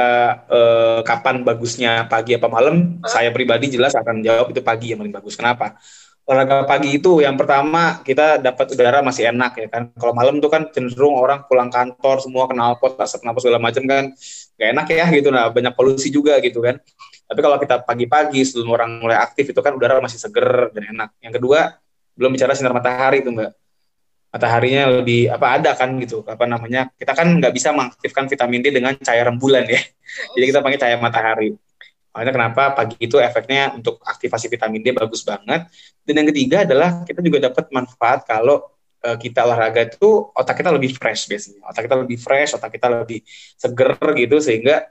eh, 0.52 1.00
kapan 1.08 1.48
bagusnya 1.48 2.12
pagi 2.12 2.36
apa 2.36 2.52
malam, 2.52 3.00
huh? 3.00 3.08
saya 3.08 3.32
pribadi 3.32 3.72
jelas 3.72 3.96
akan 3.96 4.20
jawab 4.20 4.52
itu 4.52 4.60
pagi 4.60 4.92
yang 4.92 5.00
paling 5.00 5.15
bagus. 5.15 5.39
Kenapa? 5.39 5.80
Olahraga 6.30 6.70
pagi 6.70 6.94
itu 6.94 7.26
yang 7.26 7.34
pertama 7.34 8.06
kita 8.06 8.38
dapat 8.38 8.78
udara 8.78 9.02
masih 9.02 9.34
enak 9.34 9.58
ya 9.58 9.68
kan. 9.74 9.89
Kalau 9.98 10.13
malam 10.13 10.38
tuh 10.38 10.54
kan 10.54 10.70
cenderung 10.70 11.18
orang 11.18 11.50
pulang 11.50 11.74
kantor 11.74 12.22
semua 12.22 12.46
kenal 12.46 12.78
pot, 12.78 12.94
asap 13.02 13.26
nafas 13.26 13.42
segala 13.42 13.58
macam 13.58 13.82
kan 13.89 14.13
gak 14.54 14.70
enak 14.78 14.86
ya 14.94 15.06
gitu 15.10 15.34
nah 15.34 15.50
banyak 15.50 15.74
polusi 15.74 16.13
juga 16.13 16.38
gitu 16.38 16.62
kan. 16.62 16.78
Tapi 17.26 17.39
kalau 17.42 17.58
kita 17.58 17.82
pagi-pagi 17.82 18.46
sebelum 18.46 18.70
orang 18.78 19.02
mulai 19.02 19.18
aktif 19.18 19.50
itu 19.50 19.58
kan 19.58 19.74
udara 19.74 19.98
masih 19.98 20.22
seger 20.22 20.70
dan 20.70 20.94
enak. 20.94 21.10
Yang 21.18 21.42
kedua 21.42 21.60
belum 22.14 22.30
bicara 22.38 22.53
sinar 22.53 22.78
matahari 22.78 23.26
itu 23.26 23.34
mbak. 23.34 23.49
Mataharinya 24.30 25.01
lebih 25.01 25.34
apa 25.34 25.58
ada 25.58 25.74
kan 25.74 25.97
gitu 25.97 26.22
apa 26.22 26.45
namanya 26.45 26.93
kita 26.93 27.18
kan 27.18 27.26
nggak 27.41 27.49
bisa 27.49 27.74
mengaktifkan 27.74 28.30
vitamin 28.30 28.62
D 28.62 28.70
dengan 28.70 28.93
cahaya 29.01 29.34
rembulan 29.34 29.66
ya. 29.66 29.82
Jadi 30.38 30.45
kita 30.45 30.62
pakai 30.62 30.78
cahaya 30.78 30.97
matahari. 31.01 31.58
Makanya 32.20 32.36
kenapa 32.36 32.63
pagi 32.76 32.99
itu 32.99 33.15
efeknya 33.15 33.72
untuk 33.72 34.03
aktivasi 34.03 34.51
vitamin 34.51 34.84
D 34.84 34.91
bagus 34.91 35.24
banget. 35.24 35.72
Dan 36.03 36.20
yang 36.20 36.28
ketiga 36.36 36.67
adalah 36.67 37.07
kita 37.07 37.24
juga 37.24 37.47
dapat 37.47 37.72
manfaat 37.72 38.28
kalau 38.28 38.59
uh, 39.07 39.15
kita 39.15 39.47
olahraga 39.47 39.88
itu 39.88 40.28
otak 40.36 40.59
kita 40.59 40.76
lebih 40.76 40.99
fresh 40.99 41.32
biasanya. 41.32 41.63
Otak 41.72 41.88
kita 41.88 41.95
lebih 41.95 42.17
fresh, 42.20 42.59
otak 42.59 42.76
kita 42.76 42.91
lebih 42.91 43.24
seger 43.55 43.95
gitu 44.20 44.36
sehingga 44.43 44.84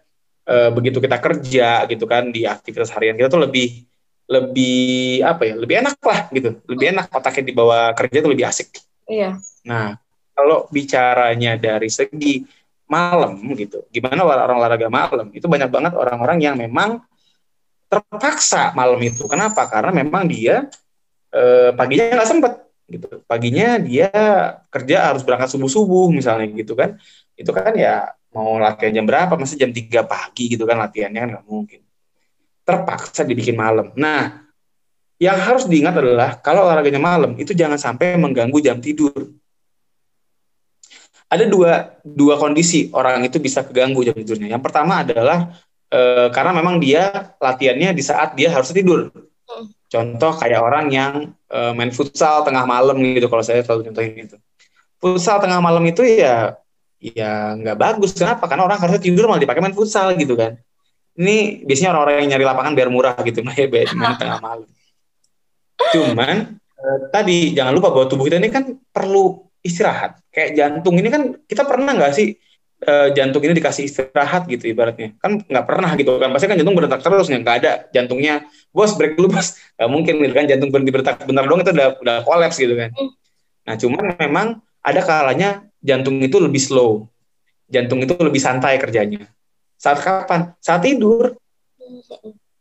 uh, 0.48 0.72
begitu 0.72 1.04
kita 1.04 1.20
kerja 1.20 1.84
gitu 1.84 2.08
kan 2.08 2.32
di 2.32 2.48
aktivitas 2.48 2.88
harian 2.96 3.12
kita 3.20 3.28
tuh 3.28 3.44
lebih 3.44 3.84
lebih 4.24 5.20
apa 5.20 5.52
ya 5.52 5.54
lebih 5.56 5.84
enak 5.84 6.00
lah 6.00 6.28
gitu 6.32 6.60
lebih 6.68 6.96
enak 6.96 7.12
otaknya 7.12 7.44
dibawa 7.48 7.96
kerja 7.96 8.20
tuh 8.20 8.28
lebih 8.28 8.44
asik 8.44 8.76
iya 9.08 9.40
nah 9.64 9.96
kalau 10.36 10.68
bicaranya 10.68 11.56
dari 11.56 11.88
segi 11.88 12.44
malam 12.88 13.36
gitu. 13.54 13.84
Gimana 13.92 14.24
orang 14.24 14.56
olahraga 14.58 14.88
malam? 14.88 15.28
Itu 15.30 15.46
banyak 15.46 15.68
banget 15.68 15.92
orang-orang 15.94 16.40
yang 16.40 16.56
memang 16.56 17.04
terpaksa 17.88 18.76
malam 18.76 19.00
itu. 19.00 19.24
Kenapa? 19.24 19.64
Karena 19.66 19.90
memang 19.90 20.28
dia 20.28 20.68
eh, 21.32 21.72
paginya 21.72 22.20
nggak 22.20 22.28
sempet 22.28 22.52
gitu. 22.88 23.08
Paginya 23.24 23.76
dia 23.80 24.08
kerja 24.68 25.12
harus 25.12 25.24
berangkat 25.24 25.52
subuh-subuh 25.52 26.12
misalnya 26.12 26.48
gitu 26.52 26.76
kan. 26.76 26.96
Itu 27.36 27.50
kan 27.52 27.72
ya 27.76 28.12
mau 28.32 28.60
latihan 28.60 29.02
jam 29.02 29.06
berapa? 29.08 29.34
Masih 29.36 29.56
jam 29.56 29.72
3 29.72 30.04
pagi 30.04 30.52
gitu 30.52 30.64
kan 30.68 30.76
latihannya 30.80 31.20
kan 31.20 31.28
nggak 31.38 31.46
mungkin. 31.48 31.80
Terpaksa 32.64 33.24
dibikin 33.24 33.56
malam. 33.56 33.96
Nah, 33.96 34.44
yang 35.18 35.40
harus 35.40 35.64
diingat 35.66 35.96
adalah 35.98 36.38
kalau 36.38 36.68
olahraganya 36.68 37.00
malam 37.00 37.34
itu 37.40 37.50
jangan 37.56 37.80
sampai 37.80 38.14
mengganggu 38.20 38.58
jam 38.60 38.78
tidur. 38.78 39.34
Ada 41.28 41.44
dua 41.44 42.00
dua 42.00 42.40
kondisi 42.40 42.88
orang 42.96 43.20
itu 43.20 43.36
bisa 43.36 43.60
keganggu 43.60 44.00
jam 44.00 44.16
tidurnya. 44.16 44.56
Yang 44.56 44.62
pertama 44.64 45.04
adalah 45.04 45.52
e, 45.88 46.00
karena 46.32 46.52
memang 46.52 46.78
dia 46.78 47.32
latihannya 47.40 47.96
di 47.96 48.02
saat 48.04 48.36
dia 48.36 48.52
harus 48.52 48.70
tidur. 48.70 49.12
Hmm. 49.48 49.66
Contoh 49.88 50.36
kayak 50.36 50.60
orang 50.60 50.92
yang 50.92 51.12
e, 51.48 51.58
main 51.72 51.90
futsal 51.90 52.44
tengah 52.44 52.68
malam 52.68 53.00
gitu 53.00 53.26
kalau 53.26 53.44
saya 53.44 53.64
selalu 53.64 53.92
contohin 53.92 54.14
itu. 54.28 54.36
Futsal 55.00 55.40
tengah 55.40 55.60
malam 55.64 55.82
itu 55.88 56.04
ya 56.04 56.56
ya 57.00 57.56
nggak 57.56 57.76
bagus. 57.78 58.12
Kenapa? 58.14 58.44
Karena 58.46 58.68
orang 58.68 58.78
harusnya 58.78 59.02
tidur 59.02 59.26
malah 59.26 59.40
dipakai 59.40 59.64
main 59.64 59.76
futsal 59.76 60.12
gitu 60.14 60.36
kan. 60.36 60.60
Ini 61.18 61.66
biasanya 61.66 61.98
orang-orang 61.98 62.14
yang 62.22 62.28
nyari 62.36 62.44
lapangan 62.46 62.72
biar 62.78 62.88
murah 62.94 63.16
gitu, 63.26 63.42
main 63.46 64.16
tengah 64.16 64.38
malam. 64.46 64.68
Cuman 65.78 66.58
uh, 66.58 66.98
tadi 67.10 67.54
jangan 67.54 67.72
lupa 67.74 67.90
bahwa 67.94 68.06
tubuh 68.10 68.26
kita 68.26 68.38
ini 68.38 68.50
kan 68.50 68.76
perlu 68.90 69.46
istirahat. 69.62 70.20
Kayak 70.30 70.50
jantung 70.54 70.94
ini 70.98 71.08
kan 71.10 71.22
kita 71.46 71.66
pernah 71.66 71.94
nggak 71.94 72.12
sih 72.14 72.34
uh, 72.84 73.08
jantung 73.16 73.42
ini 73.42 73.56
dikasih 73.58 73.88
istirahat 73.88 74.46
gitu 74.46 74.70
ibaratnya? 74.70 75.16
Kan 75.18 75.42
nggak 75.42 75.64
pernah 75.66 75.90
gitu 75.98 76.18
kan. 76.20 76.30
Pasti 76.30 76.46
kan 76.46 76.56
jantung 76.60 76.76
berdetak 76.78 77.00
terus 77.02 77.26
nggak 77.26 77.56
ada 77.64 77.72
jantungnya. 77.90 78.46
Bos 78.70 78.94
break 78.94 79.18
dulu 79.18 79.34
bos. 79.34 79.58
Gak 79.74 79.88
mungkin 79.90 80.20
gitu 80.22 80.34
kan 80.34 80.44
jantung 80.46 80.70
berhenti 80.70 80.92
berdetak 80.94 81.24
bentar 81.24 81.44
doang 81.48 81.62
itu 81.64 81.72
udah 81.74 81.88
udah 82.02 82.16
kolaps 82.22 82.56
gitu 82.60 82.74
kan. 82.78 82.90
Hmm. 82.94 83.10
Nah 83.66 83.74
cuman 83.74 84.02
memang 84.20 84.46
ada 84.84 85.00
kalanya 85.02 85.66
jantung 85.82 86.20
itu 86.22 86.36
lebih 86.38 86.60
slow. 86.60 87.08
Jantung 87.68 88.00
itu 88.00 88.14
lebih 88.16 88.40
santai 88.40 88.78
kerjanya. 88.80 89.28
Saat 89.78 90.02
kapan? 90.02 90.54
Saat 90.58 90.86
tidur. 90.86 91.36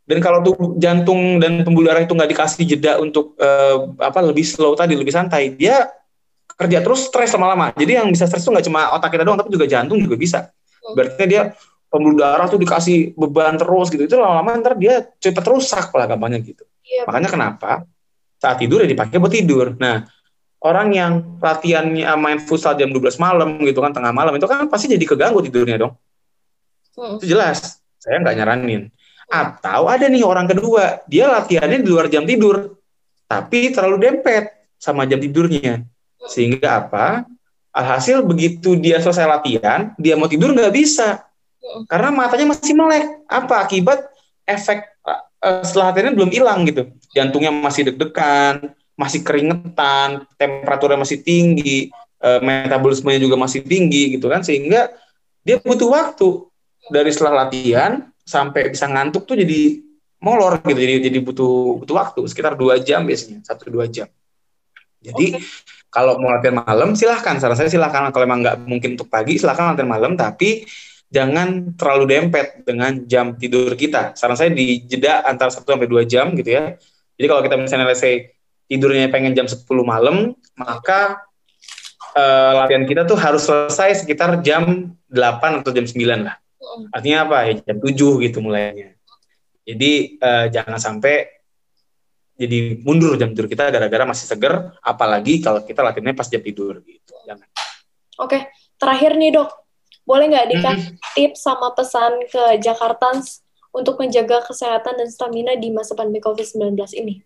Dan 0.08 0.24
kalau 0.24 0.40
tuh 0.40 0.56
jantung 0.80 1.36
dan 1.44 1.68
pembuluh 1.68 1.92
darah 1.92 2.00
itu 2.00 2.16
nggak 2.16 2.32
dikasih 2.32 2.64
jeda 2.64 2.96
untuk 2.96 3.36
uh, 3.44 3.92
apa 4.00 4.24
lebih 4.24 4.48
slow 4.48 4.72
tadi, 4.72 4.96
lebih 4.96 5.12
santai, 5.12 5.52
dia 5.52 5.84
kerja 6.58 6.82
terus 6.82 7.08
stres 7.08 7.30
lama-lama. 7.38 7.70
Jadi 7.78 8.02
yang 8.02 8.10
bisa 8.10 8.26
stres 8.26 8.42
itu 8.42 8.50
nggak 8.50 8.66
cuma 8.66 8.92
otak 8.98 9.14
kita 9.14 9.24
doang, 9.24 9.38
tapi 9.38 9.54
juga 9.54 9.70
jantung 9.70 10.02
juga 10.02 10.18
bisa. 10.18 10.50
Berarti 10.98 11.24
dia 11.30 11.54
pembuluh 11.88 12.20
darah 12.20 12.50
tuh 12.50 12.60
dikasih 12.60 13.14
beban 13.14 13.56
terus 13.56 13.88
gitu. 13.94 14.04
Itu 14.10 14.18
lama-lama 14.18 14.58
ntar 14.60 14.74
dia 14.76 15.06
cepat 15.22 15.46
rusak 15.46 15.94
lah 15.94 16.06
gampangnya 16.10 16.42
gitu. 16.42 16.66
Iya, 16.84 17.06
Makanya 17.06 17.30
kenapa 17.30 17.72
saat 18.42 18.58
tidur 18.58 18.82
ya 18.82 18.90
dipakai 18.90 19.22
buat 19.22 19.34
tidur. 19.34 19.78
Nah, 19.78 20.10
orang 20.66 20.88
yang 20.94 21.12
latihannya 21.38 22.10
main 22.18 22.40
futsal 22.42 22.74
jam 22.74 22.90
12 22.90 23.22
malam 23.22 23.62
gitu 23.62 23.80
kan 23.80 23.94
tengah 23.94 24.12
malam 24.12 24.34
itu 24.34 24.50
kan 24.50 24.66
pasti 24.66 24.90
jadi 24.90 25.06
keganggu 25.06 25.40
tidurnya 25.46 25.78
dong. 25.78 25.94
Hmm. 26.98 27.22
Itu 27.22 27.30
jelas. 27.30 27.78
Saya 28.02 28.18
nggak 28.24 28.36
nyaranin. 28.42 28.90
Atau 29.28 29.92
ada 29.92 30.08
nih 30.08 30.24
orang 30.24 30.48
kedua, 30.48 31.04
dia 31.06 31.28
latihannya 31.28 31.84
di 31.84 31.90
luar 31.92 32.08
jam 32.08 32.24
tidur, 32.24 32.80
tapi 33.28 33.76
terlalu 33.76 34.08
dempet 34.08 34.72
sama 34.80 35.04
jam 35.04 35.20
tidurnya. 35.20 35.84
Sehingga 36.28 36.86
apa? 36.86 37.24
Alhasil 37.72 38.26
begitu 38.26 38.74
dia 38.78 38.98
selesai 38.98 39.28
latihan, 39.30 39.94
dia 40.02 40.18
mau 40.18 40.30
tidur 40.30 40.52
nggak 40.54 40.74
bisa. 40.74 41.26
Karena 41.88 42.10
matanya 42.14 42.54
masih 42.56 42.74
melek. 42.74 43.06
Apa 43.28 43.68
akibat 43.68 44.08
efek 44.48 44.88
uh, 45.06 45.62
setelah 45.64 45.94
latihannya 45.94 46.16
belum 46.18 46.32
hilang 46.32 46.66
gitu. 46.66 46.90
Jantungnya 47.14 47.52
masih 47.54 47.92
deg-degan, 47.92 48.74
masih 48.98 49.22
keringetan, 49.22 50.26
temperaturnya 50.40 50.98
masih 50.98 51.22
tinggi, 51.22 51.94
uh, 52.24 52.40
metabolismenya 52.42 53.22
juga 53.22 53.36
masih 53.38 53.62
tinggi 53.62 54.18
gitu 54.18 54.32
kan. 54.32 54.42
Sehingga 54.42 54.90
dia 55.46 55.62
butuh 55.62 55.92
waktu 55.92 56.28
dari 56.92 57.12
setelah 57.12 57.48
latihan 57.48 58.10
sampai 58.28 58.72
bisa 58.72 58.88
ngantuk 58.88 59.24
tuh 59.24 59.40
jadi 59.40 59.80
molor 60.20 60.60
gitu 60.66 60.76
jadi 60.76 61.00
jadi 61.08 61.20
butuh 61.22 61.80
butuh 61.84 61.96
waktu 61.96 62.20
sekitar 62.26 62.58
dua 62.58 62.82
jam 62.82 63.06
biasanya 63.06 63.46
satu 63.46 63.70
dua 63.70 63.86
jam 63.86 64.10
jadi 65.00 65.38
okay. 65.38 65.46
Kalau 65.88 66.20
mau 66.20 66.36
latihan 66.36 66.62
malam 66.62 66.94
silahkan. 66.94 67.40
Saran 67.40 67.58
saya 67.58 67.72
silahkan. 67.72 68.12
Kalau 68.12 68.26
emang 68.28 68.44
nggak 68.44 68.68
mungkin 68.68 69.00
untuk 69.00 69.08
pagi 69.08 69.40
silahkan 69.40 69.74
latihan 69.74 69.90
malam 69.90 70.14
tapi 70.20 70.68
jangan 71.08 71.74
terlalu 71.80 72.06
dempet 72.12 72.68
dengan 72.68 73.08
jam 73.08 73.36
tidur 73.40 73.74
kita. 73.74 74.14
Saran 74.14 74.36
saya 74.36 74.52
di 74.52 74.84
jeda 74.84 75.24
antara 75.24 75.50
satu 75.50 75.74
sampai 75.74 75.88
dua 75.88 76.04
jam 76.04 76.36
gitu 76.36 76.52
ya. 76.52 76.76
Jadi 77.18 77.26
kalau 77.26 77.42
kita 77.42 77.56
misalnya 77.58 77.88
let's 77.90 78.04
say 78.04 78.38
tidurnya 78.68 79.08
pengen 79.08 79.32
jam 79.34 79.48
10 79.48 79.64
malam 79.82 80.36
maka 80.60 81.24
uh, 82.14 82.52
latihan 82.64 82.84
kita 82.84 83.08
tuh 83.08 83.16
harus 83.16 83.48
selesai 83.48 84.04
sekitar 84.04 84.44
jam 84.44 84.94
8 85.10 85.64
atau 85.64 85.72
jam 85.72 85.88
9 85.88 85.98
lah. 86.28 86.36
Artinya 86.92 87.26
apa? 87.26 87.38
Ya 87.48 87.54
jam 87.64 87.80
7 87.80 87.96
gitu 88.28 88.38
mulainya. 88.44 88.94
Jadi 89.64 90.20
uh, 90.20 90.46
jangan 90.52 90.80
sampai 90.80 91.37
jadi 92.38 92.80
mundur 92.86 93.18
jam 93.18 93.34
tidur 93.34 93.50
kita 93.50 93.74
gara-gara 93.74 94.06
masih 94.06 94.30
seger, 94.30 94.78
apalagi 94.86 95.42
kalau 95.42 95.66
kita 95.66 95.82
latihannya 95.82 96.14
pas 96.14 96.30
jam 96.30 96.40
tidur 96.40 96.80
gitu. 96.86 97.14
Jangan. 97.26 97.50
Oke, 98.22 98.50
terakhir 98.78 99.18
nih 99.18 99.34
dok, 99.34 99.50
boleh 100.06 100.30
nggak 100.30 100.48
dikasih 100.54 100.94
hmm. 100.94 101.14
tips 101.18 101.42
sama 101.42 101.74
pesan 101.74 102.14
ke 102.30 102.62
Jakarta 102.62 103.10
untuk 103.74 103.98
menjaga 103.98 104.46
kesehatan 104.46 105.02
dan 105.02 105.10
stamina 105.10 105.54
di 105.58 105.74
masa 105.74 105.98
pandemi 105.98 106.22
COVID-19 106.22 106.78
ini? 106.98 107.22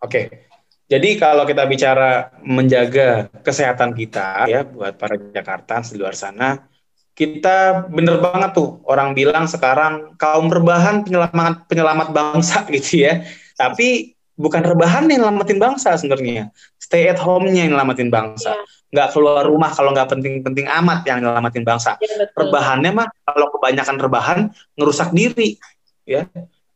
Oke, 0.00 0.50
jadi 0.90 1.08
kalau 1.20 1.46
kita 1.46 1.62
bicara 1.70 2.34
menjaga 2.42 3.30
kesehatan 3.46 3.94
kita 3.94 4.50
ya 4.50 4.66
buat 4.66 4.98
para 4.98 5.14
Jakarta 5.14 5.86
di 5.86 5.94
luar 5.94 6.18
sana, 6.18 6.66
kita 7.14 7.86
bener 7.86 8.18
banget 8.18 8.58
tuh 8.58 8.82
orang 8.88 9.14
bilang 9.14 9.46
sekarang 9.46 10.18
kaum 10.18 10.50
rebahan 10.50 11.06
penyelamat 11.06 11.70
penyelamat 11.70 12.08
bangsa 12.10 12.66
gitu 12.74 13.06
ya. 13.06 13.22
Tapi 13.60 14.16
bukan 14.40 14.64
rebahan 14.64 15.04
yang 15.12 15.28
nyelamatin 15.28 15.60
bangsa 15.60 15.92
sebenarnya. 16.00 16.48
Stay 16.80 17.12
at 17.12 17.20
home-nya 17.20 17.68
yang 17.68 17.76
nyelamatin 17.76 18.08
bangsa. 18.08 18.56
Yeah. 18.56 18.64
Nggak 18.90 19.08
keluar 19.12 19.44
rumah 19.44 19.70
kalau 19.76 19.92
nggak 19.92 20.08
penting-penting 20.08 20.64
amat 20.80 21.04
yang 21.04 21.20
nyelamatin 21.20 21.62
bangsa. 21.62 22.00
Iya, 22.00 22.32
Rebahannya 22.32 22.90
mah 22.90 23.06
kalau 23.28 23.52
kebanyakan 23.52 23.96
rebahan 24.00 24.38
ngerusak 24.80 25.12
diri. 25.12 25.60
Ya, 26.08 26.26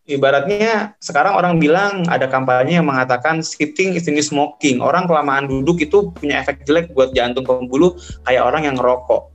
ibaratnya 0.04 0.94
sekarang 1.00 1.34
orang 1.34 1.58
bilang 1.58 2.04
ada 2.06 2.28
kampanye 2.28 2.78
yang 2.78 2.86
mengatakan 2.86 3.40
sitting 3.40 3.96
is 3.96 4.06
in 4.06 4.20
smoking. 4.20 4.78
Orang 4.78 5.08
kelamaan 5.08 5.48
duduk 5.48 5.80
itu 5.82 6.12
punya 6.12 6.44
efek 6.44 6.62
jelek 6.68 6.92
buat 6.92 7.16
jantung 7.16 7.48
pembuluh 7.48 7.96
kayak 8.28 8.44
orang 8.44 8.68
yang 8.68 8.76
ngerokok. 8.78 9.32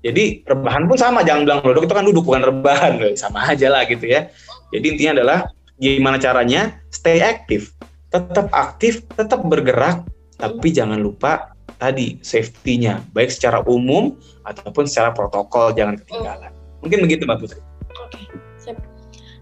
Jadi 0.00 0.48
rebahan 0.48 0.88
pun 0.88 0.96
sama, 0.96 1.20
jangan 1.20 1.44
bilang 1.44 1.60
duduk 1.60 1.84
itu 1.84 1.92
kan 1.92 2.04
duduk 2.08 2.24
bukan 2.24 2.40
rebahan, 2.40 2.96
sama 3.20 3.52
aja 3.52 3.68
lah 3.68 3.84
gitu 3.84 4.08
ya. 4.08 4.32
Jadi 4.72 4.96
intinya 4.96 5.12
adalah 5.20 5.38
gimana 5.78 6.18
caranya 6.18 6.74
stay 6.90 7.22
aktif, 7.22 7.74
tetap 8.10 8.50
aktif, 8.50 9.06
tetap 9.14 9.46
bergerak, 9.46 10.02
tapi 10.38 10.68
jangan 10.74 10.98
lupa 10.98 11.54
tadi 11.78 12.18
safety-nya, 12.20 13.02
baik 13.14 13.30
secara 13.30 13.62
umum 13.64 14.18
ataupun 14.42 14.90
secara 14.90 15.14
protokol 15.14 15.70
jangan 15.72 15.94
ketinggalan. 16.02 16.50
Mungkin 16.82 16.98
begitu 17.06 17.22
Mbak 17.26 17.38
Putri. 17.38 17.60
Oke, 18.02 18.22
siap. 18.58 18.78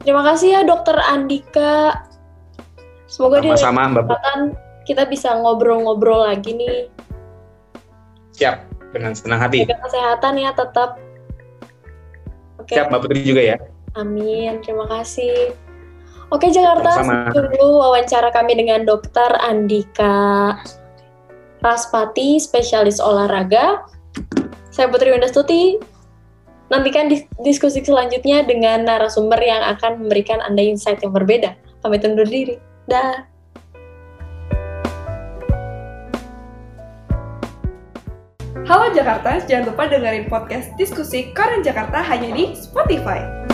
Terima 0.05 0.23
kasih 0.25 0.49
ya 0.53 0.61
Dokter 0.65 0.97
Andika. 1.01 2.05
Semoga 3.09 3.41
Sama-sama, 3.41 3.89
di 3.89 3.93
Mbak 3.97 4.21
kita 4.87 5.03
bisa 5.09 5.35
ngobrol-ngobrol 5.35 6.29
lagi 6.31 6.55
nih. 6.55 6.93
Siap 8.37 8.69
dengan 8.93 9.17
senang 9.17 9.41
hati. 9.41 9.65
Jaga 9.65 9.81
kesehatan 9.89 10.35
ya 10.37 10.51
tetap. 10.53 11.01
Oke. 12.61 12.73
Siap 12.77 12.93
Mbak 12.93 13.01
Putri 13.01 13.21
juga 13.25 13.43
ya. 13.43 13.57
Amin, 13.97 14.61
terima 14.61 14.85
kasih. 14.93 15.57
Oke 16.27 16.51
Jakarta, 16.51 17.07
dulu 17.31 17.87
wawancara 17.87 18.35
kami 18.35 18.59
dengan 18.59 18.83
Dokter 18.83 19.31
Andika 19.39 20.59
Raspati, 21.63 22.43
spesialis 22.43 22.99
olahraga. 22.99 23.87
Saya 24.75 24.91
Putri 24.91 25.15
Windastuti. 25.15 25.79
Nantikan 26.67 27.07
diskusi 27.47 27.79
selanjutnya 27.79 28.43
dengan 28.43 28.83
narasumber 28.83 29.39
yang 29.39 29.63
akan 29.79 30.03
memberikan 30.03 30.43
Anda 30.43 30.67
insight 30.67 30.99
yang 30.99 31.15
berbeda. 31.15 31.55
Pamit 31.79 32.03
undur 32.03 32.27
diri. 32.27 32.59
Dah. 32.91 33.23
Halo 38.67 38.91
Jakarta, 38.91 39.47
jangan 39.47 39.71
lupa 39.71 39.87
dengerin 39.87 40.27
podcast 40.27 40.75
diskusi 40.75 41.31
Koran 41.39 41.63
Jakarta 41.63 42.03
hanya 42.03 42.35
di 42.35 42.51
Spotify. 42.59 43.46